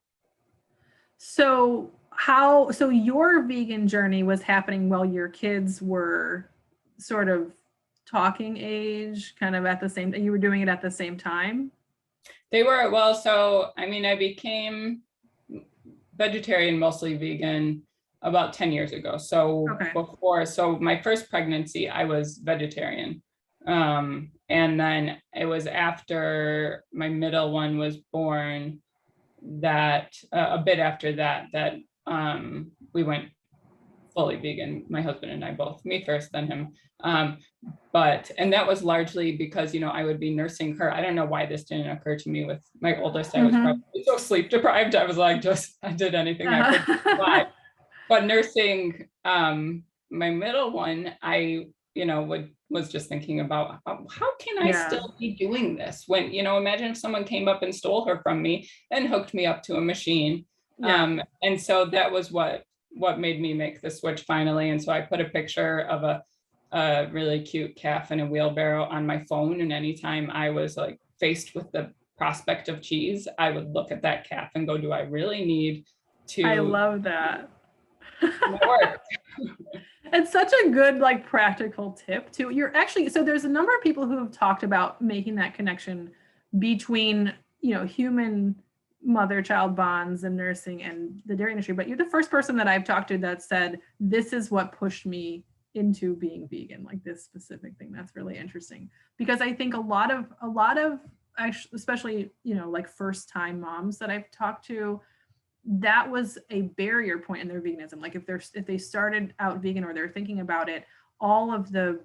so 1.16 1.90
how 2.16 2.70
so 2.70 2.88
your 2.88 3.42
vegan 3.42 3.86
journey 3.88 4.22
was 4.22 4.42
happening 4.42 4.88
while 4.88 5.04
your 5.04 5.28
kids 5.28 5.82
were 5.82 6.48
sort 6.98 7.28
of 7.28 7.52
talking 8.06 8.56
age 8.56 9.34
kind 9.38 9.56
of 9.56 9.66
at 9.66 9.80
the 9.80 9.88
same 9.88 10.12
time 10.12 10.22
you 10.22 10.30
were 10.30 10.38
doing 10.38 10.60
it 10.62 10.68
at 10.68 10.80
the 10.82 10.90
same 10.90 11.16
time 11.16 11.70
They 12.50 12.62
were 12.62 12.90
well, 12.90 13.14
so 13.14 13.70
I 13.76 13.86
mean, 13.86 14.04
I 14.06 14.14
became 14.16 15.02
vegetarian, 16.16 16.78
mostly 16.78 17.16
vegan 17.16 17.82
about 18.22 18.52
10 18.52 18.70
years 18.72 18.92
ago. 18.92 19.16
So 19.18 19.66
Okay. 19.72 19.90
before, 19.92 20.46
so 20.46 20.78
my 20.78 21.02
first 21.02 21.28
pregnancy, 21.28 21.88
I 21.88 22.04
was 22.04 22.38
vegetarian. 22.38 23.22
Um, 23.66 24.30
and 24.48 24.78
then 24.78 25.18
it 25.34 25.46
was 25.46 25.66
after 25.66 26.84
my 26.92 27.08
middle 27.08 27.50
one 27.52 27.76
was 27.76 27.96
born 28.12 28.80
that 29.42 30.14
uh, 30.32 30.50
a 30.50 30.58
bit 30.58 30.78
after 30.78 31.16
that, 31.16 31.48
that 31.52 31.74
um, 32.06 32.72
we 32.92 33.02
went 33.02 33.28
fully 34.14 34.36
vegan, 34.36 34.86
my 34.88 35.02
husband 35.02 35.32
and 35.32 35.44
I 35.44 35.52
both, 35.52 35.84
me 35.84 36.04
first, 36.04 36.30
then 36.32 36.46
him. 36.46 36.72
Um, 37.00 37.38
but, 37.92 38.30
and 38.38 38.52
that 38.52 38.66
was 38.66 38.82
largely 38.82 39.36
because, 39.36 39.74
you 39.74 39.80
know, 39.80 39.88
I 39.88 40.04
would 40.04 40.20
be 40.20 40.34
nursing 40.34 40.76
her. 40.76 40.92
I 40.92 41.00
don't 41.00 41.14
know 41.14 41.24
why 41.24 41.46
this 41.46 41.64
didn't 41.64 41.90
occur 41.90 42.16
to 42.16 42.30
me 42.30 42.44
with 42.44 42.62
my 42.80 42.96
oldest. 43.00 43.36
I 43.36 43.42
was 43.44 43.54
Mhm. 43.54 43.62
probably 43.62 44.04
so 44.04 44.16
sleep 44.16 44.50
deprived. 44.50 44.94
I 44.94 45.04
was 45.04 45.16
like, 45.16 45.40
just, 45.42 45.76
I 45.82 45.92
did 45.92 46.14
anything 46.14 46.48
I 46.48 46.62
could. 46.62 46.84
But 48.08 48.26
nursing, 48.26 49.08
um, 49.24 49.84
my 50.10 50.30
middle 50.30 50.70
one, 50.72 51.14
I, 51.22 51.66
you 51.94 52.04
know, 52.04 52.22
would, 52.22 52.50
was 52.68 52.92
just 52.92 53.08
thinking 53.08 53.40
about 53.40 53.80
how, 53.86 54.06
how 54.10 54.36
can 54.36 54.58
I 54.58 54.68
Yeah. 54.68 54.88
still 54.88 55.14
be 55.18 55.34
doing 55.36 55.76
this? 55.76 56.04
When, 56.06 56.32
you 56.32 56.42
know, 56.42 56.58
imagine 56.58 56.90
if 56.90 56.98
someone 56.98 57.24
came 57.24 57.48
up 57.48 57.62
and 57.62 57.74
stole 57.74 58.04
her 58.04 58.20
from 58.22 58.42
me 58.42 58.68
and 58.90 59.08
hooked 59.08 59.32
me 59.32 59.46
up 59.46 59.62
to 59.64 59.76
a 59.76 59.80
machine. 59.80 60.44
Yeah. 60.78 61.02
Um, 61.02 61.22
and 61.42 61.60
so 61.60 61.86
that 61.86 62.10
was 62.10 62.30
what, 62.30 62.64
what 62.90 63.18
made 63.18 63.40
me 63.40 63.54
make 63.54 63.80
the 63.80 63.90
switch 63.90 64.22
finally. 64.22 64.70
And 64.70 64.82
so 64.82 64.92
I 64.92 65.00
put 65.00 65.20
a 65.20 65.26
picture 65.26 65.80
of 65.80 66.02
a, 66.02 66.22
a 66.72 67.08
really 67.10 67.42
cute 67.42 67.76
calf 67.76 68.10
in 68.12 68.20
a 68.20 68.26
wheelbarrow 68.26 68.84
on 68.84 69.06
my 69.06 69.24
phone. 69.28 69.60
And 69.60 69.72
anytime 69.72 70.30
I 70.30 70.50
was 70.50 70.76
like 70.76 70.98
faced 71.18 71.54
with 71.54 71.70
the 71.72 71.92
prospect 72.16 72.68
of 72.68 72.82
cheese, 72.82 73.26
I 73.38 73.50
would 73.50 73.72
look 73.72 73.90
at 73.90 74.02
that 74.02 74.28
calf 74.28 74.50
and 74.54 74.66
go, 74.66 74.78
do 74.78 74.92
I 74.92 75.00
really 75.00 75.44
need 75.44 75.84
to 76.28 76.44
I 76.44 76.58
love 76.58 77.02
that. 77.02 77.50
work? 78.22 79.00
It's 80.12 80.30
such 80.30 80.52
a 80.64 80.70
good 80.70 80.98
like 80.98 81.26
practical 81.26 81.92
tip 81.92 82.30
too. 82.30 82.50
You're 82.50 82.74
actually 82.76 83.08
so 83.08 83.24
there's 83.24 83.44
a 83.44 83.48
number 83.48 83.74
of 83.74 83.82
people 83.82 84.06
who 84.06 84.18
have 84.18 84.30
talked 84.30 84.62
about 84.62 85.02
making 85.02 85.34
that 85.36 85.54
connection 85.54 86.12
between, 86.58 87.32
you 87.60 87.74
know, 87.74 87.84
human 87.84 88.54
mother 89.04 89.42
child 89.42 89.76
bonds 89.76 90.24
and 90.24 90.36
nursing 90.36 90.82
and 90.82 91.20
the 91.26 91.36
dairy 91.36 91.52
industry, 91.52 91.74
but 91.74 91.88
you're 91.88 91.96
the 91.96 92.04
first 92.06 92.30
person 92.30 92.56
that 92.56 92.68
I've 92.68 92.84
talked 92.84 93.08
to 93.08 93.18
that 93.18 93.42
said 93.42 93.80
this 94.00 94.32
is 94.32 94.50
what 94.50 94.72
pushed 94.72 95.06
me 95.06 95.44
into 95.74 96.14
being 96.16 96.48
vegan, 96.48 96.84
like 96.84 97.02
this 97.04 97.24
specific 97.24 97.76
thing. 97.78 97.92
That's 97.92 98.14
really 98.16 98.38
interesting 98.38 98.90
because 99.18 99.40
I 99.40 99.52
think 99.52 99.74
a 99.74 99.80
lot 99.80 100.10
of 100.10 100.26
a 100.42 100.48
lot 100.48 100.78
of 100.78 101.00
especially, 101.72 102.30
you 102.44 102.54
know, 102.54 102.70
like 102.70 102.88
first 102.88 103.28
time 103.28 103.60
moms 103.60 103.98
that 103.98 104.08
I've 104.08 104.30
talked 104.30 104.66
to 104.66 105.00
that 105.66 106.08
was 106.10 106.38
a 106.50 106.62
barrier 106.62 107.18
point 107.18 107.42
in 107.42 107.48
their 107.48 107.60
veganism 107.60 108.00
like 108.00 108.14
if 108.14 108.26
they're 108.26 108.42
if 108.52 108.66
they 108.66 108.76
started 108.76 109.32
out 109.38 109.62
vegan 109.62 109.82
or 109.82 109.94
they're 109.94 110.08
thinking 110.08 110.40
about 110.40 110.68
it 110.68 110.84
all 111.20 111.52
of 111.52 111.72
the 111.72 111.98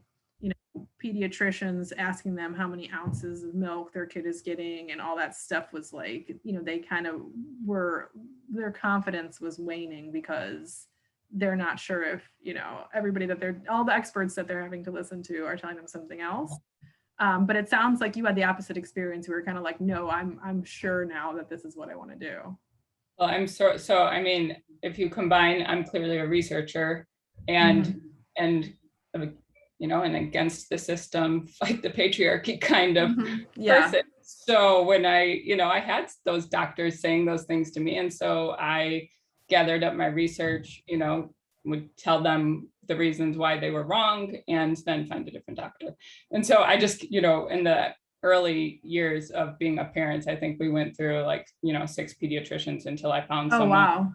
pediatricians 1.04 1.92
asking 1.98 2.36
them 2.36 2.54
how 2.54 2.68
many 2.68 2.89
ounces 2.92 3.44
of 3.44 3.54
milk 3.54 3.92
their 3.94 4.06
kid 4.06 4.26
is 4.26 4.42
getting 4.42 4.92
and 4.92 5.00
all 5.02 5.15
that 5.15 5.36
stuff 5.36 5.72
was 5.74 5.92
like 5.94 6.36
you 6.44 6.54
know 6.54 6.62
they 6.62 6.80
kind 6.80 7.08
of 7.08 7.15
were 7.65 8.12
their 8.50 8.72
confidence 8.72 9.39
was 9.42 9.60
waning 9.60 10.12
because 10.12 10.88
they're 11.32 11.56
not 11.56 11.80
sure 11.80 12.04
if 12.04 12.24
you 12.42 12.54
know 12.54 12.86
everybody 12.94 13.26
that 13.26 13.39
they're 13.39 13.62
all 13.70 13.84
the 13.84 13.94
experts 13.94 14.34
that 14.36 14.48
they're 14.48 14.63
having 14.63 14.84
to 14.84 14.92
listen 14.92 15.22
to 15.24 15.46
are 15.46 15.56
telling 15.58 15.76
them 15.76 15.88
something 15.88 16.22
else. 16.22 16.56
Um, 17.20 17.46
but 17.46 17.56
it 17.58 17.68
sounds 17.70 18.00
like 18.00 18.15
you 18.15 18.26
had 18.26 18.36
the 18.36 18.46
opposite 18.46 18.78
experience. 18.78 19.28
You 19.28 19.34
were 19.34 19.44
kind 19.44 19.58
of 19.58 19.63
like 19.63 19.80
no 19.82 20.10
i'm 20.10 20.39
i'm 20.44 20.63
sure 20.63 21.06
now 21.06 21.34
that 21.34 21.50
this 21.50 21.65
is 21.65 21.76
what 21.78 21.89
i 21.89 21.96
want 21.96 22.12
to 22.12 22.18
do. 22.18 22.58
Well, 23.18 23.28
I'm 23.28 23.48
so, 23.48 23.76
so, 23.76 24.04
I 24.04 24.22
mean, 24.22 24.56
if 24.82 24.98
you 24.98 25.10
combine, 25.10 25.65
I'm 25.68 25.84
clearly 25.84 26.20
a 26.20 26.26
researcher 26.26 27.06
and, 27.50 27.86
Mhm. 27.86 28.02
and, 28.38 28.74
you 29.80 29.88
know, 29.88 30.04
and 30.04 30.15
against 30.15 30.70
the 30.70 30.78
system, 30.78 31.48
fight 31.60 31.82
the 31.82 31.89
patriarchy 31.89 32.60
kind 32.60 32.98
of 32.98 33.10
Mhm. 33.12 33.46
yeah 33.56 33.82
person. 33.82 34.04
So 34.22 34.84
when 34.84 35.06
I, 35.06 35.24
you 35.24 35.56
know, 35.56 35.70
I 35.70 35.80
had 35.80 36.08
those 36.24 36.48
doctors 36.48 37.00
saying 37.00 37.26
those 37.26 37.46
things 37.46 37.72
to 37.72 37.80
me. 37.80 37.98
And 37.98 38.13
so 38.13 38.56
I 38.60 39.10
gathered 39.50 39.84
up 39.84 39.96
my 39.96 40.06
research, 40.06 40.84
you 40.86 40.98
know, 40.98 41.34
would 41.65 41.89
tell 41.98 42.22
them 42.22 42.70
the 42.88 42.96
reasons 42.96 43.38
why 43.38 43.60
they 43.60 43.72
were 43.72 43.84
wrong 43.84 44.36
and 44.48 44.78
then 44.86 45.08
find 45.08 45.28
a 45.28 45.32
different 45.32 45.58
doctor. 45.60 45.96
And 46.32 46.46
so 46.46 46.62
I 46.62 46.78
just, 46.78 47.04
you 47.10 47.22
know, 47.22 47.48
in 47.48 47.63
the 47.63 47.94
early 48.22 48.80
years 48.84 49.32
of 49.32 49.58
being 49.58 49.80
a 49.80 49.86
parent, 49.86 50.28
I 50.28 50.36
think 50.36 50.60
we 50.60 50.70
went 50.70 50.96
through 50.96 51.22
like, 51.24 51.48
you 51.62 51.74
know, 51.74 51.86
six 51.86 52.13
pediatricians 52.13 52.86
until 52.86 53.12
I 53.12 53.22
found 53.26 53.52
oh 53.54 53.60
someone 53.60 53.80
wow 53.80 54.12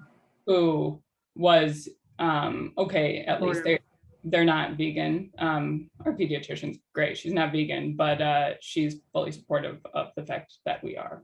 who 0.46 1.02
was 1.34 1.88
um 2.20 2.72
okay 2.78 3.24
at 3.26 3.42
least 3.42 3.64
they 3.64 3.78
they're 4.24 4.44
not 4.44 4.76
vegan 4.76 5.30
um 5.38 5.88
our 6.04 6.12
pediatrician's 6.12 6.78
great 6.94 7.16
she's 7.16 7.32
not 7.32 7.52
vegan 7.52 7.94
but 7.94 8.20
uh 8.22 8.50
she's 8.60 8.96
fully 9.12 9.30
supportive 9.30 9.78
of 9.92 10.08
the 10.16 10.24
fact 10.24 10.54
that 10.64 10.82
we 10.82 10.96
are 10.96 11.22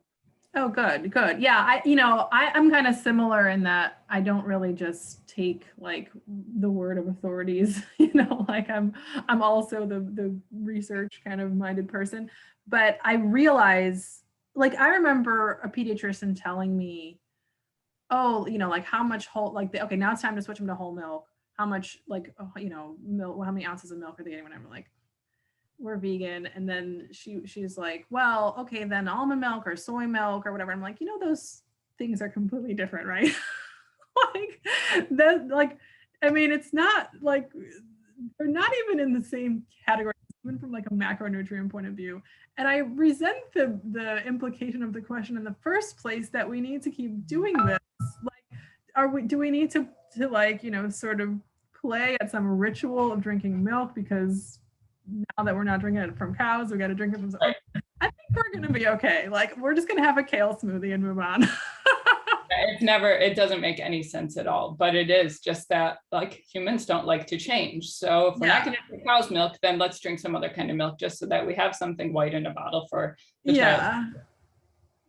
Oh, 0.56 0.68
good, 0.68 1.12
good. 1.12 1.40
Yeah, 1.40 1.58
I, 1.58 1.80
you 1.84 1.94
know, 1.94 2.28
I, 2.32 2.50
I'm 2.54 2.72
kind 2.72 2.88
of 2.88 2.96
similar 2.96 3.50
in 3.50 3.62
that 3.62 4.02
I 4.08 4.20
don't 4.20 4.44
really 4.44 4.72
just 4.72 5.24
take 5.28 5.64
like 5.78 6.10
the 6.26 6.68
word 6.68 6.98
of 6.98 7.06
authorities. 7.06 7.82
You 7.98 8.10
know, 8.14 8.44
like 8.48 8.68
I'm, 8.68 8.92
I'm 9.28 9.40
also 9.40 9.86
the 9.86 10.00
the 10.00 10.36
research 10.52 11.20
kind 11.24 11.40
of 11.40 11.54
minded 11.54 11.86
person. 11.88 12.28
But 12.66 12.98
I 13.04 13.14
realize, 13.14 14.22
like, 14.56 14.74
I 14.74 14.88
remember 14.88 15.60
a 15.62 15.68
pediatrician 15.68 16.36
telling 16.40 16.76
me, 16.76 17.20
"Oh, 18.10 18.48
you 18.48 18.58
know, 18.58 18.68
like 18.68 18.84
how 18.84 19.04
much 19.04 19.26
whole, 19.28 19.52
like, 19.52 19.70
the, 19.70 19.84
okay, 19.84 19.94
now 19.96 20.10
it's 20.12 20.22
time 20.22 20.34
to 20.34 20.42
switch 20.42 20.58
them 20.58 20.66
to 20.66 20.74
whole 20.74 20.92
milk. 20.92 21.29
How 21.60 21.66
much, 21.66 21.98
like, 22.08 22.32
oh, 22.40 22.50
you 22.56 22.70
know, 22.70 22.96
milk? 23.04 23.44
How 23.44 23.52
many 23.52 23.66
ounces 23.66 23.90
of 23.90 23.98
milk 23.98 24.18
are 24.18 24.24
they 24.24 24.30
getting?" 24.30 24.44
Whatever. 24.44 24.64
Like, 24.70 24.86
we're 25.80 25.96
vegan 25.96 26.46
and 26.54 26.68
then 26.68 27.08
she 27.10 27.40
she's 27.46 27.78
like 27.78 28.04
well 28.10 28.54
okay 28.58 28.84
then 28.84 29.08
almond 29.08 29.40
milk 29.40 29.66
or 29.66 29.74
soy 29.76 30.06
milk 30.06 30.46
or 30.46 30.52
whatever 30.52 30.70
i'm 30.72 30.82
like 30.82 31.00
you 31.00 31.06
know 31.06 31.18
those 31.18 31.62
things 31.98 32.20
are 32.20 32.28
completely 32.28 32.74
different 32.74 33.06
right 33.06 33.34
like 34.34 34.60
that 35.10 35.48
like 35.48 35.78
i 36.22 36.28
mean 36.28 36.52
it's 36.52 36.72
not 36.72 37.10
like 37.22 37.50
they're 38.38 38.48
not 38.48 38.70
even 38.84 39.00
in 39.00 39.14
the 39.14 39.22
same 39.22 39.62
category 39.86 40.12
even 40.44 40.58
from 40.58 40.70
like 40.70 40.86
a 40.86 40.94
macronutrient 40.94 41.70
point 41.70 41.86
of 41.86 41.94
view 41.94 42.22
and 42.58 42.68
i 42.68 42.78
resent 42.78 43.38
the 43.54 43.80
the 43.92 44.22
implication 44.26 44.82
of 44.82 44.92
the 44.92 45.00
question 45.00 45.36
in 45.36 45.44
the 45.44 45.56
first 45.62 45.96
place 45.96 46.28
that 46.28 46.48
we 46.48 46.60
need 46.60 46.82
to 46.82 46.90
keep 46.90 47.26
doing 47.26 47.54
this 47.66 47.78
like 48.22 48.60
are 48.96 49.08
we 49.08 49.22
do 49.22 49.38
we 49.38 49.50
need 49.50 49.70
to 49.70 49.88
to 50.14 50.28
like 50.28 50.62
you 50.62 50.70
know 50.70 50.90
sort 50.90 51.20
of 51.20 51.30
play 51.80 52.16
at 52.20 52.30
some 52.30 52.46
ritual 52.58 53.12
of 53.12 53.20
drinking 53.20 53.62
milk 53.62 53.94
because 53.94 54.58
now 55.08 55.44
that 55.44 55.54
we're 55.54 55.64
not 55.64 55.80
drinking 55.80 56.02
it 56.02 56.16
from 56.16 56.34
cows, 56.34 56.70
we 56.70 56.78
got 56.78 56.88
to 56.88 56.94
drink 56.94 57.14
it 57.14 57.20
from. 57.20 57.34
I 58.00 58.06
think 58.06 58.14
we're 58.34 58.52
gonna 58.60 58.72
be 58.72 58.86
okay. 58.88 59.28
Like 59.28 59.56
we're 59.56 59.74
just 59.74 59.88
gonna 59.88 60.04
have 60.04 60.18
a 60.18 60.22
kale 60.22 60.54
smoothie 60.62 60.94
and 60.94 61.02
move 61.02 61.18
on. 61.18 61.48
it's 62.62 62.82
never 62.82 63.08
it 63.10 63.34
doesn't 63.34 63.60
make 63.60 63.80
any 63.80 64.02
sense 64.02 64.36
at 64.36 64.46
all 64.46 64.72
but 64.78 64.94
it 64.94 65.08
is 65.08 65.40
just 65.40 65.66
that 65.70 65.96
like 66.12 66.42
humans 66.52 66.84
don't 66.84 67.06
like 67.06 67.26
to 67.26 67.38
change 67.38 67.88
so 67.88 68.26
if 68.26 68.38
we're 68.38 68.48
Yeah. 68.48 68.54
not 68.54 68.64
going 68.64 68.76
to 68.76 68.82
drink 68.88 69.04
cow's 69.06 69.30
milk 69.30 69.56
then 69.62 69.78
let's 69.78 69.98
drink 70.00 70.18
some 70.18 70.36
other 70.36 70.50
kind 70.50 70.68
of 70.70 70.76
milk 70.76 70.98
just 70.98 71.18
so 71.18 71.26
that 71.26 71.46
we 71.46 71.54
have 71.54 71.74
something 71.74 72.12
white 72.12 72.34
in 72.34 72.44
a 72.46 72.50
bottle 72.50 72.86
for 72.90 73.16
the 73.46 73.54
child 73.56 74.04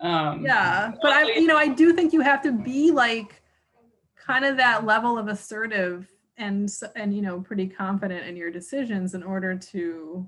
yeah, 0.02 0.30
um 0.32 0.46
yeah. 0.46 0.92
But 1.02 1.12
I, 1.12 1.24
you 1.34 1.48
know, 1.48 1.58
I 1.58 1.68
do 1.68 1.92
think 1.94 2.14
you 2.14 2.22
have 2.22 2.42
to 2.44 2.52
be 2.54 2.92
like 2.92 3.42
kind 4.16 4.46
of 4.46 4.56
that 4.58 4.86
level 4.86 5.18
of 5.18 5.28
assertive 5.28 6.08
and 6.42 6.74
and 6.96 7.16
you 7.16 7.22
know 7.22 7.40
pretty 7.40 7.68
confident 7.68 8.26
in 8.28 8.36
your 8.36 8.52
decisions 8.52 9.14
in 9.14 9.24
order 9.24 9.56
to 9.56 10.28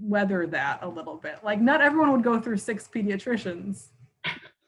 weather 0.00 0.46
that 0.46 0.78
a 0.82 0.88
little 0.88 1.16
bit. 1.16 1.40
Like 1.42 1.60
not 1.60 1.80
everyone 1.82 2.12
would 2.12 2.22
go 2.22 2.40
through 2.40 2.56
six 2.56 2.88
pediatricians. 2.88 3.88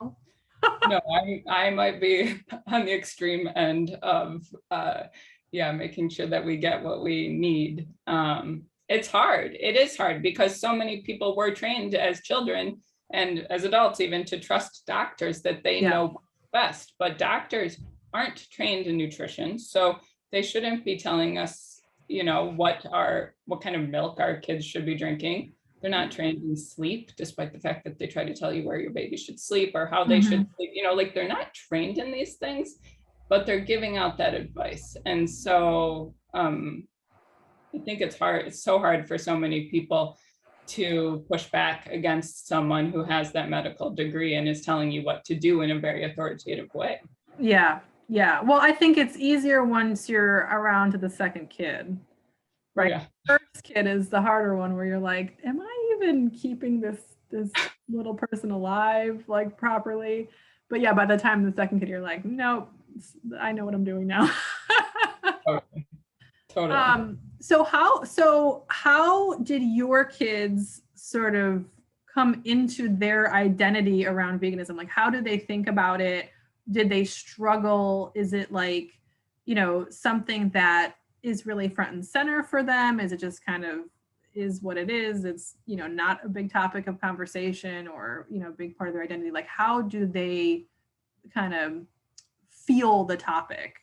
no, 0.01 1.01
I, 1.11 1.43
I 1.49 1.71
might 1.71 2.01
be 2.01 2.41
on 2.67 2.85
the 2.85 2.93
extreme 2.93 3.49
end 3.57 3.97
of, 4.03 4.45
uh, 4.71 5.05
yeah, 5.53 5.73
making 5.73 6.11
sure 6.11 6.27
that 6.27 6.45
we 6.45 6.57
get 6.59 6.83
what 6.83 7.03
we 7.03 7.29
need. 7.29 7.89
Um, 8.07 8.65
it's 8.89 9.09
hard. 9.09 9.57
It 9.59 9.77
is 9.77 9.97
hard 9.97 10.23
because 10.23 10.61
so 10.61 10.75
many 10.75 11.01
people 11.03 11.35
were 11.35 11.55
trained 11.55 11.95
as 11.95 12.21
children 12.21 12.83
and 13.13 13.47
as 13.49 13.65
adults 13.65 14.01
even 14.01 14.25
to 14.27 14.39
trust 14.39 14.83
doctors 14.87 15.41
that 15.43 15.63
they 15.63 15.81
Yeah. 15.81 15.91
know 15.91 16.21
best. 16.53 16.95
But 16.99 17.17
doctors 17.17 17.79
aren't 18.13 18.51
trained 18.51 18.87
in 18.87 18.99
nutrition, 18.99 19.59
so 19.59 19.99
they 20.33 20.43
shouldn't 20.43 20.85
be 20.85 20.97
telling 20.97 21.39
us, 21.39 21.81
you 22.09 22.25
know, 22.25 22.53
what 22.57 22.85
our 22.91 23.35
what 23.47 23.61
kind 23.61 23.77
of 23.77 23.89
milk 23.89 24.19
our 24.19 24.39
kids 24.39 24.65
should 24.65 24.87
be 24.87 24.97
drinking. 24.97 25.53
They're 25.81 25.91
not 25.91 26.11
trained 26.11 26.43
in 26.43 26.57
sleep 26.57 27.11
despite 27.17 27.53
the 27.53 27.59
fact 27.59 27.85
that 27.85 27.99
they 27.99 28.07
try 28.07 28.25
to 28.25 28.35
tell 28.35 28.53
you 28.53 28.65
where 28.65 28.79
your 28.79 28.93
baby 28.93 29.17
should 29.17 29.39
sleep 29.39 29.73
or 29.75 29.87
how 29.87 30.05
they 30.05 30.21
should 30.21 30.47
sleep 30.57 30.71
you 30.73 30.85
know 30.85 30.93
like 30.93 31.13
they're 31.13 31.27
not 31.27 31.53
trained 31.53 31.99
in 31.99 32.13
these 32.13 32.37
things 32.37 32.77
but 33.29 33.47
they're 33.47 33.61
giving 33.61 33.97
out 33.97 34.17
that 34.19 34.35
advice. 34.35 34.97
And 35.07 35.29
so 35.29 36.15
um 36.35 36.87
i 37.75 37.79
think 37.79 38.01
it's 38.01 38.19
hard 38.19 38.47
it's 38.47 38.63
so 38.63 38.79
hard 38.79 39.09
for 39.09 39.19
so 39.19 39.37
many 39.37 39.69
people 39.71 40.17
to 40.67 41.25
push 41.29 41.51
back 41.51 41.89
against 41.89 42.47
someone 42.47 42.91
who 42.91 43.03
has 43.05 43.33
that 43.33 43.51
medical 43.51 43.91
degree 43.91 44.35
and 44.37 44.49
is 44.49 44.63
telling 44.63 44.91
you 44.91 45.03
what 45.03 45.25
to 45.25 45.35
do 45.35 45.63
in 45.63 45.73
a 45.73 45.79
very 45.79 46.05
authoritative 46.05 46.73
way. 46.75 47.01
Yeah, 47.39 47.81
Yeah. 48.09 48.43
Well, 48.43 48.61
I 48.61 48.73
think 48.73 48.99
it's 48.99 49.17
easier 49.17 49.65
once 49.65 50.09
you're 50.09 50.49
around 50.51 50.93
to 50.93 50.99
the 50.99 51.11
second 51.11 51.51
kid. 51.51 51.99
Right. 52.75 52.91
Yeah. 52.91 53.05
First 53.27 53.65
kid 53.65 53.87
is 53.87 54.09
the 54.09 54.21
harder 54.21 54.57
one 54.57 54.75
where 54.75 54.85
you're 54.85 54.99
like, 54.99 55.39
am 55.45 55.61
I 55.61 55.97
even 55.97 56.31
keeping 56.31 56.81
this 56.81 57.01
this 57.31 57.51
little 57.89 58.15
person 58.15 58.51
alive 58.51 59.25
like 59.29 59.57
properly? 59.57 60.29
But 60.69 60.81
yeah, 60.81 60.93
by 60.93 61.07
the 61.07 61.19
time 61.19 61.45
the 61.45 61.55
second 61.55 61.81
kid, 61.81 61.89
you're 61.89 62.01
like, 62.01 62.25
nope, 62.25 62.71
I 63.39 63.53
know 63.53 63.65
what 63.65 63.75
I'm 63.75 63.85
doing 63.85 64.07
now. 64.07 64.31
Totally. 65.47 65.87
Totally. 66.49 66.79
um, 66.79 67.19
so 67.41 67.65
how 67.65 68.05
so 68.05 68.65
how 68.69 69.35
did 69.39 69.63
your 69.63 70.05
kids 70.05 70.83
sort 70.95 71.35
of 71.35 71.65
come 72.13 72.43
into 72.45 72.89
their 72.95 73.33
identity 73.35 74.07
around 74.07 74.41
veganism? 74.41 74.77
Like 74.77 74.89
how 74.89 75.11
do 75.11 75.23
they 75.23 75.39
think 75.39 75.69
about 75.69 76.01
it? 76.01 76.31
Did 76.73 76.89
they 76.89 77.05
struggle? 77.05 78.13
Is 78.15 78.33
it 78.33 78.51
like, 78.51 78.99
you 79.45 79.55
know, 79.55 79.87
something 79.91 80.49
that 80.51 80.97
is 81.23 81.47
really 81.47 81.69
front 81.69 81.93
and 81.93 82.05
center 82.05 82.43
for 82.43 82.63
them? 82.63 82.99
Is 82.99 83.13
it 83.13 83.21
just 83.21 83.45
kind 83.47 83.65
of 83.65 83.81
is 84.35 84.63
what 84.63 84.77
it 84.77 84.91
is? 84.91 85.25
It's, 85.25 85.57
you 85.67 85.77
know, 85.77 85.87
not 85.87 86.25
a 86.25 86.29
big 86.29 86.51
topic 86.51 86.87
of 86.87 87.01
conversation 87.01 87.87
or, 87.87 88.27
you 88.31 88.41
know, 88.41 88.49
a 88.49 88.53
big 88.53 88.77
part 88.77 88.89
of 88.89 88.95
their 88.95 89.05
identity. 89.05 89.31
Like 89.31 89.47
how 89.47 89.83
do 89.83 90.07
they 90.07 90.65
kind 91.33 91.55
of 91.55 91.87
feel 92.49 93.05
the 93.05 93.17
topic? 93.17 93.77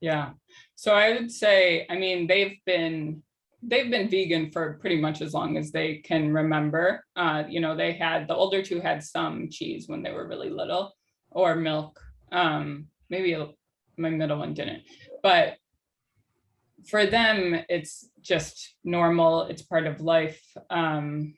Yeah. 0.00 0.30
So 0.74 0.94
I 0.94 1.12
would 1.12 1.30
say, 1.30 1.86
I 1.88 1.96
mean, 1.96 2.26
they've 2.26 2.58
been 2.66 3.22
they've 3.62 3.90
been 3.90 4.10
vegan 4.10 4.50
for 4.50 4.74
pretty 4.80 5.00
much 5.00 5.22
as 5.22 5.32
long 5.32 5.56
as 5.56 5.70
they 5.70 5.98
can 5.98 6.32
remember. 6.32 7.04
Uh, 7.14 7.44
you 7.48 7.60
know, 7.60 7.76
they 7.76 7.92
had 7.92 8.26
the 8.26 8.34
older 8.34 8.62
two 8.62 8.80
had 8.80 9.02
some 9.02 9.48
cheese 9.48 9.86
when 9.86 10.02
they 10.02 10.10
were 10.10 10.26
really 10.26 10.50
little, 10.50 10.92
or 11.34 11.56
milk. 11.56 12.00
Um, 12.30 12.86
maybe 13.10 13.36
my 13.98 14.10
middle 14.10 14.38
one 14.38 14.54
didn't, 14.54 14.82
but 15.22 15.56
for 16.86 17.06
them, 17.06 17.62
it's 17.68 18.08
just 18.20 18.74
normal. 18.84 19.42
It's 19.44 19.62
part 19.62 19.86
of 19.86 20.00
life. 20.00 20.42
Um, 20.70 21.34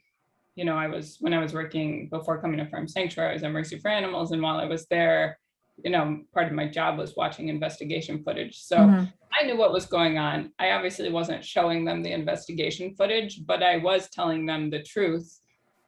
you 0.55 0.65
know, 0.65 0.77
I 0.77 0.87
was 0.87 1.17
when 1.21 1.35
I 1.35 1.41
was 1.41 1.53
working 1.53 2.09
before 2.09 2.41
coming 2.41 2.59
to 2.59 2.67
Farm 2.67 2.87
Sanctuary, 2.87 3.31
I 3.31 3.35
was 3.35 3.43
at 3.43 3.53
Mercy 3.53 3.79
for 3.79 3.91
Animals, 3.91 4.33
and 4.33 4.41
while 4.41 4.59
I 4.59 4.67
was 4.67 4.87
there, 4.87 5.39
you 5.83 5.91
know, 5.91 6.21
part 6.33 6.47
of 6.47 6.53
my 6.53 6.69
job 6.69 6.97
was 6.99 7.17
watching 7.17 7.49
investigation 7.49 8.23
footage. 8.23 8.61
So 8.61 8.77
Mhm. 8.77 9.13
I 9.33 9.45
knew 9.45 9.57
what 9.57 9.73
was 9.73 9.87
going 9.87 10.17
on. 10.17 10.53
I 10.61 10.71
obviously 10.71 11.11
wasn't 11.11 11.45
showing 11.45 11.85
them 11.85 12.03
the 12.03 12.13
investigation 12.13 12.95
footage, 12.95 13.45
but 13.45 13.65
I 13.65 13.79
was 13.79 14.09
telling 14.11 14.47
them 14.47 14.71
the 14.71 14.83
truth 14.83 15.41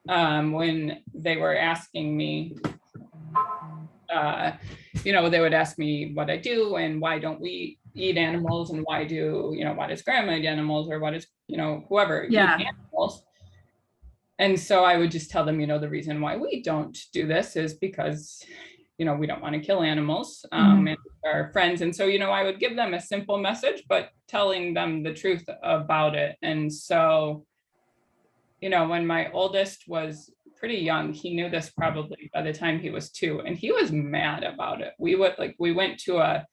um, 0.09 0.51
when 0.51 1.03
they 1.13 1.37
were 1.37 1.55
asking 1.55 2.15
me. 2.15 2.55
Uh, 4.09 4.53
you 5.03 5.13
know, 5.13 5.29
they 5.29 5.39
would 5.39 5.53
ask 5.53 5.77
me 5.77 6.11
what 6.13 6.29
I 6.29 6.37
do 6.37 6.75
and 6.75 7.01
why 7.01 7.19
don't 7.19 7.41
we 7.41 7.79
eat 7.93 8.17
animals 8.17 8.69
and 8.69 8.83
why 8.83 9.03
do 9.03 9.53
you 9.57 9.65
know 9.65 9.73
why 9.73 9.87
does 9.87 10.03
grandma 10.03 10.33
eat 10.33 10.45
animals 10.45 10.87
or 10.91 10.99
what 10.99 11.15
is 11.15 11.25
you 11.47 11.57
know 11.57 11.83
whoever 11.89 12.25
eat 12.25 12.31
Yeah. 12.35 12.55
animals. 12.55 13.23
And 14.39 14.59
so 14.59 14.83
I 14.83 14.97
would 14.97 15.09
just 15.09 15.31
tell 15.31 15.43
them, 15.43 15.59
you 15.59 15.65
know, 15.65 15.79
the 15.79 15.89
reason 15.89 16.21
why 16.21 16.37
we 16.37 16.61
don't 16.61 16.95
do 17.11 17.25
this 17.25 17.55
is 17.55 17.73
because 17.73 18.45
you 18.97 19.05
know, 19.05 19.15
we 19.15 19.27
don't 19.27 19.41
want 19.41 19.53
to 19.53 19.61
kill 19.61 19.83
animals 19.83 20.43
um, 20.51 20.87
and 20.87 20.97
our 21.23 21.51
friends. 21.53 21.81
And 21.81 21.95
so, 21.95 22.05
you 22.05 22.17
know, 22.17 22.31
I 22.31 22.43
would 22.43 22.59
give 22.59 22.75
them 22.75 22.95
a 22.95 23.01
simple 23.01 23.37
message, 23.37 23.83
but 23.87 24.09
telling 24.27 24.73
them 24.73 25.03
the 25.03 25.13
truth 25.13 25.45
about 25.61 26.15
it. 26.15 26.35
And 26.41 26.73
so, 26.73 27.45
you 28.59 28.69
know, 28.69 28.87
when 28.87 29.05
my 29.05 29.31
oldest 29.31 29.83
was 29.87 30.31
pretty 30.59 30.77
young, 30.77 31.13
he 31.13 31.33
knew 31.35 31.49
this 31.49 31.69
probably 31.69 32.29
by 32.33 32.41
the 32.41 32.53
time 32.53 32.79
he 32.79 32.89
was 32.89 33.09
two, 33.11 33.39
and 33.45 33.55
he 33.57 33.71
was 33.71 33.91
mad 33.91 34.43
about 34.43 34.81
it. 34.81 34.93
We 34.99 35.15
would 35.15 35.35
like, 35.37 35.55
we 35.59 35.71
went 35.71 35.99
to 36.01 36.17
a, 36.17 36.45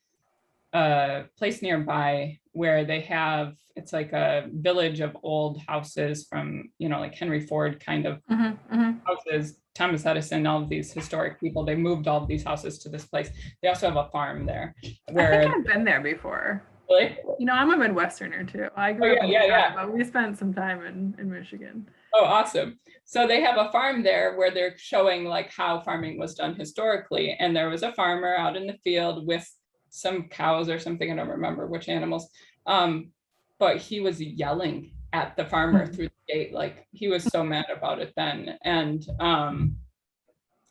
a 0.72 1.24
place 1.38 1.62
nearby 1.62 2.38
where 2.52 2.84
they 2.84 3.00
have, 3.00 3.54
it's 3.76 3.92
like 3.92 4.12
a 4.12 4.46
village 4.52 5.00
of 5.00 5.16
old 5.22 5.60
houses 5.66 6.26
from, 6.28 6.70
you 6.78 6.88
know, 6.88 7.00
like 7.00 7.14
Henry 7.14 7.40
Ford 7.40 7.80
kind 7.84 8.06
of 8.06 8.20
Mhm, 8.30 8.58
mhm. 8.72 9.00
houses, 9.06 9.58
Thomas 9.74 10.06
Edison, 10.06 10.46
all 10.46 10.62
of 10.62 10.68
these 10.68 10.92
historic 10.92 11.40
people, 11.40 11.64
they 11.64 11.74
moved 11.74 12.06
all 12.06 12.22
of 12.22 12.28
these 12.28 12.44
houses 12.44 12.78
to 12.80 12.88
this 12.88 13.04
place. 13.06 13.30
They 13.62 13.68
also 13.68 13.88
have 13.88 13.96
a 13.96 14.08
farm 14.10 14.46
there 14.46 14.74
I 15.08 15.12
think 15.12 15.54
I've 15.54 15.64
been 15.66 15.84
there 15.84 16.00
before. 16.00 16.62
Really? 16.88 17.16
You 17.40 17.46
know, 17.46 17.54
I'm 17.54 17.70
a 17.70 17.76
Midwesterner 17.76 18.50
too. 18.50 18.68
I 18.76 18.92
grew 18.92 19.12
Oh, 19.14 19.16
up 19.16 19.18
yeah, 19.22 19.24
in 19.24 19.30
yeah, 19.32 19.40
Chicago, 19.68 19.80
yeah. 19.80 19.86
but 19.86 19.92
we 19.94 20.04
spent 20.04 20.38
some 20.38 20.52
time 20.54 20.84
in, 20.84 21.16
in 21.18 21.30
Michigan. 21.30 21.88
Oh, 22.14 22.24
awesome. 22.24 22.78
So 23.04 23.26
they 23.26 23.40
have 23.42 23.58
a 23.58 23.70
farm 23.72 24.02
there 24.02 24.36
where 24.36 24.50
they're 24.50 24.78
showing 24.78 25.24
like 25.24 25.50
how 25.52 25.80
farming 25.80 26.18
was 26.18 26.34
done 26.34 26.54
historically. 26.54 27.36
And 27.38 27.54
there 27.54 27.68
was 27.68 27.82
a 27.82 27.92
farmer 27.92 28.34
out 28.34 28.56
in 28.56 28.66
the 28.66 28.78
field 28.84 29.26
with 29.26 29.46
some 29.90 30.28
cows 30.28 30.68
or 30.68 30.78
something. 30.78 31.10
I 31.10 31.16
don't 31.16 31.28
remember 31.28 31.66
which 31.66 31.88
animals. 31.88 32.28
Um, 32.66 33.10
but 33.58 33.78
he 33.78 34.00
was 34.00 34.22
yelling 34.22 34.92
at 35.12 35.36
the 35.36 35.44
farmer 35.44 35.86
Mhm. 35.86 35.94
through 35.94 36.08
the 36.08 36.32
gate. 36.32 36.52
Like 36.52 36.86
he 36.92 37.08
was 37.08 37.24
so 37.24 37.44
mad 37.44 37.66
about 37.74 38.00
it 38.00 38.12
then. 38.16 38.58
And 38.62 39.04
um, 39.20 39.76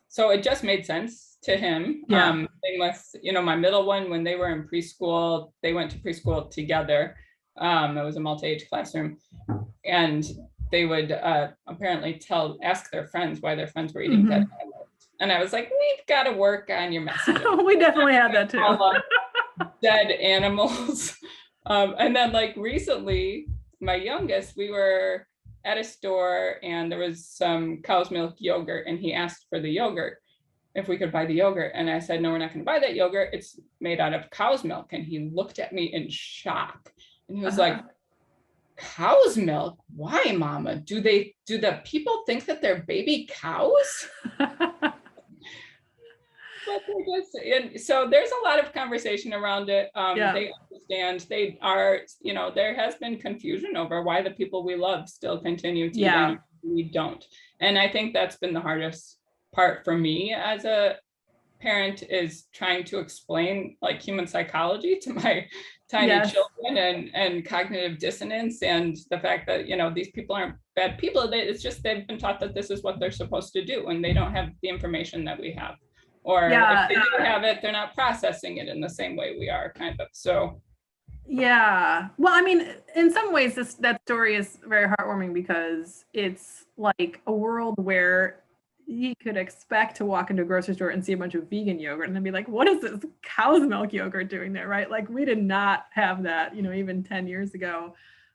so 0.08 0.30
it 0.30 0.42
just 0.42 0.64
made 0.64 0.84
sense 0.84 1.38
to 1.44 1.56
him. 1.56 2.04
Yeah. 2.08 2.28
Um, 2.28 2.48
same 2.64 2.80
with, 2.80 3.16
you 3.22 3.32
know, 3.32 3.42
my 3.42 3.56
middle 3.56 3.84
one, 3.84 4.10
when 4.10 4.24
they 4.24 4.36
were 4.36 4.50
in 4.50 4.66
preschool, 4.68 5.52
they 5.62 5.72
went 5.72 5.90
to 5.92 5.98
preschool 5.98 6.50
together. 6.50 7.16
Um, 7.58 7.96
it 7.96 8.02
was 8.02 8.16
a 8.16 8.20
multi-age 8.20 8.68
classroom. 8.68 9.18
And 9.84 10.24
they 10.74 10.86
would 10.86 11.12
uh, 11.12 11.50
apparently 11.68 12.14
tell, 12.14 12.58
ask 12.60 12.90
their 12.90 13.06
friends 13.06 13.40
why 13.40 13.54
their 13.54 13.68
friends 13.68 13.94
were 13.94 14.02
eating 14.02 14.26
dead 14.26 14.44
animals. 14.60 14.88
And 15.20 15.30
I 15.30 15.40
was 15.40 15.52
like, 15.52 15.70
we've 15.70 16.06
got 16.08 16.24
to 16.24 16.32
work 16.32 16.68
on 16.68 16.92
your 16.92 17.02
message. 17.02 17.40
we 17.64 17.78
definitely 17.78 18.14
had 18.14 18.34
that 18.34 18.50
too. 19.58 19.66
Dead 19.82 20.10
animals. 20.10 21.16
Um, 21.66 21.94
and 21.98 22.14
then 22.14 22.30
like 22.30 22.54
recently, 22.58 23.46
my 23.80 23.94
youngest, 23.94 24.54
we 24.54 24.70
were 24.70 25.26
at 25.64 25.78
a 25.78 25.82
store 25.82 26.56
and 26.62 26.92
there 26.92 26.98
was 26.98 27.26
some 27.26 27.80
cow's 27.80 28.10
milk 28.10 28.34
yogurt 28.36 28.86
and 28.86 28.98
he 28.98 29.14
asked 29.14 29.46
for 29.48 29.60
the 29.60 29.70
yogurt 29.70 30.18
if 30.74 30.88
we 30.88 30.98
could 30.98 31.10
buy 31.10 31.24
the 31.24 31.32
yogurt. 31.32 31.72
And 31.74 31.88
I 31.88 32.00
said, 32.00 32.20
no, 32.20 32.32
we're 32.32 32.36
not 32.36 32.52
going 32.52 32.66
to 32.66 32.66
buy 32.66 32.80
that 32.80 32.94
yogurt. 32.94 33.30
It's 33.32 33.58
made 33.80 33.98
out 33.98 34.12
of 34.12 34.28
cow's 34.28 34.62
milk. 34.62 34.88
And 34.92 35.06
he 35.06 35.30
looked 35.32 35.58
at 35.58 35.72
me 35.72 35.84
in 35.94 36.10
shock 36.10 36.92
and 37.30 37.38
he 37.38 37.42
was 37.42 37.56
like, 37.56 37.80
cow's 38.76 39.36
milk? 39.36 39.76
Why, 39.94 40.34
mama? 40.36 40.76
Do 40.76 41.00
they, 41.00 41.34
do 41.46 41.58
the 41.58 41.80
people 41.84 42.24
think 42.26 42.46
that 42.46 42.60
they're 42.62 42.82
baby 42.82 43.28
cows? 43.30 44.08
Just, 47.14 47.34
and 47.44 47.78
so 47.80 48.08
there's 48.10 48.30
a 48.30 48.44
lot 48.48 48.58
of 48.58 48.72
conversation 48.72 49.32
around 49.34 49.68
it. 49.68 49.90
Um, 49.94 50.16
Yeah. 50.16 50.32
they 50.32 50.50
understand, 50.70 51.26
they 51.28 51.58
are, 51.60 52.00
you 52.20 52.32
know, 52.32 52.50
there 52.54 52.74
has 52.74 52.94
been 52.96 53.18
confusion 53.18 53.76
over 53.76 54.02
why 54.02 54.22
the 54.22 54.30
people 54.30 54.64
we 54.64 54.74
love 54.74 55.08
still 55.08 55.38
continue 55.38 55.90
to 55.90 55.98
Yeah. 55.98 56.36
we 56.62 56.84
don't. 56.84 57.24
And 57.60 57.78
I 57.78 57.88
think 57.88 58.14
that's 58.14 58.36
been 58.36 58.54
the 58.54 58.60
hardest 58.60 59.18
part 59.52 59.84
for 59.84 59.96
me 59.96 60.32
as 60.32 60.64
a 60.64 60.96
parent 61.60 62.02
is 62.02 62.46
trying 62.52 62.84
to 62.84 62.98
explain 62.98 63.76
like 63.80 64.00
human 64.00 64.26
psychology 64.26 64.98
to 65.00 65.12
my 65.12 65.46
tiny 65.94 66.08
Yes. 66.08 66.32
children 66.32 66.76
and 66.76 66.98
and 67.14 67.44
cognitive 67.44 67.98
dissonance 67.98 68.62
and 68.62 68.96
the 69.10 69.18
fact 69.26 69.46
that 69.46 69.60
you 69.68 69.76
know 69.76 69.88
these 69.98 70.10
people 70.10 70.34
aren't 70.34 70.56
bad 70.74 70.98
people 70.98 71.22
they, 71.30 71.40
it's 71.50 71.62
just 71.62 71.82
they've 71.84 72.06
been 72.10 72.18
taught 72.18 72.40
that 72.40 72.52
this 72.54 72.68
is 72.74 72.82
what 72.82 72.98
they're 72.98 73.18
supposed 73.22 73.52
to 73.52 73.64
do 73.64 73.88
and 73.88 74.04
they 74.04 74.12
don't 74.12 74.32
have 74.38 74.48
the 74.62 74.68
information 74.68 75.24
that 75.24 75.38
we 75.44 75.50
have 75.52 75.76
or 76.24 76.40
Yeah, 76.50 76.72
if 76.74 76.88
they 76.88 76.94
do 76.96 77.24
have 77.32 77.44
it 77.44 77.56
they're 77.62 77.78
not 77.82 77.94
processing 77.94 78.56
it 78.62 78.68
in 78.68 78.80
the 78.80 78.92
same 79.00 79.14
way 79.20 79.36
we 79.38 79.48
are 79.56 79.72
kind 79.72 79.96
of 80.00 80.08
so 80.12 80.60
Yeah. 81.26 82.08
Well, 82.18 82.34
I 82.34 82.42
mean, 82.48 82.60
in 82.94 83.10
some 83.10 83.32
ways, 83.32 83.54
this 83.54 83.74
that 83.86 83.96
story 84.06 84.34
is 84.36 84.58
very 84.74 84.88
heartwarming 84.92 85.32
because 85.32 86.04
it's 86.12 86.66
like 86.76 87.22
a 87.26 87.32
world 87.32 87.76
where 87.78 88.43
you 88.86 89.14
could 89.22 89.36
expect 89.36 89.96
to 89.96 90.04
walk 90.04 90.30
into 90.30 90.42
a 90.42 90.46
grocery 90.46 90.74
store 90.74 90.90
and 90.90 91.04
see 91.04 91.12
a 91.12 91.16
bunch 91.16 91.34
of 91.34 91.48
vegan 91.48 91.78
yogurt 91.78 92.06
and 92.06 92.14
then 92.14 92.22
be 92.22 92.30
like, 92.30 92.48
what 92.48 92.68
is 92.68 92.80
this 92.80 93.04
cow's 93.22 93.62
milk 93.62 93.92
yogurt 93.92 94.28
doing 94.28 94.52
there? 94.52 94.68
Right. 94.68 94.90
Like 94.90 95.08
we 95.08 95.24
did 95.24 95.42
not 95.42 95.86
have 95.92 96.22
that, 96.24 96.54
you 96.54 96.62
know, 96.62 96.72
even 96.72 97.02
10 97.02 97.26
years 97.26 97.54
ago. 97.54 97.94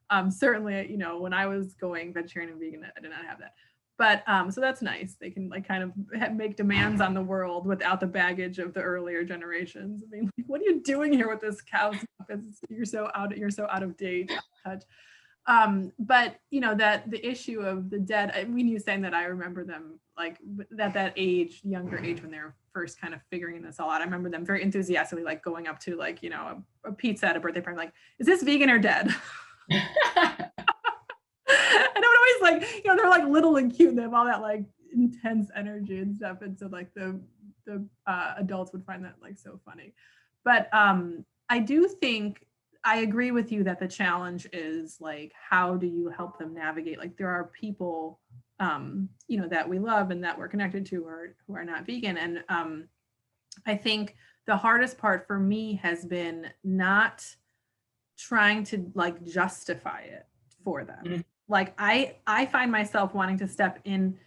Um, 0.10 0.32
certainly, 0.32 0.90
you 0.90 0.98
know, 0.98 1.20
when 1.20 1.34
I 1.34 1.46
was 1.46 1.76
going 1.76 2.14
vegetarian 2.14 2.52
and 2.52 2.60
vegan, 2.60 2.86
I 2.98 3.00
did 3.00 3.12
not 3.12 3.26
have 3.26 3.40
that. 3.40 3.54
But 4.00 4.24
um, 4.28 4.50
so 4.50 4.62
that's 4.62 4.82
nice. 4.82 5.18
They 5.20 5.30
can 5.30 5.50
like 5.50 5.68
kind 5.68 5.84
of 5.84 6.34
make 6.34 6.56
demands 6.56 7.02
on 7.02 7.14
the 7.14 7.22
world 7.22 7.68
without 7.68 8.00
the 8.00 8.08
baggage 8.08 8.58
of 8.58 8.74
the 8.74 8.80
earlier 8.80 9.26
generations. 9.26 10.04
I 10.08 10.10
mean, 10.10 10.32
like, 10.38 10.48
what 10.48 10.62
are 10.62 10.64
you 10.64 10.82
doing 10.82 11.12
here 11.12 11.30
with 11.30 11.42
this 11.42 11.62
cow's 11.62 11.96
milk? 12.30 12.42
You're 12.70 12.86
so 12.86 13.12
out. 13.14 13.38
You're 13.38 13.52
so 13.52 13.68
out 13.70 13.84
of 13.84 13.98
date. 13.98 14.32
out 14.66 14.76
of 14.76 14.80
touch. 14.80 14.88
Um, 15.50 15.92
but 15.98 16.36
you 16.52 16.62
know 16.62 16.76
that 16.76 17.10
the 17.10 17.26
issue 17.28 17.62
of 17.62 17.90
the 17.90 18.00
dead. 18.00 18.32
I 18.36 18.44
mean, 18.44 18.68
you 18.68 18.80
saying 18.80 19.02
that 19.02 19.16
I 19.16 19.26
remember 19.26 19.66
them 19.66 20.00
like 20.16 20.38
at 20.80 20.94
that 20.94 21.14
age, 21.18 21.62
younger 21.64 21.98
age 21.98 22.22
when 22.22 22.30
they're 22.30 22.56
first 22.72 23.02
kind 23.02 23.16
of 23.16 23.22
figuring 23.32 23.62
this 23.64 23.80
all 23.80 23.90
out. 23.90 24.02
I 24.02 24.04
remember 24.04 24.30
them 24.30 24.46
very 24.46 24.62
enthusiastically 24.62 25.26
like 25.26 25.44
going 25.44 25.68
up 25.68 25.80
to 25.82 25.96
like 25.96 26.22
you 26.22 26.30
know 26.30 26.62
a, 26.86 26.90
a 26.90 26.92
pizza 26.92 27.28
at 27.28 27.36
a 27.36 27.40
birthday 27.40 27.62
party, 27.62 27.78
like, 27.78 27.94
is 28.20 28.28
this 28.28 28.44
vegan 28.44 28.70
or 28.70 28.78
dead? 28.78 29.08
and 29.72 29.82
I 30.06 30.46
would 31.96 32.06
always 32.06 32.62
like, 32.62 32.84
you 32.84 32.90
know, 32.90 32.96
they're 32.96 33.10
like 33.10 33.28
little 33.28 33.56
and 33.58 33.76
cute 33.76 33.90
and 33.90 33.98
they 33.98 34.04
have 34.04 34.14
all 34.14 34.26
that 34.26 34.42
like 34.42 34.66
intense 34.94 35.50
energy 35.56 35.98
and 35.98 36.16
stuff. 36.16 36.44
And 36.44 36.58
so 36.58 36.68
like 36.68 36.94
the 36.94 37.20
the 37.66 37.84
uh, 38.08 38.36
adults 38.38 38.72
would 38.72 38.86
find 38.86 39.04
that 39.04 39.16
like 39.22 39.38
so 39.38 39.60
funny. 39.66 39.94
but 40.44 40.74
um 40.74 41.26
i 41.50 41.60
do 41.60 41.88
think 41.88 42.46
i 42.84 43.00
agree 43.00 43.32
with 43.32 43.52
you 43.52 43.64
that 43.64 43.80
the 43.80 43.88
challenge 43.88 44.48
is 44.54 44.98
like 45.00 45.34
how 45.50 45.76
do 45.76 45.88
you 45.88 46.10
help 46.10 46.38
them 46.40 46.54
navigate? 46.54 46.98
Like 47.00 47.18
there 47.18 47.30
are 47.30 47.52
people 47.60 48.20
um 48.60 49.10
you 49.28 49.40
know 49.40 49.48
that 49.48 49.68
we 49.68 49.80
love 49.80 50.12
and 50.12 50.24
that 50.24 50.38
we're 50.38 50.48
connected 50.48 50.86
to 50.88 51.06
or 51.06 51.36
who 51.48 51.56
are 51.56 51.66
not 51.66 51.86
vegan. 51.86 52.18
And 52.18 52.44
um 52.50 52.88
i 53.66 53.76
think 53.76 54.16
the 54.46 54.56
hardest 54.58 54.98
part 54.98 55.28
for 55.28 55.38
me 55.40 55.76
has 55.84 56.06
been 56.06 56.48
not 56.64 57.26
trying 58.18 58.64
to 58.66 58.92
like 58.96 59.24
justify 59.24 60.02
it 60.02 60.26
for 60.64 60.84
them. 60.84 61.04
Mhm. 61.06 61.24
like 61.48 61.74
i 61.78 62.16
i 62.28 62.46
find 62.46 62.72
myself 62.72 63.14
wanting 63.14 63.38
to 63.40 63.48
step 63.48 63.80
in 63.86 64.18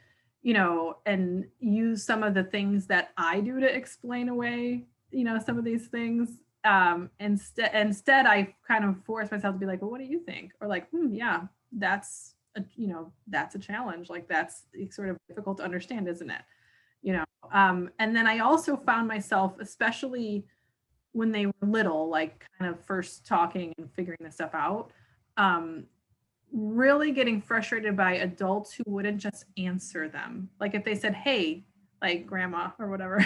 you 0.42 0.54
know 0.54 0.96
and 1.06 1.46
use 1.60 2.04
some 2.04 2.22
of 2.22 2.34
the 2.34 2.44
things 2.44 2.86
that 2.86 3.10
i 3.16 3.40
do 3.40 3.60
to 3.60 3.76
explain 3.76 4.28
away 4.28 4.86
you 5.10 5.24
know 5.24 5.38
some 5.38 5.58
of 5.58 5.64
these 5.64 5.86
things 5.88 6.40
um 6.64 7.10
instead 7.18 7.70
instead 7.74 8.24
i 8.24 8.54
kind 8.66 8.84
of 8.84 8.96
force 9.04 9.30
myself 9.30 9.54
to 9.54 9.58
be 9.58 9.66
like 9.66 9.82
well 9.82 9.90
what 9.90 10.00
do 10.00 10.06
you 10.06 10.20
think? 10.20 10.52
Or 10.60 10.68
like 10.68 10.88
hmm, 10.90 11.12
yeah 11.12 11.42
that's 11.72 12.34
a, 12.56 12.62
you 12.76 12.86
know 12.86 13.12
that's 13.28 13.54
a 13.54 13.58
challenge. 13.58 14.10
Like 14.10 14.28
that's 14.28 14.64
sort 14.90 15.08
of 15.08 15.16
difficult 15.28 15.56
to 15.58 15.64
understand 15.64 16.08
isn't 16.08 16.30
it? 16.30 16.42
You 17.02 17.14
know 17.14 17.24
um 17.50 17.90
and 17.98 18.14
then 18.14 18.26
i 18.26 18.38
also 18.38 18.76
found 18.76 19.08
myself 19.08 19.58
especially 19.60 20.44
when 21.10 21.32
they 21.32 21.46
were 21.46 21.52
little 21.62 22.08
like 22.08 22.46
kind 22.58 22.72
of 22.72 22.80
first 22.84 23.26
talking 23.26 23.72
and 23.78 23.90
figuring 23.92 24.18
this 24.20 24.34
stuff 24.34 24.54
out 24.54 24.92
um 25.36 25.84
really 26.52 27.12
getting 27.12 27.40
frustrated 27.40 27.96
by 27.96 28.14
adults 28.14 28.72
who 28.74 28.84
wouldn't 28.86 29.18
just 29.18 29.46
answer 29.56 30.08
them. 30.08 30.50
Like 30.60 30.74
if 30.74 30.84
they 30.84 30.94
said 30.94 31.14
hey 31.14 31.64
like 32.00 32.26
grandma 32.26 32.70
or 32.78 32.88
whatever 32.90 33.24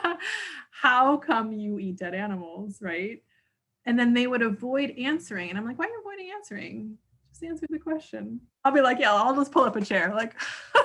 how 0.80 1.16
come 1.16 1.52
you 1.52 1.78
eat 1.78 1.96
dead 1.96 2.14
animals 2.14 2.80
right 2.80 3.22
and 3.86 3.98
then 3.98 4.14
they 4.14 4.26
would 4.26 4.42
avoid 4.42 4.90
answering 4.98 5.48
and 5.50 5.58
i'm 5.58 5.64
like 5.64 5.78
why 5.78 5.86
are 5.86 5.88
you 5.88 6.00
avoiding 6.00 6.30
answering 6.34 6.98
just 7.30 7.42
answer 7.42 7.66
the 7.70 7.78
question 7.78 8.40
i'll 8.64 8.72
be 8.72 8.80
like 8.80 8.98
yeah 8.98 9.12
i'll 9.12 9.34
just 9.34 9.52
pull 9.52 9.64
up 9.64 9.76
a 9.76 9.84
chair 9.84 10.12
like 10.14 10.34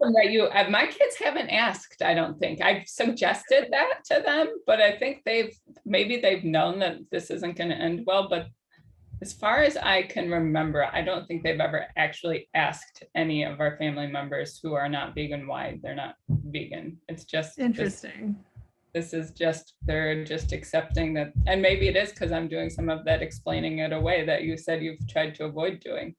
that 0.00 0.30
you, 0.30 0.44
uh, 0.44 0.68
my 0.70 0.86
kids 0.86 1.16
haven't 1.16 1.50
asked, 1.50 2.02
I 2.02 2.14
don't 2.14 2.38
think. 2.38 2.62
I've 2.62 2.86
suggested 2.86 3.68
that 3.70 4.04
to 4.10 4.22
them, 4.24 4.48
but 4.66 4.80
I 4.80 4.96
think 4.96 5.22
they've, 5.24 5.54
maybe 5.84 6.20
they've 6.20 6.44
known 6.44 6.78
that 6.80 6.98
this 7.10 7.30
isn't 7.30 7.56
gonna 7.56 7.74
end 7.74 8.04
well, 8.06 8.28
but 8.28 8.46
as 9.20 9.32
far 9.32 9.62
as 9.62 9.76
I 9.76 10.02
can 10.02 10.30
remember, 10.30 10.84
I 10.92 11.02
don't 11.02 11.26
think 11.26 11.42
they've 11.42 11.60
ever 11.60 11.86
actually 11.96 12.48
asked 12.54 13.04
any 13.14 13.44
of 13.44 13.60
our 13.60 13.76
family 13.76 14.08
members 14.08 14.58
who 14.60 14.74
are 14.74 14.88
not 14.88 15.14
vegan 15.14 15.46
why 15.46 15.78
they're 15.82 15.94
not 15.94 16.16
vegan. 16.28 16.98
It's 17.08 17.24
just. 17.24 17.58
interesting 17.60 18.34
This 18.34 18.51
is 18.94 19.30
just, 19.30 19.74
they're 19.82 20.24
just 20.24 20.52
accepting 20.52 21.14
that, 21.14 21.32
and 21.46 21.62
maybe 21.62 21.88
it 21.88 21.96
is 21.96 22.10
because 22.10 22.32
I'm 22.32 22.48
doing 22.48 22.68
some 22.70 22.88
of 22.88 23.04
that 23.06 23.22
explaining 23.22 23.78
it 23.78 23.92
away 23.92 24.24
that 24.26 24.42
you 24.42 24.56
said 24.56 24.82
you've 24.82 25.08
tried 25.08 25.34
to 25.36 25.44
avoid 25.44 25.80
doing. 25.80 26.14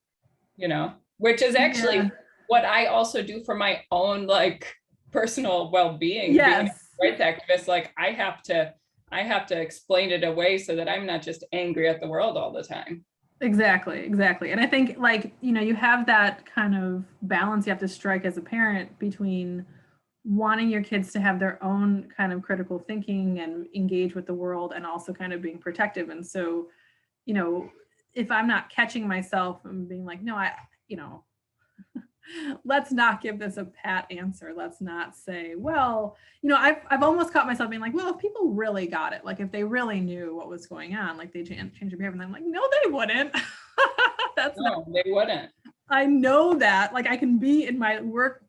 You 0.55 0.67
know, 0.67 0.93
which 1.17 1.41
is 1.41 1.55
actually 1.55 1.95
Yeah. 1.95 2.09
what 2.47 2.63
I 2.63 2.85
also 2.85 3.23
do 3.23 3.43
for 3.43 3.55
my 3.55 3.81
own 3.89 4.27
like 4.27 4.75
personal 5.11 5.71
well-being. 5.71 6.33
being 6.33 6.39
a 6.39 6.63
yes 6.63 6.89
rights 7.01 7.21
activist, 7.21 7.67
like 7.67 7.91
I 7.97 8.11
have 8.11 8.43
to, 8.43 8.73
I 9.11 9.23
have 9.23 9.47
to 9.47 9.59
explain 9.59 10.11
it 10.11 10.23
away 10.23 10.59
so 10.59 10.75
that 10.75 10.87
I'm 10.87 11.07
not 11.07 11.23
just 11.23 11.43
angry 11.51 11.89
at 11.89 12.01
the 12.01 12.07
world 12.07 12.37
all 12.37 12.51
the 12.51 12.61
time. 12.61 13.03
Exactly, 13.41 13.99
exactly. 14.01 14.51
And 14.51 14.61
I 14.61 14.67
think 14.67 14.97
like, 14.99 15.33
you 15.41 15.51
know, 15.51 15.61
you 15.61 15.73
have 15.73 16.05
that 16.05 16.45
kind 16.45 16.75
of 16.75 17.03
balance 17.23 17.65
you 17.65 17.71
have 17.71 17.79
to 17.79 17.87
strike 17.87 18.25
as 18.25 18.37
a 18.37 18.41
parent 18.41 18.97
between 18.99 19.65
wanting 20.25 20.69
your 20.69 20.83
kids 20.83 21.11
to 21.11 21.19
have 21.19 21.39
their 21.39 21.61
own 21.63 22.07
kind 22.15 22.31
of 22.31 22.41
critical 22.41 22.79
thinking 22.79 23.39
and 23.39 23.67
engage 23.75 24.15
with 24.15 24.25
the 24.25 24.33
world 24.33 24.73
and 24.75 24.85
also 24.85 25.13
kind 25.13 25.33
of 25.33 25.41
being 25.41 25.57
protective. 25.57 26.09
And 26.09 26.25
so, 26.25 26.67
you 27.25 27.33
know, 27.33 27.69
if 28.13 28.31
I'm 28.31 28.47
not 28.47 28.69
catching 28.69 29.07
myself 29.07 29.65
and 29.65 29.87
being 29.89 30.05
like, 30.05 30.21
no, 30.21 30.35
I, 30.35 30.53
you 30.87 30.97
know, 30.97 31.23
let's 32.63 32.91
not 32.91 33.21
give 33.21 33.37
this 33.37 33.57
a 33.57 33.65
pat 33.65 34.05
answer. 34.11 34.53
Let's 34.55 34.79
not 34.79 35.15
say, 35.15 35.55
well, 35.57 36.15
you 36.41 36.49
know, 36.49 36.57
I've, 36.57 36.77
I've 36.89 37.03
almost 37.03 37.33
caught 37.33 37.47
myself 37.47 37.69
being 37.69 37.81
like, 37.81 37.93
well, 37.93 38.13
if 38.13 38.19
people 38.19 38.51
really 38.51 38.87
got 38.87 39.11
it, 39.11 39.25
like 39.25 39.41
if 39.41 39.51
they 39.51 39.63
really 39.63 39.99
knew 39.99 40.35
what 40.35 40.47
was 40.47 40.67
going 40.67 40.95
on, 40.95 41.17
like 41.17 41.33
they 41.33 41.43
change, 41.43 41.77
change 41.77 41.91
their 41.91 41.97
behavior. 41.97 42.13
And 42.13 42.21
I'm 42.21 42.31
like, 42.31 42.43
no, 42.45 42.61
they 42.83 42.91
wouldn't. 42.91 43.33
That's 44.37 44.57
not, 44.57 44.87
No, 44.87 44.93
they 44.93 45.11
wouldn't. 45.11 45.51
I 45.89 46.05
know 46.05 46.53
that. 46.55 46.93
Like 46.93 47.07
I 47.07 47.17
can 47.17 47.37
be 47.37 47.67
in 47.67 47.77
my 47.77 48.01
work 48.01 48.43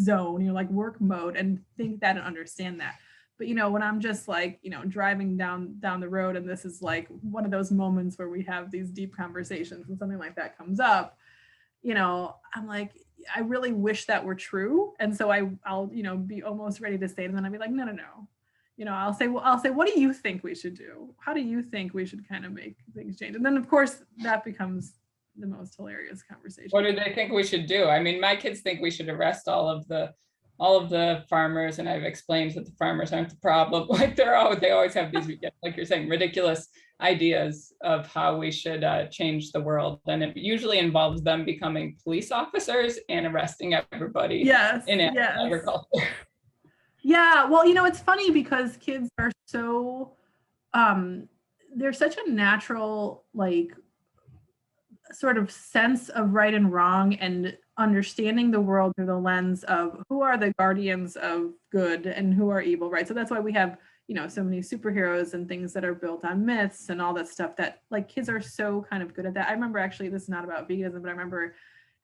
zone, 0.00 0.40
you 0.40 0.48
know, 0.48 0.54
like 0.54 0.70
work 0.70 1.00
mode 1.00 1.36
and 1.36 1.60
think 1.76 2.00
that 2.00 2.16
and 2.16 2.24
understand 2.24 2.80
that. 2.80 2.96
But 3.38 3.48
you 3.48 3.54
know, 3.54 3.70
when 3.70 3.82
I'm 3.82 4.00
just 4.00 4.28
like, 4.28 4.58
you 4.62 4.70
know, 4.70 4.84
driving 4.84 5.36
down 5.36 5.76
down 5.80 6.00
the 6.00 6.08
road 6.08 6.36
and 6.36 6.48
this 6.48 6.64
is 6.64 6.82
like 6.82 7.08
one 7.22 7.44
of 7.44 7.50
those 7.50 7.70
moments 7.70 8.18
where 8.18 8.28
we 8.28 8.42
have 8.44 8.70
these 8.70 8.90
deep 8.90 9.16
conversations 9.16 9.88
and 9.88 9.98
something 9.98 10.18
like 10.18 10.36
that 10.36 10.58
comes 10.58 10.78
up, 10.78 11.16
you 11.82 11.94
know, 11.94 12.36
I'm 12.54 12.66
like, 12.66 12.92
I 13.34 13.40
really 13.40 13.72
wish 13.72 14.06
that 14.06 14.24
were 14.24 14.34
true. 14.34 14.92
And 15.00 15.16
so 15.16 15.30
I, 15.30 15.48
I'll, 15.64 15.90
you 15.92 16.02
know, 16.02 16.16
be 16.16 16.42
almost 16.42 16.80
ready 16.80 16.98
to 16.98 17.08
say 17.08 17.24
it. 17.24 17.26
And 17.26 17.36
then 17.36 17.44
I'll 17.44 17.52
be 17.52 17.58
like, 17.58 17.70
no, 17.70 17.84
no, 17.84 17.92
no. 17.92 18.28
You 18.76 18.86
know, 18.86 18.92
I'll 18.92 19.12
say, 19.12 19.26
well, 19.26 19.42
I'll 19.44 19.58
say, 19.58 19.70
what 19.70 19.86
do 19.92 20.00
you 20.00 20.12
think 20.12 20.42
we 20.42 20.54
should 20.54 20.74
do? 20.74 21.14
How 21.18 21.34
do 21.34 21.40
you 21.40 21.62
think 21.62 21.92
we 21.92 22.06
should 22.06 22.26
kind 22.26 22.46
of 22.46 22.52
make 22.52 22.76
things 22.94 23.18
change? 23.18 23.36
And 23.36 23.44
then 23.44 23.56
of 23.56 23.68
course 23.68 24.02
that 24.22 24.44
becomes 24.44 24.94
the 25.36 25.46
most 25.46 25.76
hilarious 25.76 26.22
conversation. 26.22 26.70
What 26.70 26.82
do 26.82 26.92
they 26.92 27.12
think 27.14 27.32
we 27.32 27.44
should 27.44 27.66
do? 27.66 27.84
I 27.84 28.00
mean, 28.00 28.20
my 28.20 28.36
kids 28.36 28.60
think 28.60 28.80
we 28.80 28.90
should 28.90 29.08
arrest 29.08 29.48
all 29.48 29.68
of 29.68 29.86
the, 29.88 30.12
all 30.58 30.76
of 30.76 30.90
the 30.90 31.24
farmers 31.28 31.78
and 31.78 31.88
I've 31.88 32.02
explained 32.02 32.54
that 32.54 32.66
the 32.66 32.72
farmers 32.72 33.12
aren't 33.12 33.30
the 33.30 33.36
problem. 33.36 33.86
Like 33.88 34.16
they're 34.16 34.36
always, 34.36 34.60
they 34.60 34.70
always 34.70 34.94
have 34.94 35.12
these, 35.12 35.28
like 35.62 35.76
you're 35.76 35.86
saying, 35.86 36.08
ridiculous 36.08 36.68
ideas 37.00 37.72
of 37.82 38.06
how 38.12 38.36
we 38.36 38.50
should 38.50 38.84
uh, 38.84 39.06
change 39.06 39.52
the 39.52 39.60
world. 39.60 40.00
And 40.06 40.22
it 40.22 40.36
usually 40.36 40.78
involves 40.78 41.22
them 41.22 41.44
becoming 41.44 41.96
police 42.02 42.30
officers 42.30 42.98
and 43.08 43.26
arresting 43.26 43.74
everybody 43.92 44.42
yes, 44.44 44.84
in 44.86 44.98
yes. 44.98 45.38
agriculture. 45.40 45.86
Yeah, 47.02 47.46
well, 47.46 47.66
you 47.66 47.74
know, 47.74 47.86
it's 47.86 48.00
funny 48.00 48.30
because 48.30 48.76
kids 48.76 49.08
are 49.18 49.32
so 49.46 50.12
um 50.72 51.28
they're 51.74 51.92
such 51.92 52.16
a 52.16 52.30
natural 52.30 53.24
like 53.34 53.72
sort 55.12 55.38
of 55.38 55.50
sense 55.50 56.08
of 56.10 56.32
right 56.32 56.54
and 56.54 56.72
wrong 56.72 57.14
and 57.14 57.56
understanding 57.78 58.50
the 58.50 58.60
world 58.60 58.92
through 58.94 59.06
the 59.06 59.16
lens 59.16 59.64
of 59.64 60.02
who 60.08 60.22
are 60.22 60.36
the 60.36 60.52
guardians 60.58 61.16
of 61.16 61.52
good 61.72 62.06
and 62.06 62.34
who 62.34 62.48
are 62.50 62.60
evil, 62.60 62.90
right? 62.90 63.08
So 63.08 63.14
that's 63.14 63.30
why 63.30 63.40
we 63.40 63.52
have, 63.52 63.78
you 64.06 64.14
know, 64.14 64.28
so 64.28 64.44
many 64.44 64.60
superheroes 64.60 65.34
and 65.34 65.48
things 65.48 65.72
that 65.72 65.84
are 65.84 65.94
built 65.94 66.24
on 66.24 66.44
myths 66.44 66.88
and 66.88 67.00
all 67.00 67.14
that 67.14 67.28
stuff 67.28 67.56
that 67.56 67.82
like 67.90 68.08
kids 68.08 68.28
are 68.28 68.40
so 68.40 68.86
kind 68.88 69.02
of 69.02 69.14
good 69.14 69.26
at 69.26 69.34
that. 69.34 69.48
I 69.48 69.52
remember 69.52 69.78
actually 69.78 70.10
this 70.10 70.24
is 70.24 70.28
not 70.28 70.44
about 70.44 70.68
veganism, 70.68 71.02
but 71.02 71.08
I 71.08 71.12
remember 71.12 71.54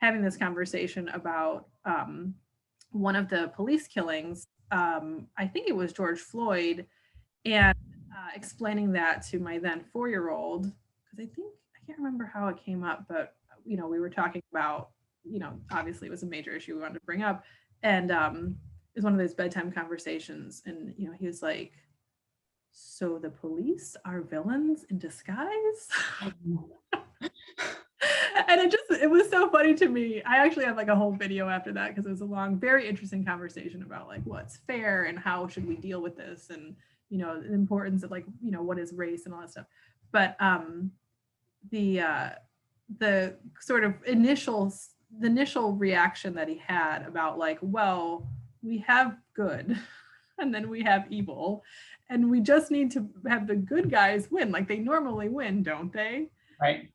having 0.00 0.22
this 0.22 0.36
conversation 0.36 1.08
about 1.08 1.66
um 1.84 2.34
one 2.90 3.16
of 3.16 3.28
the 3.28 3.52
police 3.54 3.86
killings 3.86 4.46
um, 4.70 5.28
I 5.36 5.46
think 5.46 5.68
it 5.68 5.76
was 5.76 5.92
George 5.92 6.20
Floyd, 6.20 6.86
and 7.44 7.76
uh, 8.12 8.30
explaining 8.34 8.92
that 8.92 9.24
to 9.28 9.38
my 9.38 9.58
then 9.58 9.84
four 9.92 10.08
year 10.08 10.30
old, 10.30 10.64
because 10.64 11.18
I 11.18 11.26
think, 11.26 11.48
can't 11.86 11.98
remember 11.98 12.30
how 12.32 12.48
it 12.48 12.56
came 12.64 12.84
up, 12.84 13.04
but, 13.08 13.34
you 13.64 13.76
know, 13.76 13.86
we 13.86 14.00
were 14.00 14.10
talking 14.10 14.42
about, 14.52 14.90
you 15.24 15.38
know, 15.38 15.58
obviously 15.70 16.08
it 16.08 16.10
was 16.10 16.22
a 16.22 16.26
major 16.26 16.52
issue 16.52 16.74
we 16.74 16.82
wanted 16.82 16.94
to 16.94 17.06
bring 17.06 17.22
up. 17.22 17.44
And 17.82 18.10
um, 18.10 18.56
it 18.94 18.98
was 18.98 19.04
one 19.04 19.12
of 19.12 19.18
those 19.18 19.34
bedtime 19.34 19.70
conversations. 19.72 20.62
And, 20.66 20.94
you 20.96 21.06
know, 21.06 21.14
he 21.18 21.26
was 21.26 21.42
like, 21.42 21.72
so 22.72 23.18
the 23.18 23.30
police 23.30 23.96
are 24.04 24.20
villains 24.20 24.84
in 24.90 24.98
disguise? 24.98 25.88
and 28.48 28.60
it 28.60 28.70
just 28.70 28.90
it 29.02 29.10
was 29.10 29.28
so 29.30 29.48
funny 29.50 29.74
to 29.74 29.88
me 29.88 30.22
i 30.24 30.36
actually 30.36 30.64
have 30.64 30.76
like 30.76 30.88
a 30.88 30.94
whole 30.94 31.12
video 31.12 31.48
after 31.48 31.72
that 31.72 31.88
because 31.88 32.06
it 32.06 32.10
was 32.10 32.20
a 32.20 32.24
long 32.24 32.58
very 32.58 32.88
interesting 32.88 33.24
conversation 33.24 33.82
about 33.82 34.06
like 34.06 34.20
what's 34.24 34.58
fair 34.58 35.04
and 35.04 35.18
how 35.18 35.46
should 35.46 35.66
we 35.66 35.76
deal 35.76 36.02
with 36.02 36.16
this 36.16 36.50
and 36.50 36.76
you 37.08 37.18
know 37.18 37.40
the 37.40 37.52
importance 37.52 38.02
of 38.02 38.10
like 38.10 38.26
you 38.42 38.50
know 38.50 38.62
what 38.62 38.78
is 38.78 38.92
race 38.92 39.24
and 39.24 39.34
all 39.34 39.40
that 39.40 39.50
stuff 39.50 39.66
but 40.12 40.36
um 40.40 40.90
the 41.70 42.00
uh 42.00 42.30
the 42.98 43.36
sort 43.60 43.84
of 43.84 43.94
initial 44.06 44.72
the 45.18 45.26
initial 45.26 45.72
reaction 45.72 46.34
that 46.34 46.48
he 46.48 46.60
had 46.64 47.04
about 47.06 47.38
like 47.38 47.58
well 47.62 48.28
we 48.62 48.78
have 48.78 49.16
good 49.34 49.76
and 50.38 50.54
then 50.54 50.68
we 50.68 50.82
have 50.82 51.06
evil 51.10 51.64
and 52.08 52.30
we 52.30 52.40
just 52.40 52.70
need 52.70 52.90
to 52.90 53.08
have 53.26 53.46
the 53.46 53.56
good 53.56 53.90
guys 53.90 54.28
win 54.30 54.52
like 54.52 54.68
they 54.68 54.78
normally 54.78 55.28
win 55.28 55.62
don't 55.62 55.92
they 55.92 56.28
Right. 56.60 56.88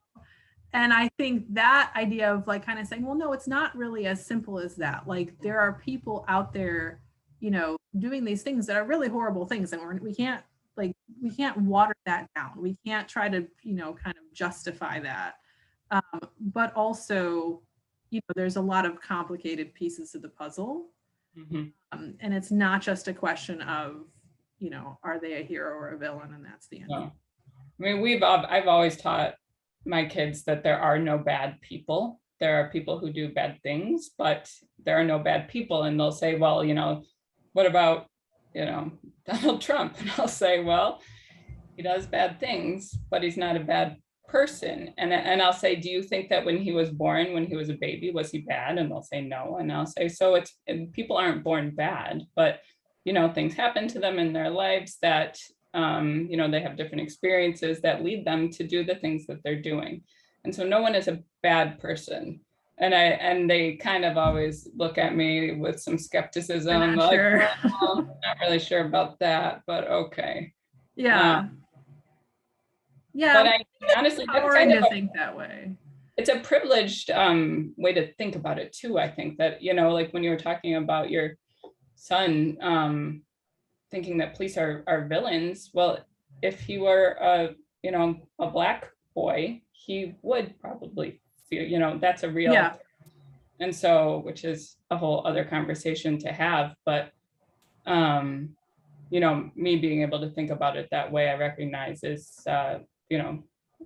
and 0.72 0.92
I 0.92 1.08
think 1.18 1.52
that 1.54 1.92
idea 1.94 2.32
of 2.32 2.46
like 2.46 2.64
kind 2.66 2.78
of 2.78 2.86
saying, 2.86 3.04
well, 3.04 3.14
no, 3.14 3.32
it's 3.32 3.46
not 3.46 3.76
really 3.76 4.06
as 4.06 4.24
simple 4.24 4.58
as 4.58 4.74
that. 4.76 5.06
Like 5.06 5.38
there 5.40 5.60
are 5.60 5.74
people 5.74 6.24
out 6.28 6.52
there, 6.52 7.00
you 7.40 7.50
know, 7.50 7.76
doing 7.98 8.24
these 8.24 8.42
things 8.42 8.66
that 8.66 8.76
are 8.76 8.84
really 8.84 9.08
horrible 9.08 9.46
things, 9.46 9.72
and 9.72 9.82
we're, 9.82 9.96
we 9.98 10.14
can't 10.14 10.42
like 10.76 10.94
we 11.20 11.30
can't 11.30 11.56
water 11.58 11.94
that 12.06 12.28
down. 12.34 12.52
We 12.56 12.76
can't 12.86 13.08
try 13.08 13.28
to 13.28 13.46
you 13.62 13.74
know 13.74 13.94
kind 13.94 14.16
of 14.16 14.32
justify 14.34 15.00
that. 15.00 15.34
Um, 15.90 16.20
but 16.40 16.74
also, 16.74 17.62
you 18.10 18.20
know, 18.20 18.32
there's 18.34 18.56
a 18.56 18.60
lot 18.62 18.86
of 18.86 19.00
complicated 19.00 19.74
pieces 19.74 20.14
of 20.14 20.22
the 20.22 20.30
puzzle, 20.30 20.88
Mhm. 21.36 21.72
um, 21.92 22.14
and 22.20 22.32
it's 22.34 22.50
not 22.50 22.82
just 22.82 23.08
a 23.08 23.14
question 23.14 23.62
of 23.62 24.06
you 24.58 24.70
know, 24.70 24.96
are 25.02 25.18
they 25.18 25.40
a 25.40 25.42
hero 25.42 25.74
or 25.74 25.88
a 25.88 25.98
villain? 25.98 26.32
And 26.32 26.44
that's 26.44 26.68
the 26.68 26.78
end. 26.78 26.88
No. 26.88 27.10
I 27.10 27.12
mean, 27.78 28.00
we've, 28.00 28.22
I've 28.22 28.68
always 28.68 28.96
taught 28.96 29.34
my 29.84 30.04
kids 30.04 30.44
that 30.44 30.62
there 30.62 30.78
are 30.78 31.00
no 31.00 31.18
bad 31.18 31.60
people. 31.62 32.20
There 32.38 32.60
are 32.60 32.70
people 32.70 32.96
who 33.00 33.12
do 33.12 33.34
bad 33.34 33.58
things, 33.64 34.10
but 34.16 34.48
there 34.84 34.96
are 35.00 35.04
no 35.04 35.18
bad 35.18 35.48
people. 35.48 35.82
And 35.82 35.98
they'll 35.98 36.12
say, 36.12 36.36
well, 36.36 36.62
you 36.62 36.74
know, 36.74 37.02
what 37.54 37.66
about, 37.66 38.06
you 38.54 38.64
know, 38.64 38.92
Donald 39.26 39.60
Trump? 39.60 39.96
And 40.00 40.10
I'll 40.18 40.28
say, 40.28 40.62
well, 40.62 41.00
he 41.76 41.82
does 41.82 42.06
bad 42.06 42.40
things, 42.40 42.96
but 43.10 43.22
he's 43.22 43.36
not 43.36 43.56
a 43.56 43.60
bad 43.60 43.96
person. 44.28 44.94
And, 44.98 45.12
and 45.12 45.42
I'll 45.42 45.52
say, 45.52 45.76
do 45.76 45.90
you 45.90 46.02
think 46.02 46.30
that 46.30 46.44
when 46.44 46.58
he 46.58 46.72
was 46.72 46.90
born, 46.90 47.32
when 47.32 47.46
he 47.46 47.56
was 47.56 47.68
a 47.68 47.74
baby, 47.74 48.10
was 48.10 48.30
he 48.30 48.38
bad? 48.38 48.78
And 48.78 48.90
they'll 48.90 49.02
say 49.02 49.20
no. 49.20 49.58
And 49.60 49.70
I'll 49.70 49.86
say, 49.86 50.08
so 50.08 50.34
it's, 50.36 50.54
people 50.92 51.16
aren't 51.16 51.44
born 51.44 51.70
bad, 51.74 52.22
but 52.34 52.60
you 53.04 53.12
know, 53.12 53.32
things 53.32 53.54
happen 53.54 53.88
to 53.88 53.98
them 53.98 54.18
in 54.18 54.32
their 54.32 54.50
lives 54.50 54.98
that, 55.02 55.38
um, 55.74 56.26
you 56.30 56.36
know, 56.36 56.50
they 56.50 56.60
have 56.60 56.76
different 56.76 57.02
experiences 57.02 57.80
that 57.80 58.04
lead 58.04 58.24
them 58.24 58.50
to 58.50 58.64
do 58.64 58.84
the 58.84 58.94
things 58.94 59.26
that 59.26 59.42
they're 59.42 59.60
doing. 59.60 60.02
And 60.44 60.54
so 60.54 60.64
no 60.64 60.80
one 60.80 60.94
is 60.94 61.08
a 61.08 61.22
bad 61.42 61.78
person. 61.78 62.40
And 62.78 62.94
I, 62.94 63.02
and 63.04 63.48
they 63.48 63.76
kind 63.76 64.04
of 64.04 64.16
always 64.16 64.68
look 64.76 64.98
at 64.98 65.14
me 65.14 65.52
with 65.52 65.80
some 65.80 65.98
skepticism, 65.98 66.74
I'm 66.82 66.96
not 66.96 67.06
like, 67.08 67.14
sure. 67.18 67.48
"Well, 67.80 68.18
not 68.24 68.40
really 68.40 68.58
sure 68.58 68.84
about 68.86 69.18
that, 69.20 69.62
but 69.66 69.86
okay. 69.88 70.52
Yeah. 70.96 71.42
But 71.42 71.50
Yeah. 73.14 73.42
I 73.42 73.64
honestly, 73.96 74.24
that's 74.32 74.54
kind 74.54 74.72
of 74.72 74.80
to 74.80 74.86
a 74.86 74.90
think 74.90 75.12
that 75.14 75.36
way. 75.36 75.72
it's 76.16 76.28
a 76.30 76.40
privileged 76.40 77.10
um 77.10 77.72
way 77.76 77.92
to 77.92 78.12
think 78.14 78.36
about 78.36 78.58
it 78.58 78.72
too 78.72 78.98
i 78.98 79.08
think 79.08 79.38
that 79.38 79.62
you 79.62 79.72
know 79.74 79.90
like 79.92 80.12
when 80.12 80.22
you 80.22 80.30
were 80.30 80.36
talking 80.36 80.76
about 80.76 81.10
your 81.10 81.30
son 81.94 82.56
um 82.60 83.22
thinking 83.90 84.18
that 84.18 84.34
police 84.34 84.56
are 84.58 84.84
are 84.86 85.06
villains 85.08 85.70
well 85.72 85.98
if 86.42 86.60
he 86.60 86.76
were 86.78 87.16
a 87.20 87.54
you 87.82 87.90
know 87.90 88.14
a 88.38 88.50
black 88.50 88.90
boy 89.14 89.60
he 89.72 90.14
would 90.22 90.58
probably 90.60 91.20
feel 91.52 91.64
you 91.72 91.78
know 91.78 91.98
that's 92.04 92.22
a 92.22 92.30
real 92.40 92.52
Yeah. 92.52 92.74
and 93.60 93.72
so 93.84 93.92
which 94.26 94.42
is 94.52 94.60
a 94.90 94.96
whole 94.96 95.18
other 95.28 95.44
conversation 95.44 96.12
to 96.24 96.30
have 96.32 96.66
but 96.90 97.04
um 97.86 98.26
you 99.14 99.20
know 99.24 99.50
me 99.54 99.72
being 99.76 100.00
able 100.06 100.20
to 100.24 100.30
think 100.36 100.50
about 100.50 100.74
it 100.80 100.86
that 100.90 101.12
way 101.14 101.24
i 101.28 101.36
recognize 101.48 101.98
is 102.14 102.22
uh 102.54 102.74
you 103.10 103.18
know 103.20 103.32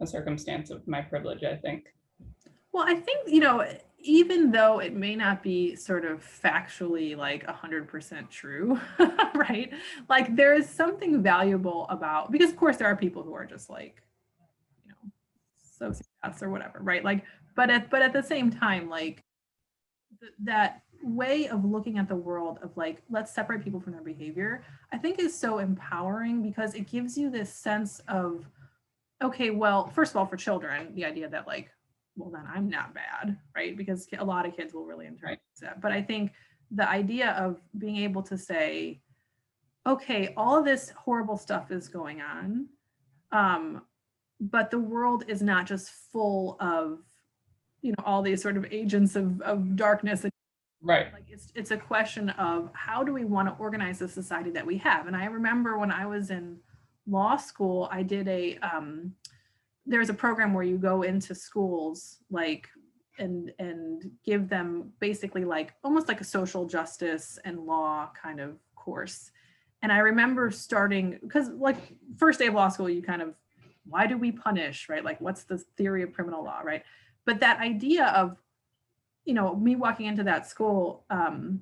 a 0.01 0.07
circumstance 0.07 0.71
of 0.71 0.87
my 0.95 1.01
privilege 1.13 1.43
i 1.55 1.57
think 1.67 1.81
Well, 2.73 2.87
I 2.95 2.97
think, 3.07 3.21
you 3.37 3.41
know, 3.47 3.65
even 4.19 4.41
though 4.57 4.81
it 4.87 4.93
may 5.07 5.15
not 5.17 5.37
be 5.43 5.59
sort 5.89 6.05
of 6.11 6.17
factually 6.45 7.17
like 7.27 7.43
100% 7.47 8.29
true, 8.41 8.79
right? 9.49 9.71
Like 10.13 10.27
there 10.41 10.53
is 10.61 10.67
something 10.69 11.13
valuable 11.23 11.81
about, 11.97 12.31
because 12.31 12.51
of 12.53 12.57
course 12.63 12.77
there 12.77 12.89
are 12.93 12.99
people 13.07 13.23
who 13.27 13.35
are 13.41 13.49
just 13.55 13.71
like, 13.79 13.97
you 14.85 14.89
know, 14.93 15.03
sociopaths 15.81 16.43
or 16.45 16.51
whatever, 16.55 16.79
right? 16.93 17.03
Like, 17.11 17.21
but 17.57 17.71
at, 17.71 17.91
but 17.91 18.03
at 18.03 18.13
the 18.13 18.23
same 18.23 18.51
time, 18.51 18.89
like 18.89 19.25
th- 20.21 20.33
that 20.45 20.83
way 21.03 21.49
of 21.49 21.65
looking 21.65 21.99
at 21.99 22.09
the 22.09 22.17
world 22.17 22.59
of 22.63 22.77
like, 22.77 23.03
let's 23.11 23.33
separate 23.33 23.65
people 23.65 23.81
from 23.81 23.93
their 23.93 24.03
behavior, 24.03 24.63
I 24.93 24.99
think 24.99 25.19
is 25.19 25.37
so 25.37 25.59
empowering 25.59 26.43
because 26.43 26.75
it 26.75 26.89
gives 26.89 27.19
you 27.19 27.31
this 27.31 27.53
sense 27.53 28.01
of, 28.09 28.47
okay, 29.23 29.51
well, 29.51 29.89
first 29.89 30.13
of 30.13 30.17
all, 30.17 30.27
for 30.27 30.37
children, 30.37 30.95
the 30.95 31.05
idea 31.05 31.29
that 31.29 31.47
like, 31.47 31.71
well 32.17 32.31
then 32.31 32.45
i'm 32.53 32.69
not 32.69 32.95
bad 32.95 33.37
right? 33.55 33.77
Because 33.77 34.09
a 34.19 34.25
lot 34.25 34.47
of 34.47 34.57
kids 34.57 34.75
will 34.75 34.85
really 34.85 35.07
internalize 35.07 35.39
that. 35.61 35.81
But 35.81 35.93
i 35.93 36.03
think 36.03 36.33
the 36.71 36.89
idea 36.89 37.31
of 37.33 37.61
being 37.79 37.97
able 37.99 38.23
to 38.23 38.37
say 38.37 39.01
okay 39.87 40.35
all 40.37 40.59
of 40.59 40.65
this 40.65 40.91
horrible 40.91 41.37
stuff 41.37 41.71
is 41.71 41.89
going 41.89 42.21
on 42.21 42.67
um 43.31 43.83
but 44.41 44.71
the 44.71 44.79
world 44.79 45.25
is 45.29 45.43
not 45.43 45.65
just 45.67 45.91
full 46.13 46.57
of 46.59 46.99
you 47.87 47.93
know 47.93 48.05
all 48.05 48.21
these 48.21 48.43
sort 48.43 48.57
of 48.57 48.67
agents 48.71 49.17
of, 49.17 49.41
of 49.43 49.77
darkness 49.77 50.25
and 50.25 50.33
right. 50.83 51.13
like 51.13 51.25
it's 51.29 51.53
it's 51.55 51.71
a 51.71 51.77
question 51.77 52.31
of 52.31 52.71
how 52.75 53.03
do 53.03 53.13
we 53.13 53.25
want 53.25 53.49
to 53.49 53.55
organize 53.63 54.01
the 54.01 54.09
society 54.09 54.51
that 54.51 54.67
we 54.67 54.77
have? 54.79 55.07
And 55.07 55.17
i 55.17 55.27
remember 55.27 55.79
when 55.79 55.91
i 55.91 56.05
was 56.05 56.31
in 56.31 56.59
law 57.09 57.37
school 57.37 57.89
i 57.93 58.03
did 58.03 58.27
a 58.27 58.59
um 58.59 59.13
there's 59.87 60.11
a 60.11 60.15
program 60.15 60.53
where 60.53 60.65
you 60.65 60.77
go 60.77 61.03
into 61.03 61.35
schools 61.35 62.19
like 62.31 62.69
and 63.19 63.53
and 63.59 64.11
give 64.25 64.49
them 64.49 64.93
basically 64.99 65.45
like 65.45 65.75
almost 65.85 66.09
like 66.09 66.21
a 66.21 66.25
social 66.25 66.67
justice 66.67 67.39
and 67.45 67.61
law 67.61 68.11
kind 68.21 68.41
of 68.41 68.59
course. 68.75 69.31
And 69.83 69.93
i 69.93 69.99
remember 69.99 70.51
starting 70.51 71.19
because 71.23 71.49
like 71.51 71.77
first 72.17 72.41
day 72.41 72.49
of 72.49 72.55
law 72.55 72.69
school 72.69 72.91
you 72.91 73.03
kind 73.03 73.23
of 73.23 73.35
why 73.89 74.07
do 74.09 74.19
we 74.19 74.33
punish 74.33 74.89
right? 74.89 75.05
Like 75.05 75.21
what's 75.21 75.45
the 75.45 75.59
theory 75.59 76.03
of 76.03 76.13
criminal 76.13 76.43
law 76.43 76.61
right 76.65 76.83
but 77.27 77.41
that 77.41 77.61
idea 77.61 78.07
of 78.07 78.37
you 79.25 79.35
know 79.35 79.55
me 79.55 79.77
walking 79.77 80.07
into 80.07 80.25
that 80.25 80.47
school 80.47 81.05
um 81.11 81.61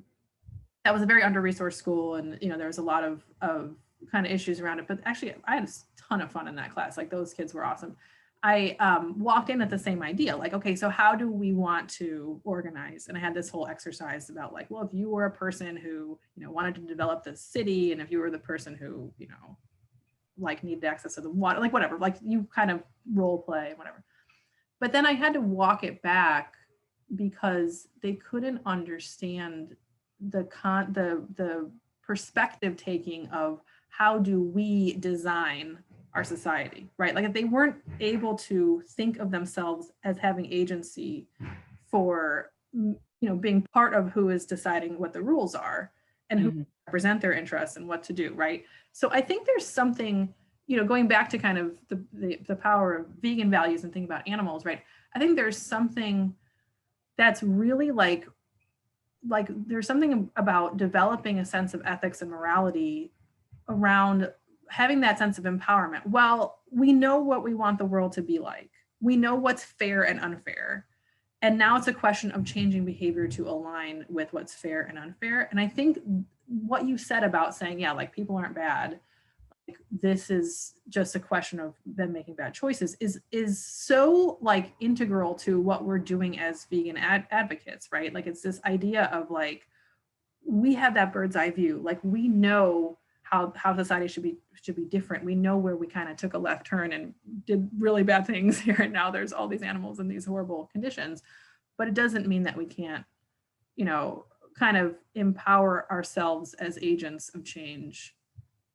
that 0.85 0.93
was 0.93 1.03
a 1.03 1.07
very 1.07 1.23
under 1.23 1.43
resourced 1.43 1.75
school 1.75 2.17
and 2.17 2.39
you 2.41 2.49
know 2.49 2.57
there 2.57 2.69
was 2.69 2.79
a 2.79 2.83
lot 2.83 3.03
of 3.03 3.25
of 3.41 3.75
kind 4.13 4.27
of 4.27 4.31
issues 4.31 4.61
around 4.61 4.79
it 4.79 4.87
but 4.87 4.99
actually 5.05 5.35
i 5.47 5.55
had 5.57 5.65
a 5.65 5.73
ton 6.09 6.21
of 6.21 6.31
fun 6.31 6.49
in 6.49 6.55
that 6.57 6.73
class. 6.73 6.97
Like 6.97 7.11
those 7.11 7.33
kids 7.33 7.55
were 7.55 7.65
awesome. 7.65 7.97
I 8.43 8.77
um, 8.79 9.19
walked 9.19 9.49
in 9.49 9.63
at 9.63 9.71
the 9.71 9.79
same 9.79 10.03
idea 10.03 10.37
like 10.37 10.53
okay 10.53 10.77
so 10.77 10.91
how 10.91 11.15
do 11.15 11.31
we 11.31 11.55
want 11.55 11.89
to 11.91 12.41
organize? 12.45 13.07
And 13.09 13.17
i 13.17 13.21
had 13.21 13.35
this 13.35 13.49
whole 13.49 13.67
exercise 13.67 14.29
about 14.29 14.53
like 14.53 14.67
well 14.71 14.83
if 14.83 14.91
you 14.93 15.09
were 15.09 15.25
a 15.25 15.31
person 15.31 15.77
who 15.77 16.19
you 16.37 16.45
know 16.45 16.51
wanted 16.51 16.75
to 16.75 16.83
develop 16.83 17.25
the 17.25 17.35
city 17.35 17.93
and 17.93 18.03
if 18.03 18.11
you 18.11 18.19
were 18.19 18.31
the 18.31 18.39
person 18.39 18.75
who 18.75 19.11
you 19.19 19.29
know 19.29 19.57
like 20.37 20.63
needed 20.63 20.85
access 20.85 21.15
to 21.15 21.23
the 21.23 21.31
water 21.31 21.59
like 21.59 21.73
whatever 21.73 21.97
like 21.97 22.17
you 22.23 22.47
kind 22.55 22.71
of 22.71 22.83
role 23.15 23.39
play 23.41 23.73
whatever 23.77 24.05
but 24.85 24.93
then 24.93 25.07
i 25.07 25.13
had 25.13 25.33
to 25.33 25.41
walk 25.41 25.83
it 25.83 26.03
back 26.03 26.57
because 27.15 27.89
they 28.03 28.13
couldn't 28.13 28.61
understand 28.67 29.75
the 30.29 30.45
con 30.45 30.93
the 30.93 31.27
the 31.37 31.71
perspective 32.03 32.77
taking 32.77 33.27
of 33.29 33.63
how 33.89 34.19
do 34.19 34.43
we 34.43 34.93
design 34.99 35.79
our 36.13 36.23
society 36.23 36.87
right 36.99 37.15
like 37.15 37.25
if 37.25 37.33
they 37.33 37.45
weren't 37.45 37.77
able 38.01 38.35
to 38.35 38.83
think 38.91 39.19
of 39.19 39.31
themselves 39.31 39.91
as 40.05 40.19
having 40.19 40.45
agency 40.53 41.27
for 41.91 42.53
you 42.75 42.99
know 43.23 43.37
being 43.37 43.67
part 43.73 43.95
of 43.95 44.11
who 44.11 44.29
is 44.29 44.45
deciding 44.45 44.99
what 44.99 45.15
the 45.15 45.23
rules 45.23 45.55
are 45.55 45.93
and 46.29 46.39
who 46.41 46.51
Mhm. 46.51 46.67
represent 46.89 47.23
their 47.23 47.33
interests 47.33 47.79
and 47.79 47.89
what 47.89 48.03
to 48.03 48.13
do 48.13 48.35
right 48.35 48.67
so 48.93 49.09
i 49.13 49.23
think 49.23 49.47
there's 49.47 49.67
something 49.67 50.35
you 50.67 50.77
know 50.77 50.85
going 50.85 51.07
back 51.07 51.29
to 51.31 51.39
kind 51.39 51.59
of 51.59 51.73
the 51.89 52.03
the, 52.13 52.39
the 52.47 52.57
power 52.57 52.95
of 52.95 53.07
vegan 53.21 53.51
values 53.51 53.85
and 53.85 53.93
thinking 53.93 54.09
about 54.09 54.27
animals 54.27 54.65
right? 54.65 54.83
I 55.15 55.19
think 55.19 55.37
there's 55.37 55.59
something 55.59 56.35
that's 57.17 57.43
really 57.43 57.91
like 57.91 58.27
like 59.29 59.49
there's 59.67 59.87
something 59.87 60.31
about 60.37 60.77
developing 60.77 61.39
a 61.39 61.45
sense 61.45 61.75
of 61.75 61.83
ethics 61.85 62.21
and 62.21 62.31
morality 62.31 63.13
around 63.69 64.31
having 64.69 65.01
that 65.01 65.19
sense 65.19 65.39
of 65.39 65.45
empowerment. 65.45 66.07
Well 66.07 66.61
we 66.71 66.93
know 66.93 67.19
what 67.19 67.43
we 67.43 67.55
want 67.55 67.79
the 67.79 67.85
world 67.85 68.13
to 68.13 68.23
be 68.23 68.39
like 68.39 68.71
we 69.01 69.17
know 69.17 69.35
what's 69.35 69.65
fair 69.65 70.03
and 70.03 70.21
unfair. 70.21 70.87
And 71.43 71.59
now 71.59 71.77
it's 71.77 71.89
a 71.89 71.93
question 71.93 72.31
of 72.31 72.47
changing 72.47 72.87
behavior 72.87 73.29
to 73.29 73.47
align 73.49 74.07
with 74.09 74.33
what's 74.33 74.55
fair 74.55 74.83
and 74.83 74.99
unfair. 74.99 75.49
And 75.51 75.61
i 75.61 75.69
think 75.69 75.99
what 76.47 76.87
you 76.87 76.99
said 76.99 77.25
about 77.25 77.55
saying 77.55 77.81
yeah 77.81 77.93
like 77.93 78.15
people 78.15 78.37
aren't 78.37 78.55
bad 78.55 79.01
this 79.91 80.31
is 80.31 80.75
just 80.89 81.15
a 81.15 81.21
question 81.21 81.59
of 81.59 81.75
them 81.87 82.13
making 82.13 82.35
bad 82.35 82.53
choices 82.53 82.97
is 83.01 83.21
is 83.33 83.65
so 83.65 84.39
like 84.41 84.73
integral 84.81 85.35
to 85.35 85.61
what 85.61 85.85
we're 85.85 85.99
doing 85.99 86.39
as 86.39 86.67
vegan 86.67 86.97
ad- 86.97 87.27
advocates 87.31 87.89
right? 87.93 88.13
Like 88.13 88.27
it's 88.27 88.43
this 88.43 88.61
idea 88.65 89.05
of 89.13 89.31
like 89.31 89.67
we 90.47 90.75
have 90.75 90.95
that 90.95 91.13
bird's 91.13 91.37
eye 91.37 91.51
view. 91.51 91.81
Like 91.83 91.99
we 92.03 92.29
know 92.29 92.99
how 93.23 93.53
how 93.57 93.75
society 93.75 94.09
should 94.09 94.23
be 94.23 94.37
should 94.61 94.77
be 94.77 94.85
different. 94.85 95.25
We 95.25 95.35
know 95.35 95.57
where 95.57 95.77
we 95.77 95.87
kind 95.87 96.11
of 96.11 96.17
took 96.17 96.35
a 96.35 96.39
left 96.39 96.67
turn 96.67 96.93
and 96.93 97.15
did 97.47 97.69
really 97.79 98.03
bad 98.03 98.27
things 98.27 98.59
here 98.59 98.81
and 98.81 98.93
now 98.93 99.11
there's 99.11 99.33
all 99.33 99.49
these 99.49 99.63
animals 99.63 99.99
in 99.99 100.09
these 100.09 100.27
horrible 100.27 100.69
conditions. 100.73 101.23
But 101.79 101.89
it 101.89 101.95
doesn't 101.95 102.29
mean 102.29 102.43
that 102.43 102.57
we 102.57 102.67
can't 102.67 103.05
you 103.77 103.85
know 103.87 104.27
kind 104.59 104.77
of 104.77 104.95
empower 105.15 105.91
ourselves 105.91 106.55
as 106.55 106.79
agents 106.81 107.31
of 107.35 107.45
change 107.45 108.15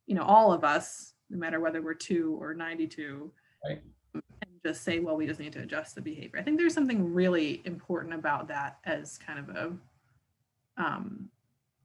you 0.10 0.16
know 0.16 0.24
all 0.24 0.52
of 0.52 0.64
us 0.64 1.14
no 1.30 1.38
matter 1.38 1.60
whether 1.60 1.82
we're 1.84 1.94
two 1.94 2.36
or 2.42 2.54
92 2.56 3.32
Right. 3.64 3.82
and 4.16 4.24
just 4.66 4.84
say 4.84 5.00
well 5.00 5.16
we 5.16 5.28
just 5.28 5.40
need 5.40 5.54
to 5.54 5.60
adjust 5.62 5.94
the 5.96 6.02
behavior 6.02 6.40
i 6.40 6.42
think 6.44 6.58
there's 6.58 6.74
something 6.74 7.14
really 7.14 7.62
important 7.66 8.14
about 8.16 8.48
that 8.48 8.80
as 8.86 9.18
kind 9.20 9.38
of 9.40 9.50
a 9.50 10.84
um, 10.84 11.30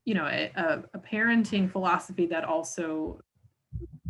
you 0.04 0.14
know 0.14 0.24
a, 0.26 0.50
a, 0.56 0.84
a 0.94 0.98
parenting 0.98 1.70
philosophy 1.70 2.26
that 2.26 2.44
also 2.44 3.20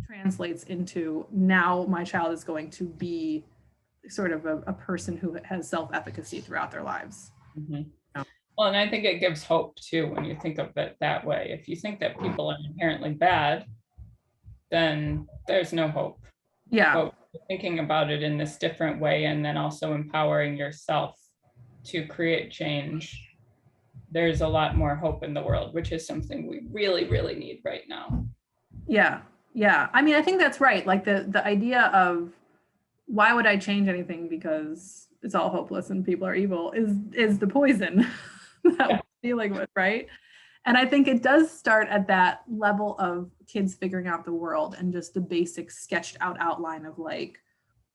translates 0.05 0.63
into 0.63 1.25
now 1.31 1.85
my 1.89 2.03
child 2.03 2.31
is 2.31 2.43
going 2.43 2.69
to 2.69 2.85
be 2.85 3.43
sort 4.07 4.31
of 4.31 4.45
a, 4.45 4.57
a 4.67 4.73
person 4.73 5.17
who 5.17 5.35
has 5.43 5.67
self-efficacy 5.67 6.39
throughout 6.39 6.71
their 6.71 6.83
lives 6.83 7.31
Mhm. 7.59 7.87
Yeah. 8.15 8.23
Well, 8.57 8.67
and 8.67 8.77
I 8.77 8.87
think 8.89 9.03
it 9.05 9.19
gives 9.19 9.43
hope 9.43 9.75
too 9.77 10.07
when 10.13 10.23
you 10.25 10.35
think 10.41 10.57
of 10.59 10.75
it 10.77 10.95
that 10.99 11.25
way. 11.25 11.57
If 11.57 11.67
you 11.69 11.75
think 11.77 11.99
that 12.01 12.19
people 12.21 12.49
are 12.51 12.57
inherently 12.69 13.13
bad, 13.13 13.65
then 14.71 15.27
there's 15.47 15.73
no 15.73 15.87
hope. 15.87 16.19
Yeah. 16.69 16.93
But 16.93 17.13
thinking 17.47 17.79
about 17.79 18.09
it 18.09 18.23
in 18.23 18.37
this 18.37 18.57
different 18.57 18.99
way 18.99 19.25
and 19.25 19.43
then 19.43 19.57
also 19.57 19.93
empowering 19.93 20.57
yourself 20.57 21.19
to 21.85 22.05
create 22.07 22.51
change, 22.51 23.21
there's 24.11 24.41
a 24.41 24.47
lot 24.47 24.75
more 24.77 24.95
hope 24.95 25.23
in 25.23 25.33
the 25.33 25.41
world, 25.41 25.73
which 25.73 25.91
is 25.91 26.07
something 26.07 26.47
we 26.47 26.61
really, 26.71 27.05
really 27.05 27.35
need 27.35 27.61
right 27.65 27.83
now. 27.87 28.25
Yeah. 28.87 29.21
Yeah. 29.53 29.89
I 29.93 30.01
mean, 30.01 30.15
I 30.15 30.21
think 30.21 30.39
that's 30.39 30.59
right. 30.59 30.85
Like 30.85 31.05
the 31.05 31.25
the 31.29 31.45
idea 31.45 31.91
of 31.93 32.31
why 33.07 33.33
would 33.33 33.45
I 33.45 33.57
change 33.57 33.87
anything 33.87 34.27
because 34.27 35.07
it's 35.21 35.35
all 35.35 35.49
hopeless 35.49 35.89
and 35.89 36.03
people 36.05 36.27
are 36.27 36.35
evil 36.35 36.71
is 36.71 36.91
is 37.13 37.39
the 37.39 37.47
poison 37.47 38.07
that 38.63 38.75
Yeah. 38.79 38.87
we're 38.97 39.01
dealing 39.23 39.53
with, 39.53 39.69
right? 39.75 40.07
And 40.65 40.77
I 40.77 40.85
think 40.85 41.07
it 41.07 41.21
does 41.21 41.51
start 41.51 41.87
at 41.89 42.07
that 42.07 42.41
level 42.47 42.95
of 42.97 43.29
kids 43.47 43.75
figuring 43.75 44.07
out 44.07 44.25
the 44.25 44.33
world 44.33 44.75
and 44.77 44.91
just 44.91 45.13
the 45.13 45.21
basic 45.21 45.69
sketched 45.69 46.17
out 46.21 46.37
outline 46.39 46.85
of 46.85 46.97
like, 46.97 47.39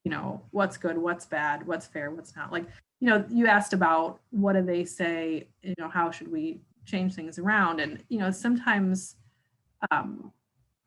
you 0.04 0.10
know, 0.10 0.42
what's 0.52 0.76
good, 0.76 0.96
what's 0.96 1.26
bad, 1.26 1.66
what's 1.66 1.86
fair, 1.86 2.10
what's 2.12 2.36
not. 2.36 2.52
Like, 2.52 2.66
you 3.00 3.08
know, 3.08 3.24
you 3.28 3.46
asked 3.46 3.72
about 3.72 4.20
what 4.30 4.52
do 4.52 4.62
they 4.62 4.84
say, 4.84 5.48
you 5.62 5.74
know, 5.78 5.88
how 5.88 6.10
should 6.10 6.30
we 6.30 6.60
change 6.84 7.14
things 7.14 7.38
around? 7.38 7.80
And, 7.80 8.04
you 8.08 8.18
know, 8.18 8.30
sometimes 8.30 9.16
um 9.90 10.32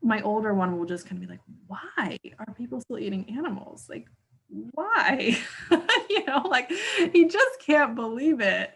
my 0.01 0.21
older 0.21 0.53
one 0.53 0.77
will 0.77 0.86
just 0.86 1.05
kind 1.05 1.21
of 1.21 1.27
be 1.27 1.31
like, 1.34 1.41
why 1.67 2.17
are 2.38 2.53
people 2.55 2.81
still 2.81 2.99
eating 2.99 3.25
animals? 3.38 3.88
Like, 3.89 4.07
why? 4.49 5.38
you 6.09 6.25
know, 6.25 6.41
like 6.49 6.71
he 7.13 7.25
just 7.25 7.59
can't 7.61 7.95
believe 7.95 8.41
it. 8.41 8.73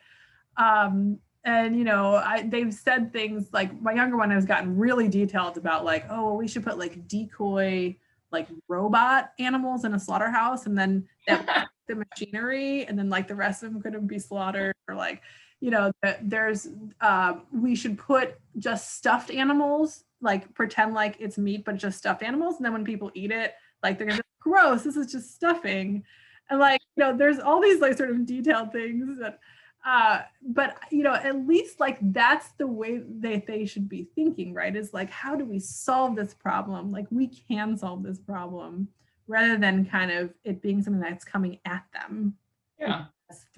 Um, 0.55 1.20
and 1.44 1.78
you 1.78 1.84
know, 1.84 2.16
I 2.16 2.44
they've 2.44 2.74
said 2.74 3.14
things 3.14 3.50
like 3.54 3.82
my 3.82 3.94
younger 3.94 4.18
one 4.18 4.32
has 4.32 4.46
gotten 4.46 4.78
really 4.78 5.08
detailed 5.08 5.58
about 5.58 5.86
like, 5.86 6.06
oh, 6.10 6.26
well, 6.26 6.38
we 6.38 6.48
should 6.48 6.64
put 6.64 6.78
like 6.78 7.08
decoy 7.08 7.96
like 8.32 8.48
robot 8.68 9.32
animals 9.40 9.86
in 9.86 9.94
a 9.94 10.00
slaughterhouse 10.00 10.66
and 10.66 10.78
then 10.78 11.08
that 11.28 11.68
the 11.88 11.96
machinery 11.96 12.86
and 12.86 13.00
then 13.00 13.10
like 13.10 13.28
the 13.28 13.36
rest 13.36 13.64
of 13.64 13.72
them 13.72 13.82
couldn't 13.82 14.08
be 14.08 14.20
slaughtered 14.20 14.76
or 14.90 14.96
like 14.96 15.22
you 15.62 15.72
know 15.72 15.92
there's 16.22 16.68
um 17.02 17.44
we 17.54 17.76
should 17.76 17.98
put 17.98 18.36
just 18.58 18.98
stuffed 18.98 19.32
animals 19.32 20.04
like 20.22 20.54
pretend 20.54 20.94
like 20.94 21.16
it's 21.20 21.38
meat 21.38 21.64
but 21.64 21.78
just 21.78 21.98
stuffed 21.98 22.24
animals. 22.24 22.58
And 22.58 22.66
then 22.66 22.74
when 22.74 22.86
people 22.86 23.12
eat 23.14 23.32
it 23.32 23.54
like 23.84 23.98
they're 23.98 24.08
gonna 24.08 24.18
be 24.18 24.24
gross 24.40 24.84
this 24.84 24.98
is 24.98 25.12
just 25.12 25.34
stuffing. 25.34 26.04
And 26.50 26.60
like 26.60 26.82
you 26.96 27.04
know 27.04 27.16
there's 27.16 27.40
all 27.40 27.62
these 27.62 27.80
like 27.80 27.98
sort 27.98 28.10
of 28.10 28.26
detailed 28.26 28.72
things 28.72 29.20
that 29.20 29.40
uh 29.88 30.22
but 30.42 30.78
you 30.92 31.02
know 31.02 31.14
at 31.14 31.48
least 31.48 31.80
like 31.80 31.98
that's 32.14 32.50
the 32.58 32.68
way 32.68 33.02
that 33.20 33.48
they 33.48 33.66
should 33.66 33.88
be 33.88 34.08
thinking 34.16 34.54
right? 34.54 34.76
Is 34.76 34.94
like 34.94 35.10
how 35.10 35.36
do 35.36 35.46
we 35.46 35.60
solve 35.60 36.16
this 36.16 36.34
problem? 36.34 36.92
Like 36.92 37.08
we 37.10 37.28
can 37.28 37.78
solve 37.78 38.04
this 38.04 38.20
problem 38.20 38.90
rather 39.28 39.58
than 39.58 39.86
kind 39.86 40.12
of 40.12 40.34
it 40.44 40.62
being 40.62 40.82
something 40.82 41.02
that's 41.02 41.26
coming 41.26 41.60
at 41.66 41.84
them 41.94 42.36
Yeah. 42.80 43.06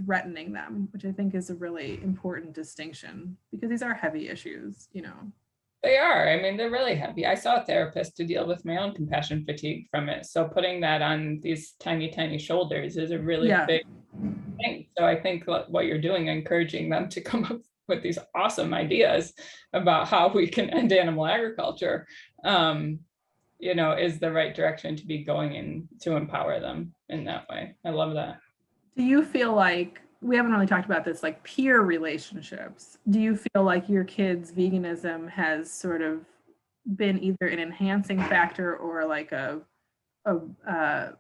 threatening 0.04 0.52
them 0.52 0.88
which 0.92 1.06
i 1.06 1.12
think 1.12 1.36
is 1.36 1.50
a 1.52 1.56
really 1.56 2.00
important 2.04 2.54
distinction 2.54 3.38
because 3.52 3.70
these 3.70 3.84
are 3.84 3.94
heavy 3.94 4.30
issues 4.30 4.88
you 4.94 5.04
know 5.04 5.20
They 5.82 5.98
are. 5.98 6.28
I 6.28 6.42
mean, 6.42 6.58
they're 6.58 6.70
really 6.72 6.96
heavy. 6.96 7.26
I 7.26 7.36
saw 7.36 7.62
a 7.62 7.66
therapist 7.66 8.18
to 8.18 8.26
deal 8.26 8.46
with 8.46 8.66
my 8.66 8.78
own 8.78 8.94
compassion 8.94 9.46
fatigue 9.46 9.88
from 9.90 10.10
it. 10.10 10.26
So 10.26 10.46
putting 10.46 10.82
that 10.82 11.02
on 11.02 11.40
these 11.42 11.74
tiny, 11.80 12.10
tiny 12.10 12.38
shoulders 12.38 12.98
is 12.98 13.12
a 13.12 13.20
really 13.20 13.48
Yeah. 13.48 13.66
big 13.66 13.84
thing. 14.62 14.88
So 14.98 15.06
I 15.06 15.16
think 15.20 15.48
what 15.48 15.72
what 15.72 15.86
you're 15.86 16.02
doing, 16.02 16.28
encouraging 16.28 16.90
them 16.90 17.08
to 17.10 17.22
come 17.30 17.46
up 17.46 17.62
with 17.88 18.04
these 18.04 18.20
awesome 18.36 18.74
ideas 18.74 19.34
about 19.74 20.08
how 20.10 20.28
we 20.34 20.48
can 20.48 20.70
end 20.70 20.92
animal 20.92 21.26
agriculture, 21.26 22.06
um, 22.44 23.00
you 23.58 23.74
know, 23.74 23.94
is 23.94 24.20
the 24.20 24.32
right 24.32 24.54
direction 24.54 24.96
to 24.98 25.06
be 25.08 25.24
going 25.24 25.56
in 25.56 25.88
to 26.02 26.16
empower 26.18 26.60
them 26.60 26.94
in 27.08 27.24
that 27.26 27.48
way. 27.50 27.76
I 27.86 27.92
love 27.92 28.14
that. 28.16 28.38
do 28.98 29.04
you 29.04 29.24
feel 29.24 29.54
like 29.54 30.02
we 30.22 30.36
haven't 30.36 30.52
really 30.52 30.68
talked 30.68 30.86
about 30.86 31.06
this 31.06 31.24
like 31.24 31.44
peer 31.44 31.82
relationships 31.82 32.98
do 33.10 33.20
you 33.20 33.36
feel 33.36 33.64
like 33.64 33.88
your 33.88 34.04
kids 34.04 34.52
veganism 34.52 35.30
has 35.30 35.72
sort 35.72 36.02
of 36.02 36.26
been 36.96 37.22
either 37.24 37.48
an 37.48 37.60
enhancing 37.60 38.20
factor 38.24 38.76
or 38.78 39.06
like 39.06 39.32
a 39.32 39.62
a 40.26 40.38
uh, 40.70 41.12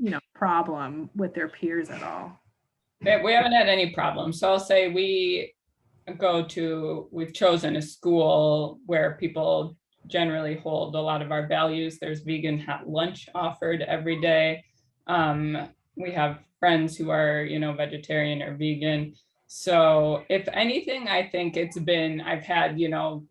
you 0.00 0.10
know 0.10 0.18
problem 0.34 1.08
with 1.14 1.34
their 1.34 1.48
peers 1.48 1.90
at 1.90 2.02
all 2.02 2.40
We 3.22 3.32
haven't 3.32 3.52
had 3.52 3.68
any 3.68 3.90
problems. 3.90 4.40
So 4.40 4.50
I'll 4.50 4.60
say 4.60 4.88
we 4.88 5.54
go 6.16 6.44
to, 6.44 7.08
we've 7.12 7.34
chosen 7.34 7.76
a 7.76 7.82
school 7.82 8.80
where 8.86 9.16
people 9.20 9.76
generally 10.06 10.56
hold 10.56 10.94
a 10.96 11.00
lot 11.00 11.22
of 11.22 11.30
our 11.30 11.46
values. 11.46 11.98
There's 12.00 12.20
vegan 12.20 12.64
lunch 12.86 13.28
offered 13.34 13.82
every 13.82 14.20
day. 14.20 14.64
Um, 15.06 15.68
we 15.96 16.10
have 16.12 16.38
friends 16.58 16.96
who 16.96 17.10
are, 17.10 17.42
you 17.42 17.58
know, 17.58 17.72
vegetarian 17.72 18.42
or 18.42 18.54
vegan. 18.56 19.14
So 19.46 20.24
if 20.28 20.48
anything, 20.52 21.08
I 21.08 21.28
think 21.28 21.56
it's 21.56 21.78
been, 21.78 22.20
I've 22.20 22.44
had, 22.44 22.78
you 22.78 22.88
know, 22.88 23.24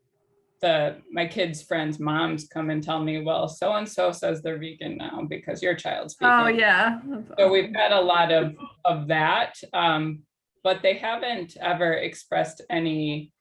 the 0.62 0.98
my 1.12 1.28
kids' 1.28 1.62
friends' 1.62 2.00
moms 2.00 2.48
come 2.48 2.72
and 2.72 2.84
tell 2.84 3.04
me, 3.04 3.22
well, 3.22 3.48
so 3.48 3.74
and 3.74 3.88
so 3.88 4.12
says 4.12 4.42
they're 4.42 4.58
vegan 4.58 4.98
now 4.98 5.22
because 5.30 5.62
your 5.62 5.76
child's 5.76 6.16
vegan. 6.16 6.34
oh 6.34 6.48
yeah 6.48 7.00
That's 7.06 7.32
So 7.38 7.52
we've 7.52 7.76
had 7.76 7.92
a 7.92 8.02
lot 8.02 8.32
of, 8.32 8.56
of 8.84 9.08
that, 9.08 9.54
um, 9.74 10.24
but 10.64 10.82
they 10.82 10.96
haven't 10.96 11.58
ever 11.62 11.94
expressed 11.94 12.62
any 12.72 13.32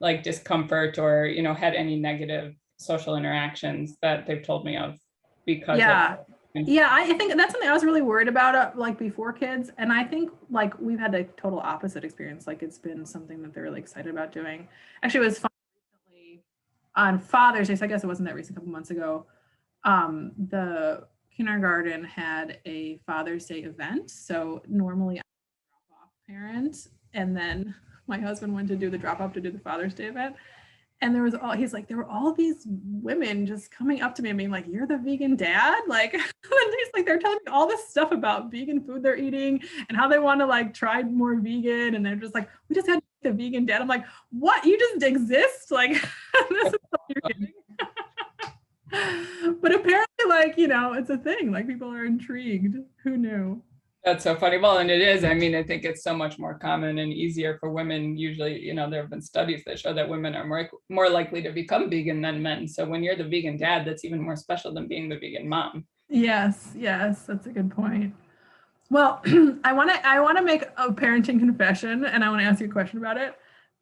like 0.00 0.22
discomfort 0.22 0.98
or, 0.98 1.26
you 1.26 1.42
know, 1.42 1.54
had 1.54 1.74
any 1.74 1.96
negative 1.96 2.54
social 2.78 3.16
interactions 3.16 3.96
that 4.02 4.26
they've 4.26 4.42
told 4.42 4.64
me 4.64 4.76
of 4.76 4.98
because 5.46 5.78
of 6.18 6.35
yeah 6.64 6.88
i 6.90 7.12
think 7.14 7.34
that's 7.36 7.52
something 7.52 7.68
i 7.68 7.72
was 7.72 7.84
really 7.84 8.02
worried 8.02 8.28
about 8.28 8.54
uh, 8.54 8.70
like 8.74 8.98
before 8.98 9.32
kids 9.32 9.70
and 9.78 9.92
i 9.92 10.02
think 10.02 10.30
like 10.50 10.78
we've 10.80 10.98
had 10.98 11.14
a 11.14 11.24
total 11.24 11.58
opposite 11.60 12.04
experience 12.04 12.46
like 12.46 12.62
it's 12.62 12.78
been 12.78 13.04
something 13.04 13.42
that 13.42 13.52
they're 13.52 13.64
really 13.64 13.80
excited 13.80 14.10
about 14.10 14.32
doing. 14.32 14.68
Actually 15.02 15.20
it 15.20 15.28
was 15.28 15.38
fun 15.38 15.50
recently 15.74 16.42
on 16.94 17.18
father's 17.18 17.68
day 17.68 17.76
so 17.76 17.84
i 17.84 17.88
guess 17.88 18.04
it 18.04 18.06
wasn't 18.06 18.26
that 18.26 18.34
recent 18.34 18.56
a 18.56 18.60
couple 18.60 18.72
months 18.72 18.90
ago 18.90 19.26
um 19.84 20.32
the 20.48 21.06
kindergarten 21.36 22.02
had 22.02 22.58
a 22.64 22.98
father's 23.06 23.46
day 23.46 23.60
event 23.60 24.10
so 24.10 24.62
normally 24.68 25.16
I'm 25.16 25.22
a 25.22 25.88
drop 25.90 26.02
off 26.02 26.10
parent 26.26 26.88
and 27.12 27.36
then 27.36 27.74
my 28.06 28.18
husband 28.18 28.54
went 28.54 28.68
to 28.68 28.76
do 28.76 28.88
the 28.88 28.98
drop 28.98 29.20
off 29.20 29.32
to 29.34 29.40
do 29.40 29.50
the 29.50 29.58
father's 29.58 29.94
day 29.94 30.06
event 30.06 30.36
and 31.02 31.14
there 31.14 31.22
was 31.22 31.34
all 31.34 31.52
he's 31.52 31.72
like 31.72 31.88
there 31.88 31.96
were 31.96 32.06
all 32.06 32.32
these 32.32 32.66
women 32.66 33.46
just 33.46 33.70
coming 33.70 34.00
up 34.00 34.14
to 34.14 34.22
me 34.22 34.30
and 34.30 34.38
being 34.38 34.50
like 34.50 34.66
you're 34.66 34.86
the 34.86 34.96
vegan 34.98 35.36
dad 35.36 35.82
like 35.88 36.14
and 36.14 36.22
he's 36.42 36.88
like 36.94 37.04
they're 37.04 37.18
telling 37.18 37.38
me 37.44 37.52
all 37.52 37.66
this 37.66 37.88
stuff 37.88 38.12
about 38.12 38.50
vegan 38.50 38.82
food 38.82 39.02
they're 39.02 39.16
eating 39.16 39.62
and 39.88 39.96
how 39.96 40.08
they 40.08 40.18
want 40.18 40.40
to 40.40 40.46
like 40.46 40.74
try 40.74 41.02
more 41.02 41.36
vegan. 41.36 41.94
And 41.94 42.04
they're 42.04 42.16
just 42.16 42.34
like 42.34 42.48
we 42.68 42.74
just 42.74 42.88
had 42.88 43.00
the 43.22 43.32
vegan 43.32 43.66
dad. 43.66 43.80
I'm 43.80 43.88
like 43.88 44.04
what? 44.30 44.64
You 44.64 44.78
just 44.78 45.02
exist? 45.02 45.70
Like 45.70 45.92
this 46.50 46.72
is 46.72 46.78
what 46.90 47.00
you're 47.08 47.22
getting 47.26 47.52
but 49.60 49.74
apparently 49.74 50.26
like 50.28 50.56
you 50.56 50.68
know 50.68 50.92
it's 50.94 51.10
a 51.10 51.18
thing. 51.18 51.52
Like 51.52 51.66
people 51.66 51.92
are 51.92 52.04
intrigued. 52.04 52.76
Who 53.02 53.16
knew 53.16 53.62
That's 54.06 54.22
so 54.22 54.36
funny. 54.36 54.58
Well, 54.58 54.78
and 54.78 54.88
it 54.88 55.00
is. 55.00 55.24
I 55.24 55.34
mean, 55.34 55.56
I 55.56 55.64
think 55.64 55.84
it's 55.84 56.04
so 56.04 56.14
much 56.14 56.38
more 56.38 56.56
common 56.56 56.98
and 56.98 57.12
easier 57.12 57.58
for 57.58 57.70
women. 57.70 58.16
Usually, 58.16 58.56
you 58.56 58.72
know, 58.72 58.88
there 58.88 59.00
have 59.00 59.10
been 59.10 59.20
studies 59.20 59.64
that 59.66 59.80
show 59.80 59.92
that 59.92 60.08
women 60.08 60.36
are 60.36 60.46
more 60.46 60.70
more 60.88 61.10
likely 61.10 61.42
to 61.42 61.50
become 61.50 61.90
vegan 61.90 62.20
than 62.20 62.40
men. 62.40 62.68
So 62.68 62.86
when 62.86 63.02
you're 63.02 63.16
the 63.16 63.24
vegan 63.24 63.56
dad, 63.56 63.84
that's 63.84 64.04
even 64.04 64.22
more 64.22 64.36
special 64.36 64.72
than 64.72 64.86
being 64.86 65.08
the 65.08 65.18
vegan 65.18 65.48
mom. 65.48 65.86
Yes, 66.08 66.70
yes, 66.76 67.22
that's 67.22 67.48
a 67.48 67.50
good 67.50 67.68
point. 67.68 68.14
Well, 68.90 69.22
I 69.64 69.72
want 69.72 69.90
to 69.90 70.06
I 70.06 70.20
want 70.20 70.38
to 70.38 70.44
make 70.44 70.62
a 70.76 70.92
parenting 70.92 71.40
confession 71.40 72.04
and 72.04 72.22
I 72.22 72.28
want 72.28 72.42
to 72.42 72.46
ask 72.46 72.60
you 72.60 72.66
a 72.66 72.70
question 72.70 72.98
about 72.98 73.16
it. 73.16 73.34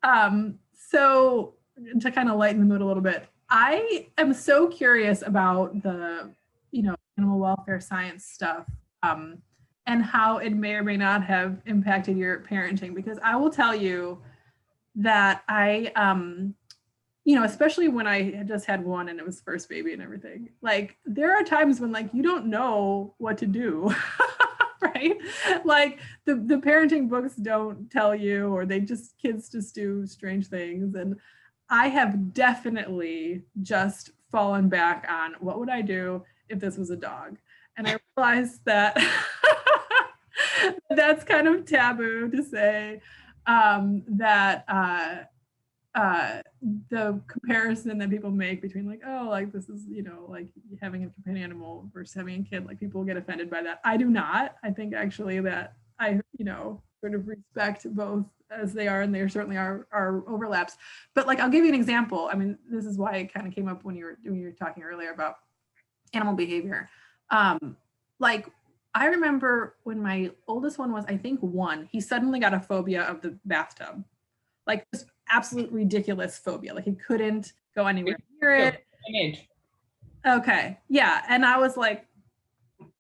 Um, 0.05 0.59
so 0.73 1.53
to 2.01 2.11
kind 2.11 2.31
of 2.31 2.39
lighten 2.39 2.61
the 2.61 2.67
mood 2.67 2.81
a 2.81 2.87
little 2.87 3.03
bit, 3.03 3.27
I 3.51 4.07
am 4.17 4.33
so 4.33 4.69
curious 4.69 5.21
about 5.21 5.83
the, 5.83 6.31
you 6.71 6.83
know, 6.83 6.97
animal 7.19 7.39
welfare 7.39 7.79
science 7.79 8.25
stuff 8.25 8.65
um, 9.03 9.43
and 9.87 10.03
how 10.03 10.39
it 10.39 10.51
may 10.51 10.75
or 10.75 10.83
may 10.83 10.97
not 10.97 11.25
have 11.25 11.61
impacted 11.67 12.17
your 12.17 12.41
parenting 12.41 12.95
because 12.95 13.19
I 13.23 13.37
will 13.37 13.51
tell 13.51 13.75
you 13.75 14.19
that 14.97 15.43
I 15.49 15.93
um 15.97 16.55
you 17.27 17.35
know, 17.35 17.45
especially 17.45 17.89
when 17.89 18.07
I 18.07 18.43
just 18.43 18.67
had 18.67 18.85
one 18.85 19.09
and 19.09 19.19
it 19.19 19.25
was 19.25 19.41
first 19.41 19.71
baby 19.71 19.95
and 19.95 20.03
everything. 20.03 20.51
Like 20.61 20.99
there 21.07 21.35
are 21.35 21.43
times 21.43 21.81
when 21.81 21.91
like 21.91 22.11
you 22.13 22.23
don't 22.23 22.47
know 22.47 23.15
what 23.19 23.39
to 23.39 23.47
do. 23.47 23.95
right? 24.83 25.17
Like 25.65 26.01
the 26.27 26.35
the 26.35 26.57
parenting 26.57 27.09
books 27.09 27.35
don't 27.37 27.91
tell 27.91 28.15
you 28.15 28.49
or 28.49 28.67
they 28.67 28.81
just 28.81 29.17
kids 29.19 29.49
just 29.49 29.75
do 29.75 30.07
strange 30.07 30.49
things 30.49 30.95
and 30.95 31.17
I 31.71 31.89
have 31.89 32.35
definitely 32.35 33.43
just 33.63 34.11
fallen 34.31 34.69
back 34.69 35.07
on 35.09 35.35
what 35.41 35.59
would 35.59 35.71
I 35.71 35.81
do 35.81 36.23
if 36.49 36.61
this 36.61 36.77
was 36.77 36.91
a 36.91 36.97
dog? 36.97 37.39
And 37.77 37.89
I 37.89 37.97
realized 38.17 38.61
that 38.67 38.97
that's 40.91 41.25
kind 41.25 41.49
of 41.49 41.65
taboo 41.65 42.31
to 42.31 42.43
say 42.43 43.01
um, 43.47 44.03
that 44.09 44.65
uh, 44.69 45.17
uh 45.95 46.43
the 46.91 47.21
comparison 47.29 47.97
that 47.99 48.11
people 48.11 48.31
make 48.31 48.61
between 48.61 48.89
like 48.89 49.01
oh 49.07 49.29
like 49.31 49.53
this 49.53 49.69
is 49.69 49.87
you 49.89 50.03
know 50.03 50.27
like 50.29 50.49
having 50.81 51.05
a 51.05 51.09
companion 51.09 51.45
animal 51.45 51.89
versus 51.95 52.15
having 52.15 52.41
a 52.41 52.43
kid 52.43 52.67
like 52.67 52.81
people 52.81 53.05
get 53.05 53.17
offended 53.17 53.49
by 53.49 53.63
that. 53.63 53.81
I 53.85 53.97
do 53.97 54.11
not. 54.11 54.57
I 54.65 54.71
think 54.71 54.95
actually 54.95 55.41
that 55.41 55.75
i 56.01 56.21
you 56.37 56.45
know 56.45 56.83
sort 57.01 57.15
of 57.15 57.29
respect 57.29 57.87
both 57.95 58.25
as 58.51 58.73
they 58.73 58.89
are 58.89 59.03
and 59.03 59.15
there 59.15 59.29
certainly 59.29 59.57
are 59.57 59.87
are 59.93 60.25
overlaps. 60.29 60.77
But 61.15 61.29
like 61.29 61.39
i'll 61.39 61.51
give 61.51 61.65
you 61.65 61.73
an 61.73 61.79
example. 61.79 62.29
I 62.33 62.37
mean 62.37 62.59
this 62.69 62.87
is 62.87 62.99
why 62.99 63.17
it 63.17 63.33
kind 63.33 63.47
of 63.47 63.55
came 63.55 63.69
up 63.69 63.85
when 63.85 63.95
you 63.95 64.07
were 64.07 64.19
when 64.25 64.41
you 64.41 64.47
were 64.47 64.53
talking 64.53 64.83
earlier 64.83 65.13
about 65.13 65.37
animal 66.13 66.35
behavior. 66.35 66.89
Um 67.31 67.77
like 68.19 68.49
i 68.95 69.07
remember 69.07 69.77
when 69.85 70.01
my 70.01 70.31
oldest 70.49 70.79
one 70.79 70.93
was 70.93 71.05
i 71.07 71.17
think 71.17 71.41
one 71.41 71.89
he 71.91 72.01
suddenly 72.01 72.39
got 72.39 72.55
a 72.55 72.61
phobia 72.61 73.03
of 73.03 73.21
the 73.21 73.37
bathtub. 73.45 74.05
Like 74.67 74.87
this 74.93 75.05
absolute 75.29 75.71
ridiculous 75.71 76.39
phobia. 76.39 76.73
Like 76.73 76.85
he 76.85 76.95
couldn't 76.95 77.53
go 77.75 77.87
anywhere 77.87 78.17
near 78.41 78.55
it. 78.57 78.85
okay 80.27 80.79
yeah 80.89 81.23
and 81.29 81.45
i 81.45 81.59
was 81.59 81.77
like 81.77 82.07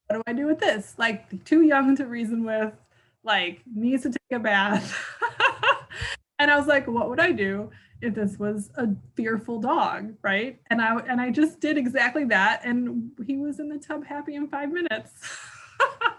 what 0.07 0.17
do 0.17 0.23
i 0.27 0.33
do 0.33 0.47
with 0.47 0.59
this? 0.59 0.95
Like 0.99 1.45
too 1.45 1.63
young 1.63 1.97
to 1.97 2.07
reason 2.07 2.45
with 2.45 2.73
like 3.23 3.63
needs 3.75 4.03
to 4.03 4.11
take 4.11 4.33
a 4.33 4.39
bath. 4.39 4.95
And 6.41 6.51
i 6.51 6.59
was 6.59 6.67
like 6.67 6.87
what 6.87 7.09
would 7.09 7.21
i 7.21 7.31
do 7.33 7.71
if 8.03 8.15
this 8.15 8.39
was 8.39 8.71
a 8.77 8.89
fearful 9.15 9.61
dog? 9.61 10.15
Right? 10.23 10.61
And 10.69 10.83
i 10.83 10.99
and 11.09 11.21
i 11.21 11.31
just 11.31 11.61
did 11.61 11.79
exactly 11.79 12.25
that 12.27 12.61
and 12.65 13.13
he 13.25 13.37
was 13.37 13.61
in 13.61 13.69
the 13.69 13.79
tub 13.79 14.05
happy 14.05 14.35
in 14.35 14.49
five 14.49 14.71
minutes 14.71 15.13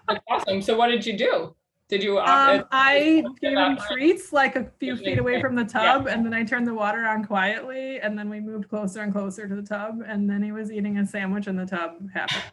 That's 0.08 0.24
awesome. 0.30 0.62
So 0.62 0.76
what 0.78 0.88
did 0.88 1.06
you 1.06 1.18
do? 1.18 1.56
Did 1.88 2.02
you? 2.02 2.18
uh, 2.18 2.24
um, 2.62 2.68
i 2.72 3.24
gave 3.42 3.58
him 3.58 3.78
treats 3.92 4.34
like 4.34 4.56
a 4.56 4.72
few 4.80 4.96
feet 4.98 5.20
away 5.20 5.40
from 5.40 5.56
the 5.56 5.62
Yeah. 5.62 5.94
tub 5.94 6.08
and 6.08 6.26
then 6.26 6.34
i 6.34 6.44
turned 6.44 6.66
the 6.66 6.74
water 6.74 7.06
on 7.06 7.24
quietly 7.24 8.00
and 8.00 8.18
then 8.18 8.28
we 8.28 8.40
moved 8.40 8.70
closer 8.70 9.02
and 9.02 9.12
closer 9.14 9.48
to 9.48 9.56
the 9.56 9.62
tub 9.62 10.02
and 10.08 10.28
then 10.28 10.42
he 10.42 10.52
was 10.52 10.72
eating 10.72 10.98
a 10.98 11.06
sandwich 11.06 11.46
in 11.46 11.56
the 11.56 11.66
tub 11.66 11.92
happy 12.12 12.38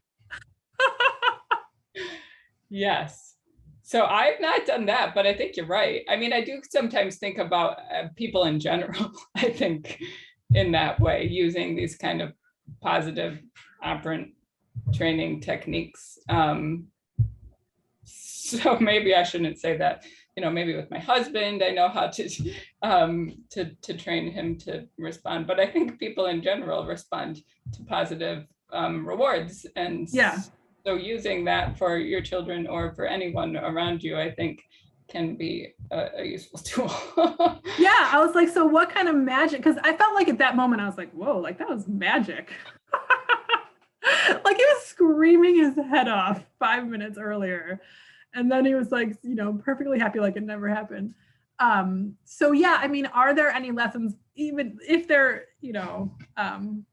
Yes. 2.68 3.36
So 3.82 4.06
I've 4.06 4.40
not 4.40 4.64
done 4.64 4.86
that, 4.86 5.14
but 5.14 5.26
I 5.26 5.34
think 5.34 5.56
you're 5.56 5.66
right. 5.66 6.02
I 6.08 6.16
mean, 6.16 6.32
I 6.32 6.40
do 6.42 6.62
sometimes 6.70 7.18
think 7.18 7.36
about 7.36 7.76
uh, 7.94 8.08
people 8.16 8.44
in 8.44 8.58
general, 8.58 9.12
I 9.36 9.50
think, 9.50 10.00
in 10.54 10.72
that 10.72 10.98
way, 10.98 11.26
using 11.26 11.76
these 11.76 11.96
kind 11.96 12.22
of 12.22 12.32
positive 12.80 13.40
operant 13.82 14.30
training 14.94 15.40
techniques. 15.42 16.16
Um, 16.30 16.86
so 18.62 18.78
maybe 18.78 19.14
I 19.14 19.22
shouldn't 19.22 19.58
say 19.58 19.76
that. 19.78 20.04
You 20.36 20.42
know, 20.42 20.50
maybe 20.50 20.74
with 20.74 20.90
my 20.90 20.98
husband, 20.98 21.62
I 21.62 21.70
know 21.70 21.88
how 21.88 22.06
to 22.08 22.52
um, 22.82 23.32
to 23.50 23.74
to 23.82 23.94
train 23.94 24.30
him 24.32 24.56
to 24.60 24.88
respond. 24.98 25.46
But 25.46 25.60
I 25.60 25.66
think 25.66 25.98
people 25.98 26.26
in 26.26 26.42
general 26.42 26.86
respond 26.86 27.42
to 27.74 27.82
positive 27.84 28.46
um, 28.72 29.06
rewards, 29.06 29.66
and 29.76 30.08
Yeah. 30.10 30.38
so 30.86 30.94
using 30.94 31.44
that 31.44 31.76
for 31.76 31.98
your 31.98 32.22
children 32.22 32.66
or 32.66 32.94
for 32.94 33.04
anyone 33.06 33.56
around 33.58 34.02
you, 34.02 34.18
I 34.18 34.30
think 34.30 34.62
can 35.10 35.36
be 35.36 35.74
a, 35.90 36.08
a 36.20 36.24
useful 36.24 36.58
tool. 36.70 36.90
Yeah, 37.78 38.08
I 38.14 38.18
was 38.24 38.34
like, 38.34 38.48
so 38.48 38.64
what 38.64 38.88
kind 38.88 39.08
of 39.08 39.14
magic? 39.14 39.58
Because 39.58 39.76
I 39.82 39.94
felt 39.94 40.14
like 40.14 40.28
at 40.28 40.38
that 40.38 40.56
moment, 40.56 40.80
I 40.80 40.86
was 40.86 40.96
like, 40.96 41.12
whoa, 41.12 41.36
like 41.36 41.58
that 41.58 41.68
was 41.68 41.86
magic. 41.86 42.50
like 44.44 44.56
he 44.56 44.64
was 44.64 44.82
screaming 44.84 45.56
his 45.56 45.74
head 45.76 46.08
off 46.08 46.42
five 46.58 46.86
minutes 46.86 47.18
earlier. 47.18 47.80
And 48.34 48.50
then 48.50 48.64
he 48.64 48.74
was 48.74 48.90
like, 48.90 49.16
you 49.22 49.34
know, 49.34 49.54
perfectly 49.64 49.98
happy, 49.98 50.20
like 50.20 50.36
it 50.36 50.42
never 50.42 50.68
happened. 50.68 51.14
Um, 51.58 52.14
so 52.24 52.52
yeah, 52.52 52.78
I 52.80 52.88
mean, 52.88 53.06
are 53.06 53.34
there 53.34 53.50
any 53.50 53.70
lessons, 53.70 54.14
even 54.34 54.78
if 54.86 55.06
they're, 55.06 55.44
you 55.60 55.72
know, 55.72 56.14
um, 56.36 56.84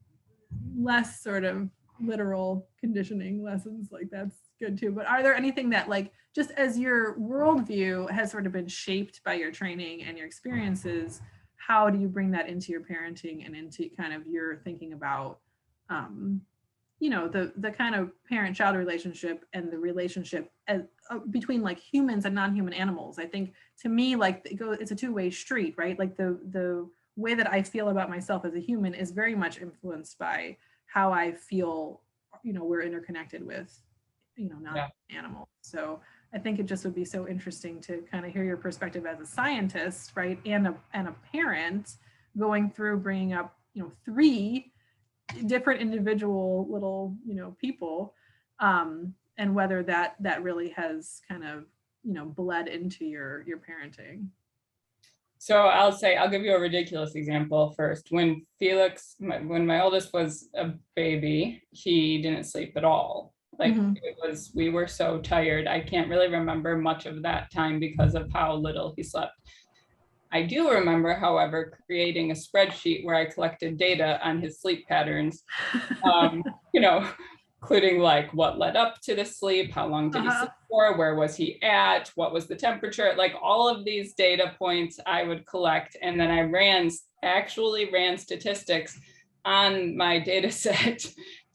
less 0.77 1.21
sort 1.21 1.43
of 1.43 1.69
literal 2.01 2.67
conditioning 2.79 3.43
lessons, 3.43 3.89
like 3.91 4.09
that's 4.11 4.35
good 4.59 4.77
too. 4.77 4.91
But 4.91 5.07
are 5.07 5.23
there 5.23 5.35
anything 5.35 5.69
that 5.71 5.89
like 5.89 6.11
just 6.35 6.51
as 6.51 6.77
your 6.77 7.17
worldview 7.17 8.09
has 8.11 8.31
sort 8.31 8.45
of 8.45 8.51
been 8.51 8.67
shaped 8.67 9.23
by 9.23 9.33
your 9.33 9.51
training 9.51 10.03
and 10.03 10.17
your 10.17 10.27
experiences, 10.27 11.21
how 11.55 11.89
do 11.89 11.99
you 11.99 12.07
bring 12.07 12.31
that 12.31 12.47
into 12.47 12.71
your 12.71 12.81
parenting 12.81 13.45
and 13.45 13.55
into 13.55 13.89
kind 13.97 14.13
of 14.13 14.27
your 14.27 14.57
thinking 14.57 14.93
about 14.93 15.39
um, 15.89 16.41
you 17.00 17.10
know 17.10 17.28
the 17.28 17.54
the 17.58 17.72
kind 17.72 17.95
of 17.95 18.12
parent 18.26 18.56
child 18.56 18.76
relationship 18.76 19.45
and 19.54 19.72
the 19.72 19.78
relationship 19.78 20.52
as, 20.68 20.82
uh, 21.10 21.20
between 21.32 21.62
like 21.62 21.80
humans 21.80 22.26
and 22.26 22.36
non-human 22.36 22.74
animals. 22.74 23.20
I 23.20 23.26
think 23.26 23.54
to 23.82 23.89
me 23.89 24.16
like 24.16 24.41
it 24.45 24.60
it's 24.82 24.91
a 24.91 24.95
two-way 24.95 25.30
street 25.30 25.76
right? 25.78 25.97
Like 25.97 26.18
the 26.18 26.39
the 26.52 26.89
way 27.16 27.34
that 27.36 27.52
i 27.52 27.62
feel 27.62 27.89
about 27.89 28.10
myself 28.10 28.45
as 28.45 28.56
a 28.56 28.60
human 28.62 28.93
is 28.93 29.12
very 29.12 29.36
much 29.36 29.60
influenced 29.60 30.18
by 30.18 30.56
how 30.86 31.12
i 31.12 31.34
feel 31.34 32.02
you 32.43 32.54
know 32.54 32.64
we're 32.64 32.82
interconnected 32.82 33.45
with 33.45 33.78
you 34.38 34.47
know 34.47 34.56
non 34.62 34.76
Yeah. 34.78 34.88
animals 35.18 35.50
so 35.62 36.00
i 36.34 36.38
think 36.38 36.60
it 36.60 36.66
just 36.66 36.86
would 36.86 36.95
be 36.95 37.04
so 37.04 37.28
interesting 37.28 37.82
to 37.82 38.04
kind 38.10 38.26
of 38.26 38.32
hear 38.32 38.45
your 38.45 38.56
perspective 38.56 39.06
as 39.06 39.20
a 39.20 39.26
scientist 39.26 40.12
right 40.16 40.39
and 40.45 40.68
a 40.68 40.76
and 40.93 41.10
a 41.10 41.16
parent 41.34 41.95
going 42.38 42.70
through 42.70 42.97
bringing 43.00 43.34
up 43.34 43.58
you 43.74 43.84
know 43.84 43.91
three 44.06 44.72
different 45.45 45.82
individual 45.82 46.67
little 46.69 47.15
you 47.25 47.36
know 47.36 47.55
people 47.59 48.13
um 48.59 49.13
and 49.38 49.53
whether 49.55 49.84
that 49.84 50.15
that 50.19 50.43
really 50.43 50.69
has 50.69 51.21
kind 51.27 51.43
of 51.43 51.65
you 52.03 52.13
know 52.13 52.25
bled 52.25 52.67
into 52.67 53.05
your 53.05 53.43
your 53.47 53.57
parenting 53.57 54.27
So 55.41 55.55
I'll 55.67 55.93
say, 55.93 56.17
I'll 56.17 56.30
give 56.30 56.43
you 56.43 56.53
a 56.53 56.59
ridiculous 56.59 57.15
example 57.15 57.71
first. 57.77 58.07
When 58.11 58.45
Felix, 58.59 59.15
my, 59.21 59.38
when 59.39 59.65
my 59.65 59.80
oldest 59.82 60.11
was 60.13 60.49
a 60.53 60.71
baby, 60.97 61.63
he 61.71 62.21
didn't 62.21 62.43
sleep 62.43 62.73
at 62.75 62.84
all. 62.84 63.34
Like 63.57 63.73
Mhm. 63.73 63.95
it 64.03 64.15
was, 64.21 64.51
we 64.53 64.67
were 64.69 64.86
so 64.88 65.07
tired. 65.21 65.65
I 65.65 65.80
can't 65.80 66.09
really 66.09 66.27
remember 66.27 66.77
much 66.77 67.05
of 67.05 67.21
that 67.23 67.51
time 67.53 67.80
because 67.80 68.15
of 68.15 68.25
how 68.34 68.53
little 68.55 68.93
he 68.97 69.03
slept. 69.03 69.32
I 70.32 70.43
do 70.43 70.71
remember, 70.71 71.13
however, 71.13 71.80
creating 71.86 72.32
a 72.32 72.36
spreadsheet 72.36 73.03
where 73.05 73.15
I 73.15 73.25
collected 73.25 73.77
data 73.77 74.19
on 74.23 74.41
his 74.41 74.61
sleep 74.61 74.88
patterns. 74.88 75.43
Um, 76.03 76.43
you 76.73 76.82
know, 76.82 77.09
including 77.61 77.99
like 77.99 78.34
what 78.34 78.57
led 78.57 78.75
up 78.75 79.01
to 79.01 79.15
the 79.15 79.25
sleep, 79.25 79.73
how 79.73 79.88
long 79.88 80.11
did 80.11 80.23
he 80.23 80.30
Uh-huh. 80.30 80.32
sleep 80.32 80.51
for, 80.69 80.97
where 80.97 81.15
was 81.15 81.36
he 81.36 81.61
at, 81.61 82.09
what 82.15 82.32
was 82.34 82.47
the 82.47 82.55
temperature, 82.55 83.13
like 83.17 83.34
all 83.41 83.67
of 83.67 83.84
these 83.86 84.13
data 84.13 84.53
points 84.57 84.99
I 85.05 85.23
would 85.23 85.45
collect. 85.45 85.97
And 86.01 86.19
then 86.19 86.32
I 86.32 86.41
ran, 86.41 86.89
actually 87.23 87.91
ran 87.91 88.17
statistics 88.17 88.99
on 89.45 89.97
my 89.97 90.19
data 90.19 90.51
set 90.63 91.05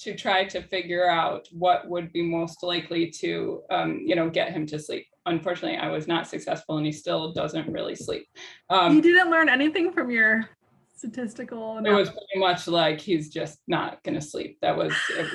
to 0.01 0.15
try 0.15 0.45
to 0.45 0.61
figure 0.63 1.09
out 1.09 1.47
what 1.53 1.89
would 1.89 2.13
be 2.13 2.23
most 2.23 2.63
likely 2.63 3.11
to, 3.21 3.63
um, 3.71 4.01
you 4.05 4.15
know, 4.17 4.29
get 4.29 4.53
him 4.53 4.67
to 4.67 4.79
sleep. 4.79 5.07
Unfortunately, 5.27 5.79
I 5.79 5.89
was 5.89 6.07
not 6.07 6.29
successful 6.29 6.77
and 6.77 6.87
he 6.87 6.93
still 6.93 7.33
doesn't 7.33 7.73
really 7.73 7.95
sleep. 7.95 8.27
Um, 8.71 8.97
you 8.97 9.03
didn't 9.03 9.31
learn 9.31 9.49
anything 9.49 9.93
from 9.93 10.11
your 10.11 10.49
statistical 10.97 11.79
it 11.85 11.91
was 11.91 12.09
pretty 12.09 12.39
much 12.39 12.69
like 12.69 13.01
he's 13.01 13.29
just 13.29 13.59
not 13.67 14.03
gonna 14.05 14.21
sleep. 14.21 14.59
That 14.63 14.77
was, 14.77 14.93
it 15.11 15.27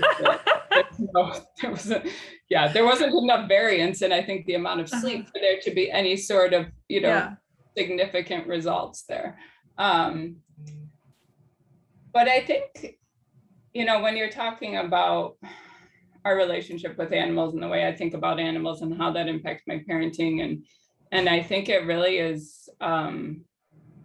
was 0.71 0.99
no- 0.99 1.33
there 1.61 1.71
wasn't, 1.71 2.07
yeah, 2.49 2.71
there 2.71 2.85
wasn't 2.85 3.13
enough 3.13 3.47
variance 3.47 4.01
and 4.01 4.13
I 4.13 4.23
think 4.23 4.45
the 4.45 4.55
amount 4.55 4.79
of 4.81 4.89
sleep 4.89 5.25
for 5.27 5.39
there 5.41 5.59
to 5.61 5.71
be 5.71 5.91
any 5.91 6.15
sort 6.17 6.53
of, 6.53 6.67
you 6.87 7.01
know, 7.01 7.09
yeah 7.09 7.35
significant 7.79 8.47
results 8.47 9.03
there. 9.07 9.37
Um, 9.77 10.37
but 12.13 12.27
I 12.27 12.41
think, 12.41 12.97
you 13.73 13.85
know, 13.85 14.01
when 14.01 14.17
you're 14.17 14.29
talking 14.29 14.77
about 14.77 15.37
our 16.29 16.37
relationship 16.37 16.95
with 16.97 17.11
animals 17.11 17.53
and 17.55 17.63
the 17.63 17.67
way 17.67 17.87
I 17.87 17.95
think 17.95 18.13
about 18.13 18.39
animals 18.39 18.83
and 18.83 18.95
how 18.95 19.11
that 19.13 19.27
impacts 19.27 19.63
my 19.67 19.83
parenting 19.89 20.43
and 20.43 20.63
and 21.11 21.27
I 21.27 21.41
think 21.41 21.69
it 21.69 21.87
really 21.87 22.19
is 22.19 22.69
um, 22.81 23.43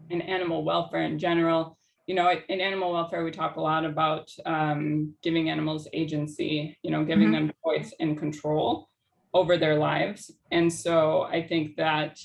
in 0.09 0.23
animal 0.23 0.65
welfare 0.65 1.03
in 1.03 1.19
general. 1.19 1.77
You 2.07 2.15
know, 2.15 2.33
in 2.49 2.63
animal 2.63 2.95
welfare, 2.95 3.23
we 3.25 3.31
talk 3.31 3.57
a 3.57 3.61
lot 3.61 3.85
about 3.85 4.31
um, 4.47 5.15
giving 5.23 5.51
animals 5.51 5.87
agency, 5.93 6.79
you 6.83 6.91
know, 6.91 7.05
giving 7.05 7.29
Mhm. 7.29 7.33
them 7.33 7.53
voice 7.63 7.93
and 8.01 8.17
control 8.19 8.89
over 9.35 9.59
their 9.59 9.77
lives. 9.77 10.31
And 10.51 10.73
so 10.73 11.25
I 11.25 11.47
think 11.47 11.77
that 11.77 12.19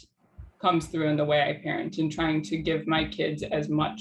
comes 0.62 0.88
through 0.88 1.10
in 1.10 1.18
the 1.18 1.26
way 1.26 1.41
I 1.41 1.62
parent 1.62 1.97
and 1.97 2.10
trying 2.10 2.41
to 2.43 2.56
give 2.58 2.88
my 2.88 3.04
kids 3.04 3.43
as 3.43 3.68
much 3.68 4.00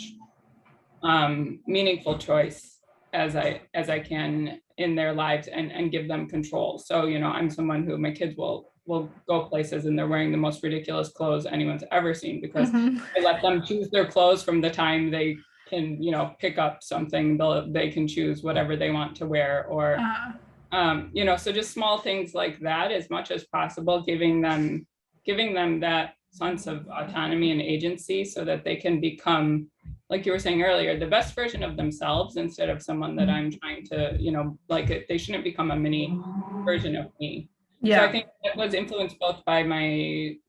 um, 1.02 1.60
meaningful 1.66 2.18
choice 2.18 2.78
as 3.12 3.34
I 3.36 3.62
as 3.74 3.88
I 3.88 4.00
can 4.00 4.60
in 4.78 4.94
their 4.94 5.12
lives 5.12 5.48
and 5.48 5.70
and 5.72 5.92
give 5.92 6.08
them 6.08 6.28
control. 6.28 6.78
So 6.78 7.06
you 7.06 7.18
know, 7.18 7.28
I'm 7.28 7.50
someone 7.50 7.84
who 7.84 7.98
my 7.98 8.12
kids 8.12 8.36
will 8.36 8.72
will 8.86 9.10
go 9.28 9.44
places 9.44 9.84
and 9.84 9.98
they're 9.98 10.08
wearing 10.08 10.32
the 10.32 10.38
most 10.38 10.62
ridiculous 10.62 11.10
clothes 11.10 11.46
anyone's 11.46 11.84
ever 11.92 12.14
seen 12.14 12.40
because 12.40 12.70
Mhm. 12.70 13.00
I 13.16 13.20
let 13.20 13.42
them 13.42 13.62
choose 13.62 13.90
their 13.90 14.06
clothes 14.06 14.42
from 14.42 14.60
the 14.62 14.70
time 14.70 15.10
they 15.10 15.36
can 15.68 16.02
you 16.02 16.10
know 16.10 16.34
pick 16.40 16.56
up 16.56 16.82
something 16.82 17.36
they'll 17.36 17.70
they 17.70 17.90
can 17.90 18.08
choose 18.08 18.42
whatever 18.42 18.74
they 18.76 18.90
want 18.90 19.14
to 19.16 19.26
wear 19.26 19.66
or 19.66 19.98
Uh, 19.98 20.32
um, 20.70 21.10
you 21.14 21.24
know, 21.24 21.36
so 21.36 21.50
just 21.52 21.72
small 21.72 21.98
things 21.98 22.34
like 22.34 22.60
that, 22.60 22.92
as 22.92 23.08
much 23.10 23.30
as 23.30 23.44
possible, 23.46 24.02
giving 24.04 24.42
them, 24.42 24.86
giving 25.24 25.54
them 25.54 25.80
that 25.80 26.14
sense 26.30 26.66
of 26.66 26.86
autonomy 26.88 27.50
and 27.52 27.62
agency 27.62 28.24
so 28.24 28.44
that 28.44 28.64
they 28.64 28.76
can 28.76 29.00
become 29.00 29.70
like 30.10 30.24
you 30.24 30.32
were 30.32 30.38
saying 30.38 30.62
earlier, 30.62 30.98
the 30.98 31.06
best 31.06 31.34
version 31.34 31.62
of 31.62 31.76
themselves 31.76 32.36
instead 32.36 32.70
of 32.70 32.82
someone 32.82 33.14
that 33.16 33.28
I'm 33.28 33.50
trying 33.50 33.84
to, 33.86 34.16
you 34.18 34.32
know, 34.32 34.58
like 34.68 34.88
it- 34.90 35.06
they 35.08 35.18
shouldn't 35.18 35.44
become 35.44 35.70
a 35.70 35.76
mini 35.76 36.18
version 36.64 36.96
of 36.96 37.06
me. 37.20 37.48
So 37.84 38.04
I 38.04 38.12
think 38.12 38.26
it 38.42 38.56
was 38.56 38.74
influenced 38.74 39.18
both 39.18 39.44
by 39.44 39.62
my, 39.62 39.84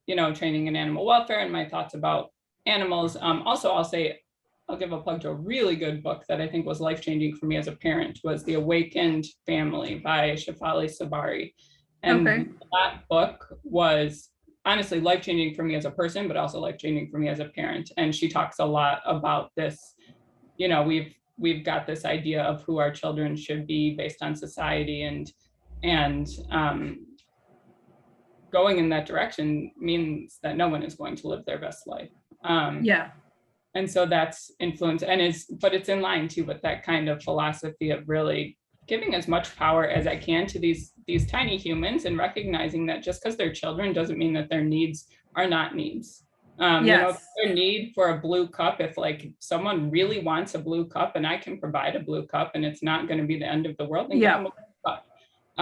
you 0.07 0.15
know, 0.15 0.33
training 0.33 0.67
in 0.67 0.75
animal 0.75 1.05
welfare 1.05 1.39
and 1.39 1.51
my 1.51 1.65
thoughts 1.67 1.93
about 1.93 2.31
animals. 2.65 3.17
Um, 3.19 3.43
also, 3.43 3.71
I'll 3.71 3.83
say, 3.83 4.19
I'll 4.67 4.77
give 4.77 4.91
a 4.93 5.01
plug 5.01 5.21
to 5.21 5.29
a 5.29 5.33
really 5.33 5.75
good 5.75 6.01
book 6.03 6.23
that 6.29 6.39
I 6.41 6.47
think 6.47 6.65
was 6.65 6.79
life 6.79 7.01
changing 7.01 7.35
for 7.35 7.45
me 7.47 7.57
as 7.57 7.67
a 7.67 7.73
parent 7.75 8.19
was 8.23 8.43
The 8.43 8.53
Awakened 8.53 9.25
Family 9.45 9.95
by 9.95 10.31
Shefali 10.31 10.85
Tsabary. 10.89 11.53
And 12.03 12.27
Okay. 12.27 12.45
that 12.71 13.07
book 13.09 13.59
was 13.63 14.29
honestly 14.69 15.01
life 15.01 15.21
changing 15.21 15.55
for 15.55 15.63
me 15.63 15.75
as 15.75 15.85
a 15.85 15.91
person, 15.91 16.27
but 16.27 16.37
also 16.37 16.59
life 16.59 16.77
changing 16.77 17.09
for 17.09 17.17
me 17.17 17.27
as 17.27 17.39
a 17.39 17.45
parent. 17.45 17.91
And 17.97 18.13
she 18.13 18.29
talks 18.29 18.59
a 18.59 18.65
lot 18.65 19.01
about 19.05 19.49
this. 19.57 19.95
You 20.57 20.67
know, 20.67 20.83
we've 20.83 21.13
we've 21.37 21.65
got 21.65 21.87
this 21.87 22.05
idea 22.05 22.43
of 22.43 22.61
who 22.63 22.77
our 22.77 22.91
children 22.91 23.35
should 23.35 23.65
be 23.65 23.95
based 23.95 24.21
on 24.21 24.35
society 24.35 25.03
and 25.03 25.31
and 25.83 26.27
um, 26.51 27.05
going 28.51 28.77
in 28.77 28.89
that 28.89 29.05
direction 29.07 29.71
means 29.77 30.37
that 30.43 30.57
no 30.57 30.67
one 30.67 30.83
is 30.83 30.95
going 30.95 31.15
to 31.15 31.27
live 31.27 31.45
their 31.45 31.59
best 31.59 31.87
life. 31.87 32.11
Um, 32.43 32.83
Yeah. 32.83 33.11
and 33.75 33.89
so 33.89 34.05
that's 34.05 34.51
influence 34.59 35.03
and 35.03 35.21
is 35.21 35.45
but 35.61 35.73
it's 35.73 35.89
in 35.89 36.01
line 36.01 36.27
too 36.27 36.43
with 36.43 36.61
that 36.61 36.83
kind 36.83 37.07
of 37.09 37.23
philosophy 37.23 37.89
of 37.91 38.07
really 38.07 38.57
giving 38.89 39.13
as 39.15 39.27
much 39.27 39.55
power 39.55 39.85
as 39.87 40.05
i 40.07 40.17
can 40.17 40.47
to 40.47 40.59
these 40.59 40.93
these 41.07 41.25
tiny 41.27 41.55
humans 41.57 42.05
and 42.05 42.17
recognizing 42.17 42.85
that 42.87 43.03
just 43.03 43.21
because 43.21 43.37
they're 43.37 43.53
children 43.61 43.93
doesn't 43.93 44.17
mean 44.23 44.33
that 44.33 44.49
their 44.49 44.63
needs 44.63 45.07
are 45.35 45.47
not 45.47 45.75
needs 45.75 46.25
um 46.59 46.85
you 46.85 46.97
know 46.97 47.09
Yes. 47.09 47.27
their 47.37 47.53
need 47.53 47.91
for 47.95 48.05
a 48.09 48.19
blue 48.19 48.47
cup 48.47 48.81
if 48.81 48.97
like 48.97 49.21
someone 49.39 49.91
really 49.91 50.19
wants 50.31 50.55
a 50.55 50.59
blue 50.67 50.85
cup 50.95 51.15
and 51.15 51.25
i 51.33 51.37
can 51.37 51.59
provide 51.59 51.95
a 51.95 51.99
blue 52.09 52.25
cup 52.25 52.51
and 52.55 52.65
it's 52.65 52.83
not 52.83 53.07
going 53.07 53.19
to 53.21 53.27
be 53.27 53.37
the 53.39 53.45
end 53.55 53.65
of 53.67 53.77
the 53.77 53.85
world 53.85 54.09
then 54.09 54.17
Yeah. 54.19 54.37
them 54.37 54.47
a 54.47 54.49
blue 54.49 54.73
cup. 54.85 55.05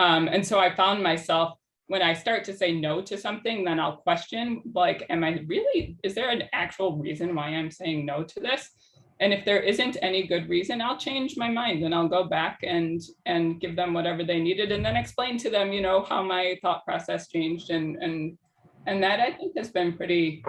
um 0.03 0.23
and 0.33 0.43
so 0.49 0.55
i 0.65 0.69
found 0.73 1.03
myself 1.11 1.49
when 1.89 2.01
I 2.01 2.13
start 2.13 2.43
to 2.45 2.53
say 2.61 2.73
no 2.73 3.01
to 3.01 3.17
something, 3.17 3.63
then 3.63 3.79
I'll 3.79 3.95
question, 3.95 4.61
like, 4.75 5.05
am 5.09 5.23
I 5.23 5.41
really, 5.47 5.97
is 6.03 6.13
there 6.13 6.29
an 6.29 6.43
actual 6.51 6.97
reason 6.97 7.33
why 7.33 7.47
I'm 7.47 7.71
saying 7.71 8.05
no 8.05 8.23
to 8.25 8.39
this? 8.41 8.71
And 9.19 9.33
if 9.33 9.45
there 9.45 9.59
isn't 9.59 9.97
any 10.01 10.27
good 10.27 10.47
reason, 10.47 10.81
I'll 10.81 10.97
change 10.97 11.37
my 11.37 11.49
mind 11.49 11.83
and 11.83 11.93
I'll 11.93 12.07
go 12.07 12.25
back 12.25 12.59
and 12.63 13.01
and 13.25 13.59
give 13.59 13.75
them 13.75 13.93
whatever 13.93 14.23
they 14.23 14.39
needed 14.39 14.71
and 14.71 14.85
then 14.85 14.95
explain 14.95 15.37
to 15.39 15.49
them, 15.49 15.71
you 15.71 15.81
know, 15.81 16.03
how 16.03 16.21
my 16.21 16.57
thought 16.61 16.85
process 16.85 17.27
changed 17.27 17.71
and 17.71 17.97
and 17.97 18.37
and 18.85 19.01
that 19.03 19.19
I 19.19 19.31
think 19.31 19.57
has 19.57 19.69
been 19.69 19.97
pretty 19.97 20.43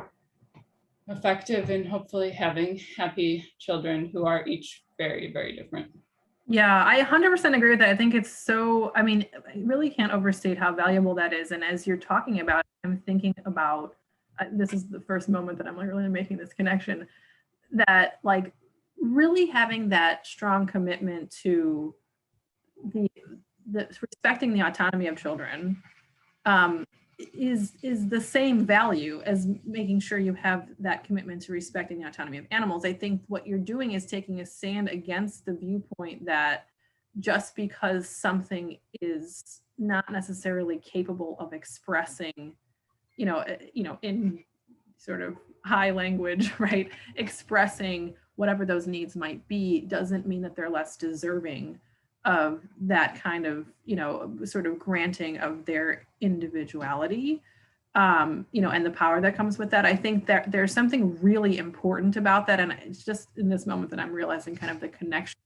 effective 1.08 1.70
in 1.70 1.84
hopefully 1.84 2.30
having 2.30 2.80
happy 2.96 3.44
children 3.58 4.10
who 4.12 4.26
are 4.26 4.46
each 4.46 4.84
very, 4.98 5.32
very 5.32 5.56
different. 5.56 5.90
Yeah, 6.46 6.84
I 6.84 7.02
100% 7.02 7.56
agree 7.56 7.70
with 7.70 7.78
that. 7.80 7.90
I 7.90 7.96
think 7.96 8.14
it's 8.14 8.30
so, 8.30 8.92
I 8.94 9.02
mean, 9.02 9.26
I 9.34 9.58
really 9.64 9.90
can't 9.90 10.12
overstate 10.12 10.58
how 10.58 10.74
valuable 10.74 11.14
that 11.14 11.32
is. 11.32 11.50
And 11.52 11.62
as 11.62 11.86
you're 11.86 11.98
talking 11.98 12.40
about, 12.40 12.64
I'm 12.84 13.02
thinking 13.04 13.34
about 13.44 13.96
uh, 14.40 14.44
this 14.52 14.72
is 14.72 14.88
the 14.88 15.00
first 15.00 15.28
moment 15.28 15.58
that 15.58 15.66
I'm 15.66 15.76
really 15.76 16.08
making 16.08 16.38
this 16.38 16.52
connection 16.52 17.06
that 17.70 18.18
like 18.22 18.52
really 19.00 19.46
having 19.46 19.88
that 19.90 20.26
strong 20.26 20.66
commitment 20.66 21.30
to 21.42 21.94
the, 22.92 23.08
the 23.70 23.88
respecting 24.00 24.52
the 24.52 24.60
autonomy 24.60 25.06
of 25.06 25.16
children 25.16 25.82
um, 26.44 26.84
is 27.34 27.72
is 27.82 28.08
the 28.08 28.20
same 28.20 28.64
value 28.64 29.20
as 29.26 29.48
making 29.64 29.98
sure 29.98 30.18
you 30.18 30.32
have 30.34 30.68
that 30.78 31.02
commitment 31.02 31.42
to 31.42 31.52
respecting 31.52 32.00
the 32.00 32.06
autonomy 32.08 32.38
of 32.38 32.46
animals. 32.50 32.84
I 32.84 32.92
think 32.92 33.22
what 33.26 33.46
you're 33.46 33.58
doing 33.58 33.92
is 33.92 34.06
taking 34.06 34.40
a 34.40 34.46
stand 34.46 34.88
against 34.88 35.44
the 35.44 35.52
viewpoint 35.52 36.26
that 36.26 36.66
just 37.18 37.56
because 37.56 38.08
something 38.08 38.78
is 39.00 39.60
not 39.78 40.10
necessarily 40.12 40.78
capable 40.78 41.36
of 41.40 41.52
expressing, 41.52 42.54
you 43.16 43.26
know, 43.26 43.40
eh, 43.40 43.56
you 43.74 43.82
know, 43.82 43.98
in 44.02 44.44
sort 44.96 45.22
of 45.22 45.36
high 45.68 45.90
language, 45.90 46.52
right, 46.58 46.90
expressing 47.16 48.14
whatever 48.36 48.64
those 48.64 48.86
needs 48.86 49.16
might 49.16 49.46
be, 49.48 49.80
doesn't 49.82 50.26
mean 50.26 50.42
that 50.42 50.56
they're 50.56 50.70
less 50.70 50.96
deserving 50.96 51.78
of 52.24 52.62
that 52.80 53.20
kind 53.20 53.46
of 53.46 53.66
you 53.84 53.96
know 53.96 54.30
sort 54.44 54.66
of 54.66 54.78
granting 54.78 55.38
of 55.38 55.64
their 55.64 56.06
individuality 56.20 57.40
um 57.94 58.44
you 58.52 58.60
know 58.60 58.70
and 58.70 58.84
the 58.84 58.90
power 58.90 59.20
that 59.20 59.36
comes 59.36 59.56
with 59.56 59.70
that. 59.70 59.86
I 59.86 59.94
think 59.94 60.26
that 60.26 60.50
there's 60.50 60.72
something 60.72 61.18
really 61.22 61.58
important 61.58 62.16
about 62.16 62.46
that 62.48 62.60
and 62.60 62.72
it's 62.84 63.04
just 63.04 63.28
in 63.36 63.48
this 63.48 63.66
moment 63.66 63.90
that 63.90 64.00
i'm 64.00 64.12
realizing 64.12 64.54
kind 64.54 64.70
of 64.70 64.78
the 64.80 64.88
connection 64.88 65.40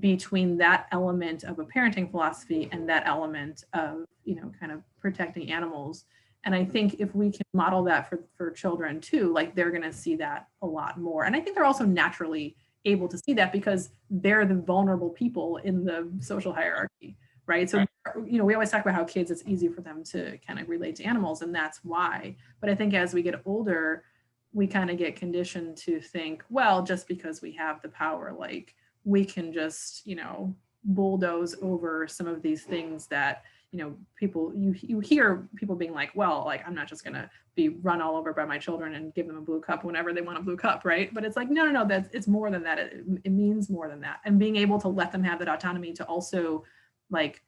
between 0.00 0.58
that 0.58 0.86
element 0.92 1.44
of 1.44 1.58
a 1.58 1.64
parenting 1.64 2.10
philosophy 2.10 2.68
and 2.72 2.88
that 2.88 3.06
element 3.06 3.64
of 3.72 4.04
you 4.24 4.34
know 4.34 4.50
kind 4.58 4.72
of 4.72 4.82
protecting 5.00 5.52
animals 5.52 6.04
and 6.44 6.54
i 6.54 6.64
think 6.64 6.96
if 6.98 7.14
we 7.14 7.30
can 7.30 7.44
model 7.52 7.82
that 7.84 8.08
for 8.08 8.24
for 8.36 8.50
children 8.50 9.00
too 9.00 9.32
like 9.32 9.54
they're 9.54 9.70
going 9.70 9.82
to 9.82 9.92
see 9.92 10.16
that 10.16 10.48
a 10.62 10.66
lot 10.66 10.98
more. 10.98 11.24
And 11.24 11.34
i 11.34 11.40
think 11.40 11.54
they're 11.54 11.64
also 11.64 11.84
naturally 11.84 12.56
able 12.84 13.08
to 13.08 13.18
see 13.18 13.34
that 13.34 13.52
because 13.52 13.90
they're 14.08 14.46
the 14.46 14.54
vulnerable 14.54 15.10
people 15.10 15.58
in 15.58 15.84
the 15.84 16.10
social 16.20 16.52
hierarchy 16.52 17.16
right? 17.48 17.68
So 17.68 17.84
you 18.26 18.38
know 18.38 18.44
we 18.44 18.54
always 18.54 18.70
talk 18.70 18.82
about 18.82 18.94
how 18.94 19.04
kids 19.04 19.30
it's 19.30 19.42
easy 19.46 19.68
for 19.68 19.80
them 19.80 20.04
to 20.04 20.38
kind 20.46 20.58
of 20.58 20.68
relate 20.68 20.96
to 20.96 21.04
animals 21.04 21.42
and 21.42 21.54
that's 21.54 21.80
why. 21.82 22.36
But 22.60 22.70
i 22.70 22.74
think 22.74 22.94
as 22.94 23.12
we 23.12 23.22
get 23.22 23.42
older 23.44 24.04
we 24.52 24.66
kind 24.66 24.90
of 24.90 24.96
get 24.96 25.16
conditioned 25.16 25.76
to 25.76 26.00
think 26.00 26.42
well 26.48 26.82
just 26.82 27.06
because 27.08 27.42
we 27.42 27.52
have 27.52 27.82
the 27.82 27.88
power 27.88 28.34
like 28.38 28.74
we 29.04 29.24
can 29.24 29.52
just 29.52 30.06
you 30.06 30.16
know 30.16 30.54
bulldoze 30.84 31.54
over 31.60 32.06
some 32.08 32.26
of 32.26 32.40
these 32.40 32.64
things 32.64 33.06
that 33.08 33.42
you 33.72 33.78
know 33.78 33.94
people 34.16 34.52
you 34.56 34.74
you 34.80 35.00
hear 35.00 35.46
people 35.56 35.76
being 35.76 35.92
like 35.92 36.10
well 36.14 36.42
like 36.46 36.66
i'm 36.66 36.74
not 36.74 36.88
just 36.88 37.04
going 37.04 37.12
to 37.14 37.28
be 37.58 37.70
run 37.82 38.00
all 38.00 38.16
over 38.16 38.32
by 38.32 38.44
my 38.44 38.56
children 38.56 38.94
and 38.94 39.12
give 39.14 39.26
them 39.26 39.36
a 39.36 39.40
blue 39.40 39.60
cup 39.60 39.82
whenever 39.82 40.12
they 40.12 40.20
want 40.20 40.38
a 40.38 40.40
blue 40.40 40.56
cup 40.56 40.84
right? 40.84 41.12
But 41.12 41.24
it's 41.24 41.36
like 41.36 41.50
no 41.50 41.64
no 41.64 41.72
no 41.72 41.84
that's 41.86 42.08
it's 42.14 42.28
more 42.28 42.52
than 42.52 42.62
that. 42.62 42.78
It, 42.78 43.04
it 43.24 43.32
means 43.32 43.68
more 43.68 43.88
than 43.88 44.00
that. 44.02 44.20
And 44.24 44.38
being 44.38 44.54
able 44.54 44.80
to 44.80 44.88
let 44.88 45.10
them 45.10 45.24
have 45.24 45.40
that 45.40 45.48
autonomy 45.48 45.92
to 45.94 46.04
also 46.04 46.64
like 47.10 47.42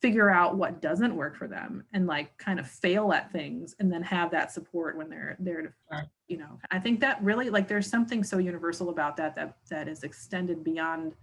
figure 0.00 0.30
out 0.30 0.56
what 0.56 0.80
doesn't 0.80 1.14
work 1.14 1.36
for 1.36 1.46
them 1.46 1.84
and 1.92 2.06
like 2.06 2.36
kind 2.38 2.58
of 2.58 2.66
fail 2.66 3.12
at 3.12 3.30
things 3.30 3.76
and 3.78 3.92
then 3.92 4.02
have 4.02 4.30
that 4.30 4.50
support 4.50 4.96
when 4.96 5.10
they're 5.10 5.36
there 5.38 5.62
to 5.62 6.08
you 6.26 6.36
know 6.36 6.58
i 6.72 6.78
think 6.78 6.98
that 6.98 7.22
really 7.22 7.50
like 7.50 7.68
there's 7.68 7.88
something 7.88 8.24
so 8.24 8.38
universal 8.38 8.88
about 8.88 9.16
that 9.16 9.32
that 9.36 9.58
that 9.70 9.86
is 9.86 10.02
extended 10.02 10.64
beyond 10.64 11.14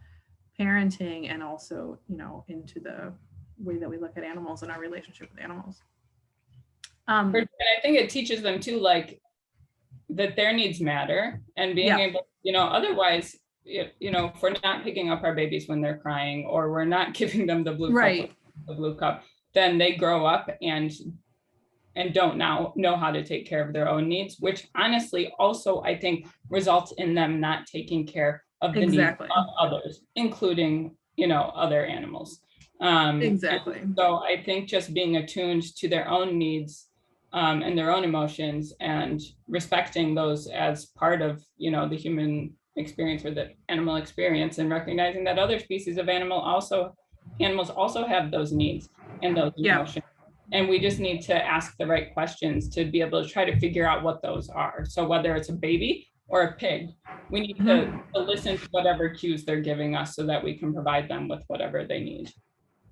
parenting 0.57 1.29
and 1.29 1.43
also 1.43 1.99
you 2.07 2.15
know 2.15 2.45
into 2.47 2.79
the 2.79 3.11
way 3.59 3.77
that 3.77 3.89
we 3.89 3.97
look 3.97 4.17
at 4.17 4.23
animals 4.23 4.63
and 4.63 4.71
our 4.71 4.79
relationship 4.79 5.29
with 5.31 5.43
animals 5.43 5.81
um 7.07 7.33
And 7.35 7.47
I 7.77 7.81
think 7.81 7.97
it 7.97 8.09
teaches 8.09 8.41
them 8.41 8.59
too, 8.59 8.79
like 8.79 9.19
that 10.09 10.35
their 10.35 10.53
needs 10.53 10.79
matter 10.79 11.41
and 11.57 11.75
being 11.75 11.87
Yeah. 11.87 11.97
able, 11.99 12.27
you 12.43 12.51
know, 12.53 12.63
otherwise, 12.63 13.35
you, 13.63 14.11
know, 14.11 14.31
if 14.33 14.41
we're 14.41 14.55
not 14.63 14.83
picking 14.83 15.09
up 15.11 15.23
our 15.23 15.35
babies 15.35 15.67
when 15.67 15.81
they're 15.81 15.97
crying 15.97 16.45
or 16.45 16.71
we're 16.71 16.85
not 16.85 17.13
giving 17.21 17.45
them 17.45 17.63
the 17.63 17.73
blue 17.73 17.93
cup, 17.93 18.29
the 18.67 18.73
blue 18.73 18.95
cup, 18.95 19.23
then 19.53 19.77
they 19.77 19.95
grow 19.95 20.25
up 20.25 20.49
and 20.61 20.91
and 21.95 22.13
don't 22.13 22.37
now 22.37 22.71
know 22.75 22.95
how 22.95 23.11
to 23.11 23.23
take 23.23 23.45
care 23.47 23.63
of 23.65 23.73
their 23.73 23.89
own 23.89 24.07
needs, 24.07 24.37
which 24.39 24.67
honestly 24.75 25.33
also 25.39 25.81
I 25.81 25.97
think 25.99 26.27
results 26.49 26.93
in 26.97 27.13
them 27.15 27.39
not 27.39 27.65
taking 27.65 28.05
care 28.05 28.43
of 28.61 28.73
the 28.73 28.81
Exactly. 28.81 29.27
needs 29.27 29.37
of 29.37 29.45
others, 29.59 30.01
including, 30.15 30.95
you 31.15 31.27
know, 31.27 31.51
other 31.55 31.85
animals. 31.85 32.41
Um, 32.79 33.21
Exactly. 33.21 33.81
So 33.97 34.17
I 34.17 34.41
think 34.43 34.69
just 34.69 34.93
being 34.93 35.17
attuned 35.17 35.63
to 35.77 35.87
their 35.89 36.07
own 36.09 36.37
needs 36.37 36.87
um, 37.33 37.61
and 37.61 37.77
their 37.77 37.91
own 37.91 38.03
emotions 38.03 38.73
and 38.79 39.21
respecting 39.47 40.15
those 40.15 40.47
as 40.47 40.87
part 40.87 41.21
of, 41.21 41.43
you 41.57 41.71
know, 41.71 41.87
the 41.87 41.97
human 41.97 42.53
experience 42.75 43.25
or 43.25 43.31
the 43.31 43.49
animal 43.67 43.97
experience 43.97 44.57
and 44.57 44.69
recognizing 44.69 45.23
that 45.25 45.37
other 45.37 45.59
species 45.59 45.97
of 45.97 46.07
animal 46.07 46.39
also, 46.39 46.95
animals 47.39 47.69
also 47.69 48.05
have 48.05 48.31
those 48.31 48.51
needs 48.51 48.89
and 49.21 49.35
those 49.35 49.51
Yeah. 49.57 49.75
emotions. 49.79 50.05
And 50.51 50.67
we 50.67 50.79
just 50.79 50.99
need 50.99 51.21
to 51.23 51.35
ask 51.35 51.75
the 51.77 51.85
right 51.85 52.11
questions 52.13 52.69
to 52.69 52.85
be 52.85 53.01
able 53.01 53.23
to 53.23 53.29
try 53.29 53.45
to 53.45 53.59
figure 53.59 53.87
out 53.87 54.01
what 54.01 54.21
those 54.23 54.49
are. 54.49 54.83
So 54.85 55.07
whether 55.07 55.35
it's 55.35 55.49
a 55.49 55.53
baby 55.53 56.07
or 56.27 56.41
a 56.43 56.53
pig, 56.53 56.89
we 57.29 57.41
need 57.41 57.57
to, 57.67 58.01
to 58.15 58.21
listen 58.21 58.57
to 58.57 58.67
whatever 58.71 59.09
cues 59.09 59.45
they're 59.45 59.61
giving 59.61 59.95
us 59.95 60.15
so 60.15 60.25
that 60.25 60.43
we 60.43 60.57
can 60.57 60.73
provide 60.73 61.07
them 61.07 61.27
with 61.27 61.43
whatever 61.47 61.85
they 61.85 61.99
need. 61.99 62.31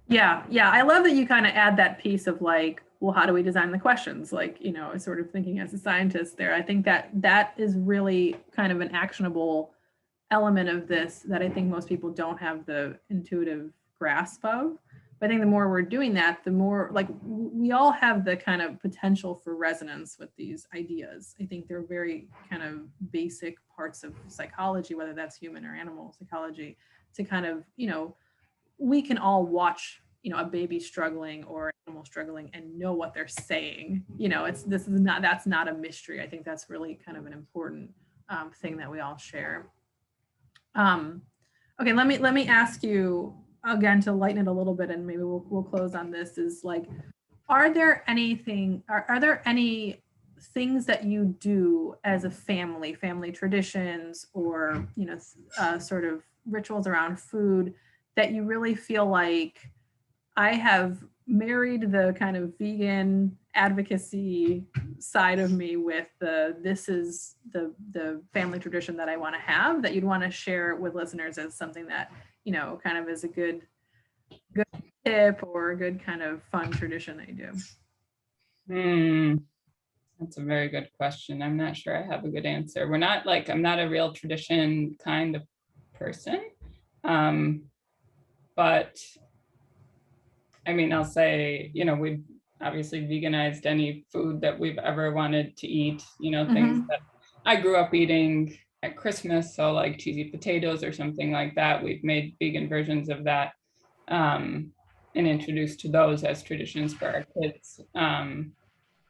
Yeah, 0.07 0.43
yeah. 0.49 0.71
I 0.71 0.83
love 0.83 1.03
that 1.03 1.13
you 1.13 1.27
kind 1.27 1.45
of 1.45 1.53
add 1.53 1.77
that 1.77 1.99
piece 1.99 2.27
of 2.27 2.41
like, 2.41 2.81
well, 2.99 3.13
how 3.13 3.25
do 3.25 3.33
we 3.33 3.43
design 3.43 3.71
the 3.71 3.79
questions? 3.79 4.31
Like, 4.31 4.57
you 4.59 4.71
know, 4.71 4.97
sort 4.97 5.19
of 5.19 5.29
thinking 5.29 5.59
as 5.59 5.73
a 5.73 5.77
scientist 5.77 6.37
there. 6.37 6.53
I 6.53 6.61
think 6.61 6.85
that 6.85 7.09
that 7.15 7.53
is 7.57 7.75
really 7.75 8.37
kind 8.55 8.71
of 8.71 8.81
an 8.81 8.95
actionable 8.95 9.73
element 10.31 10.69
of 10.69 10.87
this 10.87 11.23
that 11.27 11.41
I 11.41 11.49
think 11.49 11.69
most 11.69 11.87
people 11.87 12.09
don't 12.09 12.39
have 12.39 12.65
the 12.65 12.97
intuitive 13.09 13.71
grasp 13.99 14.43
of. 14.45 14.77
But 15.19 15.27
I 15.27 15.29
think 15.29 15.41
the 15.41 15.47
more 15.47 15.67
we're 15.69 15.81
doing 15.81 16.13
that, 16.13 16.43
the 16.43 16.51
more 16.51 16.89
like 16.93 17.07
we 17.23 17.71
all 17.71 17.91
have 17.91 18.23
the 18.23 18.37
kind 18.37 18.61
of 18.61 18.79
potential 18.79 19.35
for 19.35 19.55
resonance 19.55 20.17
with 20.19 20.29
these 20.35 20.67
ideas. 20.75 21.35
I 21.41 21.45
think 21.45 21.67
they're 21.67 21.81
very 21.81 22.27
kind 22.49 22.61
of 22.61 22.81
basic 23.11 23.57
parts 23.75 24.03
of 24.03 24.13
psychology, 24.27 24.93
whether 24.93 25.13
that's 25.13 25.35
human 25.35 25.65
or 25.65 25.75
animal 25.75 26.15
psychology, 26.17 26.77
to 27.15 27.23
kind 27.23 27.47
of, 27.47 27.63
you 27.77 27.87
know, 27.87 28.15
we 28.77 29.01
can 29.01 29.17
all 29.17 29.45
watch, 29.45 30.01
you 30.21 30.31
know, 30.31 30.37
a 30.37 30.45
baby 30.45 30.79
struggling 30.79 31.43
or 31.45 31.71
animal 31.87 32.05
struggling 32.05 32.49
and 32.53 32.77
know 32.77 32.93
what 32.93 33.13
they're 33.13 33.27
saying. 33.27 34.03
You 34.17 34.29
know, 34.29 34.45
it's 34.45 34.63
this 34.63 34.87
is 34.87 34.99
not 34.99 35.21
that's 35.21 35.45
not 35.45 35.67
a 35.67 35.73
mystery. 35.73 36.21
I 36.21 36.27
think 36.27 36.45
that's 36.45 36.69
really 36.69 36.99
kind 37.05 37.17
of 37.17 37.25
an 37.25 37.33
important 37.33 37.91
um, 38.29 38.51
thing 38.51 38.77
that 38.77 38.89
we 38.89 38.99
all 38.99 39.17
share. 39.17 39.67
Um, 40.75 41.21
okay, 41.81 41.93
let 41.93 42.07
me 42.07 42.17
let 42.17 42.33
me 42.33 42.47
ask 42.47 42.83
you 42.83 43.35
again 43.63 44.01
to 44.01 44.11
lighten 44.11 44.41
it 44.41 44.47
a 44.47 44.51
little 44.51 44.75
bit, 44.75 44.91
and 44.91 45.05
maybe 45.05 45.23
we'll 45.23 45.45
we'll 45.49 45.63
close 45.63 45.95
on 45.95 46.11
this. 46.11 46.37
Is 46.37 46.63
like, 46.63 46.85
are 47.49 47.73
there 47.73 48.03
anything? 48.07 48.83
Are 48.89 49.05
are 49.09 49.19
there 49.19 49.41
any 49.45 50.03
things 50.53 50.85
that 50.85 51.03
you 51.03 51.35
do 51.39 51.95
as 52.03 52.23
a 52.23 52.29
family, 52.29 52.93
family 52.93 53.31
traditions, 53.31 54.27
or 54.33 54.87
you 54.95 55.05
know, 55.05 55.17
uh, 55.57 55.79
sort 55.79 56.05
of 56.05 56.21
rituals 56.45 56.87
around 56.87 57.19
food 57.19 57.73
that 58.17 58.33
you 58.33 58.43
really 58.43 58.75
feel 58.75 59.05
like 59.05 59.69
I 60.35 60.53
have 60.53 60.97
married 61.25 61.91
the 61.91 62.15
kind 62.17 62.35
of 62.35 62.57
vegan 62.57 63.37
advocacy 63.53 64.65
side 64.99 65.39
of 65.39 65.51
me 65.51 65.77
with 65.77 66.07
the 66.19 66.57
this 66.61 66.89
is 66.89 67.35
the 67.51 67.73
the 67.91 68.21
family 68.33 68.59
tradition 68.59 68.97
that 68.97 69.07
I 69.07 69.17
want 69.17 69.35
to 69.35 69.41
have 69.41 69.81
that 69.83 69.93
you'd 69.93 70.03
want 70.03 70.23
to 70.23 70.31
share 70.31 70.75
with 70.75 70.95
listeners 70.95 71.37
as 71.37 71.55
something 71.55 71.87
that 71.87 72.11
you 72.43 72.51
know 72.51 72.79
kind 72.83 72.97
of 72.97 73.07
is 73.07 73.23
a 73.23 73.27
good 73.27 73.61
good 74.53 74.65
tip 75.05 75.41
or 75.43 75.71
a 75.71 75.77
good 75.77 76.03
kind 76.03 76.21
of 76.21 76.41
fun 76.51 76.71
tradition 76.71 77.17
that 77.17 77.29
you 77.29 77.35
do. 77.35 78.73
Hmm. 78.73 79.35
That's 80.19 80.37
a 80.37 80.43
very 80.43 80.67
good 80.69 80.89
question. 80.97 81.43
I'm 81.43 81.57
not 81.57 81.77
sure 81.77 81.95
I 81.95 82.03
have 82.03 82.25
a 82.25 82.29
good 82.29 82.45
answer. 82.45 82.89
We're 82.89 82.97
not 82.97 83.27
like, 83.27 83.51
I'm 83.51 83.61
not 83.61 83.79
a 83.79 83.87
real 83.87 84.13
tradition 84.13 84.97
kind 85.03 85.35
of 85.35 85.43
person. 85.93 86.41
Um, 87.03 87.61
but 88.57 88.99
I 90.67 90.73
mean, 90.73 90.91
I'll 90.91 91.05
say, 91.05 91.71
you 91.73 91.85
know, 91.85 91.95
we've 91.95 92.23
obviously 92.61 93.01
veganized 93.01 93.65
any 93.65 94.05
food 94.11 94.41
that 94.41 94.59
we've 94.59 94.79
ever 94.79 95.13
wanted 95.13 95.55
to 95.57 95.67
eat, 95.67 96.03
you 96.19 96.31
know, 96.31 96.45
things 96.49 96.85
that 96.89 96.99
I 97.45 97.61
grew 97.61 97.77
up 97.77 97.93
eating 97.93 98.57
at 98.83 98.97
Christmas. 98.97 99.55
So 99.55 99.71
like 99.71 99.99
cheesy 99.99 100.25
potatoes 100.25 100.83
or 100.83 100.91
something 100.91 101.31
like 101.31 101.55
that. 101.55 101.81
We've 101.83 102.03
made 102.03 102.35
vegan 102.39 102.67
versions 102.67 103.09
of 103.09 103.23
that 103.23 103.53
um, 104.09 104.73
and 105.15 105.27
introduced 105.27 105.79
to 105.81 105.89
those 105.89 106.23
as 106.23 106.43
traditions 106.43 106.93
for 106.93 107.05
our 107.05 107.25
kids. 107.41 107.79
Um, 107.95 108.53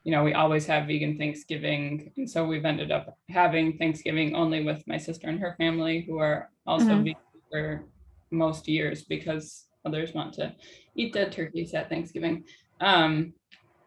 you 0.04 0.12
know, 0.12 0.24
we 0.24 0.34
always 0.34 0.66
have 0.68 0.88
vegan 0.88 1.18
Thanksgiving. 1.18 2.12
And 2.18 2.30
so 2.30 2.45
we've 2.45 2.66
ended 2.66 2.91
up 2.91 3.18
having 3.30 3.78
Thanksgiving 3.78 4.36
only 4.36 4.64
with 4.64 4.86
my 4.88 4.98
sister 4.98 5.28
and 5.28 5.39
her 5.39 5.56
family, 5.58 6.06
who 6.08 6.20
are 6.20 6.52
also 6.66 6.95
Mhm. 6.95 7.04
vegan 7.04 7.16
for 7.52 7.86
most 8.32 8.68
years 8.68 9.04
because 9.04 9.66
others 9.86 10.14
want 10.14 10.34
to 10.34 10.54
eat 10.96 11.14
dead 11.14 11.32
turkeys 11.32 11.74
at 11.74 11.90
Thanksgiving. 11.90 12.44
Um, 12.82 13.34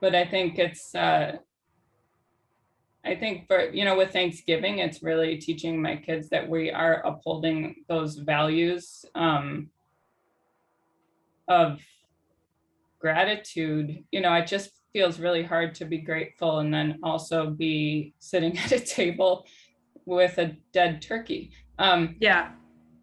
but 0.00 0.14
I 0.14 0.24
think 0.24 0.58
it's, 0.58 0.94
uh, 0.94 1.36
I 3.04 3.14
think 3.14 3.46
for, 3.46 3.70
you 3.70 3.84
know, 3.84 3.96
with 3.96 4.12
Thanksgiving, 4.12 4.78
it's 4.78 5.02
really 5.02 5.36
teaching 5.38 5.80
my 5.80 5.96
kids 5.96 6.28
that 6.30 6.48
we 6.48 6.70
are 6.70 7.04
upholding 7.06 7.84
those 7.88 8.16
values 8.16 9.04
um, 9.14 9.70
of 11.48 11.80
gratitude. 12.98 14.04
You 14.10 14.20
know, 14.20 14.34
it 14.34 14.46
just 14.46 14.70
feels 14.92 15.18
really 15.18 15.42
hard 15.42 15.74
to 15.76 15.84
be 15.84 15.98
grateful 15.98 16.58
and 16.58 16.72
then 16.72 16.98
also 17.02 17.50
be 17.50 18.14
sitting 18.18 18.58
at 18.64 18.72
a 18.72 18.80
table 18.80 19.46
with 20.04 20.38
a 20.38 20.56
dead 20.72 21.00
turkey. 21.00 21.52
Um, 21.78 22.16
Yeah, 22.20 22.52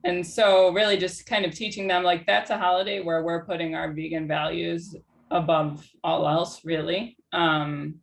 and 0.08 0.26
so 0.26 0.72
really 0.72 0.96
just 0.96 1.26
kind 1.26 1.44
of 1.44 1.54
teaching 1.54 1.86
them 1.86 2.02
like 2.02 2.26
that's 2.26 2.50
a 2.50 2.58
holiday 2.58 3.02
where 3.02 3.24
we're 3.24 3.44
putting 3.44 3.76
our 3.76 3.92
vegan 3.92 4.26
values 4.26 4.96
above 5.32 5.86
all 6.02 6.26
else 6.30 6.64
really 6.64 7.18
um, 7.34 7.96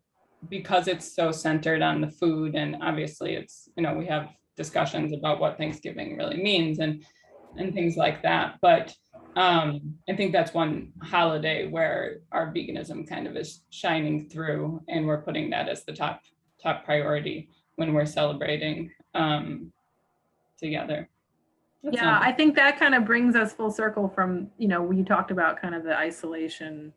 because 0.50 0.86
it's 0.86 1.16
so 1.16 1.32
centered 1.32 1.80
on 1.80 2.02
the 2.02 2.10
food. 2.10 2.54
And 2.56 2.76
obviously 2.82 3.36
it's 3.36 3.70
you 3.74 3.82
know 3.82 3.94
we 3.94 4.04
have 4.06 4.28
discussions 4.54 5.14
about 5.14 5.40
what 5.40 5.56
thanksgiving 5.56 6.18
really 6.18 6.36
means 6.36 6.78
and 6.78 7.02
and 7.56 7.72
things 7.72 7.96
like 7.96 8.20
that. 8.22 8.56
But 8.60 8.94
um, 9.36 9.96
i 10.08 10.14
think 10.14 10.30
that's 10.30 10.54
one 10.54 10.92
holiday 11.02 11.66
where 11.66 12.18
our 12.30 12.52
veganism 12.52 13.08
kind 13.08 13.26
of 13.26 13.36
is 13.36 13.62
shining 13.70 14.28
through 14.28 14.80
and 14.86 15.04
we're 15.04 15.22
putting 15.22 15.50
that 15.50 15.68
as 15.68 15.84
the 15.84 15.92
top 15.92 16.20
top 16.62 16.84
priority 16.84 17.48
when 17.74 17.92
we're 17.92 18.06
celebrating 18.06 18.92
um, 19.14 19.72
together 20.56 21.08
yeah, 21.92 22.18
I 22.20 22.32
think 22.32 22.56
that 22.56 22.78
kind 22.78 22.94
of 22.94 23.04
brings 23.04 23.36
us 23.36 23.52
full 23.52 23.70
circle 23.70 24.08
from, 24.08 24.50
you 24.58 24.68
know, 24.68 24.82
we 24.82 25.02
talked 25.02 25.30
about 25.30 25.60
kind 25.60 25.74
of 25.74 25.84
the 25.84 25.96
isolation 25.96 26.92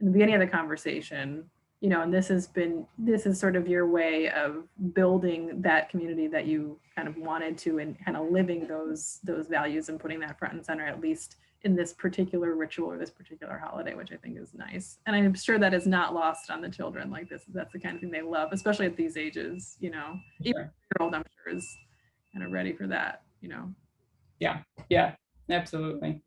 in 0.00 0.06
the 0.06 0.12
beginning 0.12 0.36
of 0.36 0.40
the 0.40 0.46
conversation, 0.46 1.44
you 1.80 1.88
know, 1.88 2.02
and 2.02 2.12
this 2.12 2.28
has 2.28 2.46
been, 2.46 2.86
this 2.98 3.26
is 3.26 3.38
sort 3.38 3.56
of 3.56 3.66
your 3.66 3.86
way 3.88 4.30
of 4.30 4.64
building 4.92 5.60
that 5.62 5.88
community 5.90 6.26
that 6.28 6.46
you 6.46 6.78
kind 6.94 7.08
of 7.08 7.16
wanted 7.16 7.58
to 7.58 7.78
and 7.78 7.96
kind 8.04 8.16
of 8.16 8.30
living 8.30 8.66
those, 8.66 9.20
those 9.24 9.46
values 9.48 9.88
and 9.88 9.98
putting 9.98 10.20
that 10.20 10.38
front 10.38 10.54
and 10.54 10.64
center, 10.64 10.86
at 10.86 11.00
least 11.00 11.36
in 11.62 11.74
this 11.74 11.92
particular 11.92 12.54
ritual 12.54 12.88
or 12.88 12.98
this 12.98 13.10
particular 13.10 13.58
holiday, 13.58 13.94
which 13.94 14.12
I 14.12 14.16
think 14.16 14.38
is 14.38 14.54
nice. 14.54 14.98
And 15.06 15.16
I'm 15.16 15.34
sure 15.34 15.58
that 15.58 15.74
is 15.74 15.86
not 15.86 16.14
lost 16.14 16.50
on 16.50 16.60
the 16.60 16.68
children. 16.68 17.10
Like 17.10 17.28
this, 17.28 17.42
that's 17.52 17.72
the 17.72 17.80
kind 17.80 17.96
of 17.96 18.00
thing 18.00 18.12
they 18.12 18.22
love, 18.22 18.50
especially 18.52 18.86
at 18.86 18.96
these 18.96 19.16
ages, 19.16 19.76
you 19.80 19.90
know, 19.90 20.18
even 20.40 20.52
Sure. 20.52 20.62
year 20.62 21.00
old, 21.00 21.14
I'm 21.14 21.24
sure 21.42 21.56
is 21.56 21.76
kind 22.32 22.44
of 22.44 22.52
ready 22.52 22.72
for 22.72 22.86
that, 22.86 23.22
you 23.40 23.48
know. 23.48 23.74
Yeah, 24.40 24.60
yeah, 24.88 25.14
absolutely. 25.50 26.22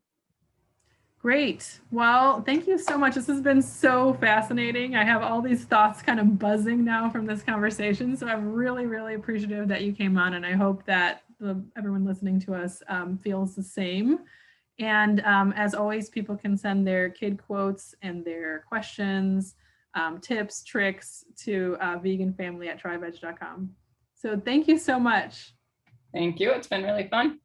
Great. 1.22 1.78
Well, 1.92 2.42
thank 2.42 2.66
you 2.66 2.78
so 2.78 2.98
much. 2.98 3.14
This 3.14 3.28
has 3.28 3.40
been 3.40 3.62
so 3.62 4.14
fascinating. 4.14 4.96
I 4.96 5.04
have 5.04 5.22
all 5.22 5.40
these 5.40 5.64
thoughts 5.64 6.02
kind 6.02 6.18
of 6.18 6.36
buzzing 6.36 6.84
now 6.84 7.10
from 7.10 7.26
this 7.26 7.44
conversation. 7.44 8.16
So 8.16 8.26
I'm 8.26 8.52
really, 8.52 8.86
really 8.86 9.14
appreciative 9.14 9.68
that 9.68 9.82
you 9.82 9.92
came 9.92 10.18
on, 10.18 10.34
and 10.34 10.44
I 10.44 10.54
hope 10.54 10.84
that 10.86 11.22
the, 11.38 11.62
everyone 11.76 12.04
listening 12.04 12.40
to 12.40 12.54
us 12.54 12.82
um, 12.88 13.18
feels 13.18 13.54
the 13.54 13.62
same. 13.62 14.18
And 14.80 15.20
um, 15.20 15.52
as 15.52 15.74
always, 15.74 16.08
people 16.08 16.36
can 16.36 16.56
send 16.56 16.84
their 16.84 17.08
kid 17.08 17.40
quotes 17.40 17.94
and 18.02 18.24
their 18.24 18.64
questions, 18.68 19.54
um, 19.94 20.18
tips, 20.20 20.64
tricks 20.64 21.24
to 21.44 21.76
uh, 21.80 21.98
veganfamily 21.98 22.68
at. 22.68 22.80
So 24.14 24.40
thank 24.44 24.66
you 24.66 24.76
so 24.76 24.98
much. 24.98 25.54
Thank 26.12 26.40
you. 26.40 26.50
It's 26.50 26.66
been 26.66 26.82
really 26.82 27.06
fun. 27.08 27.38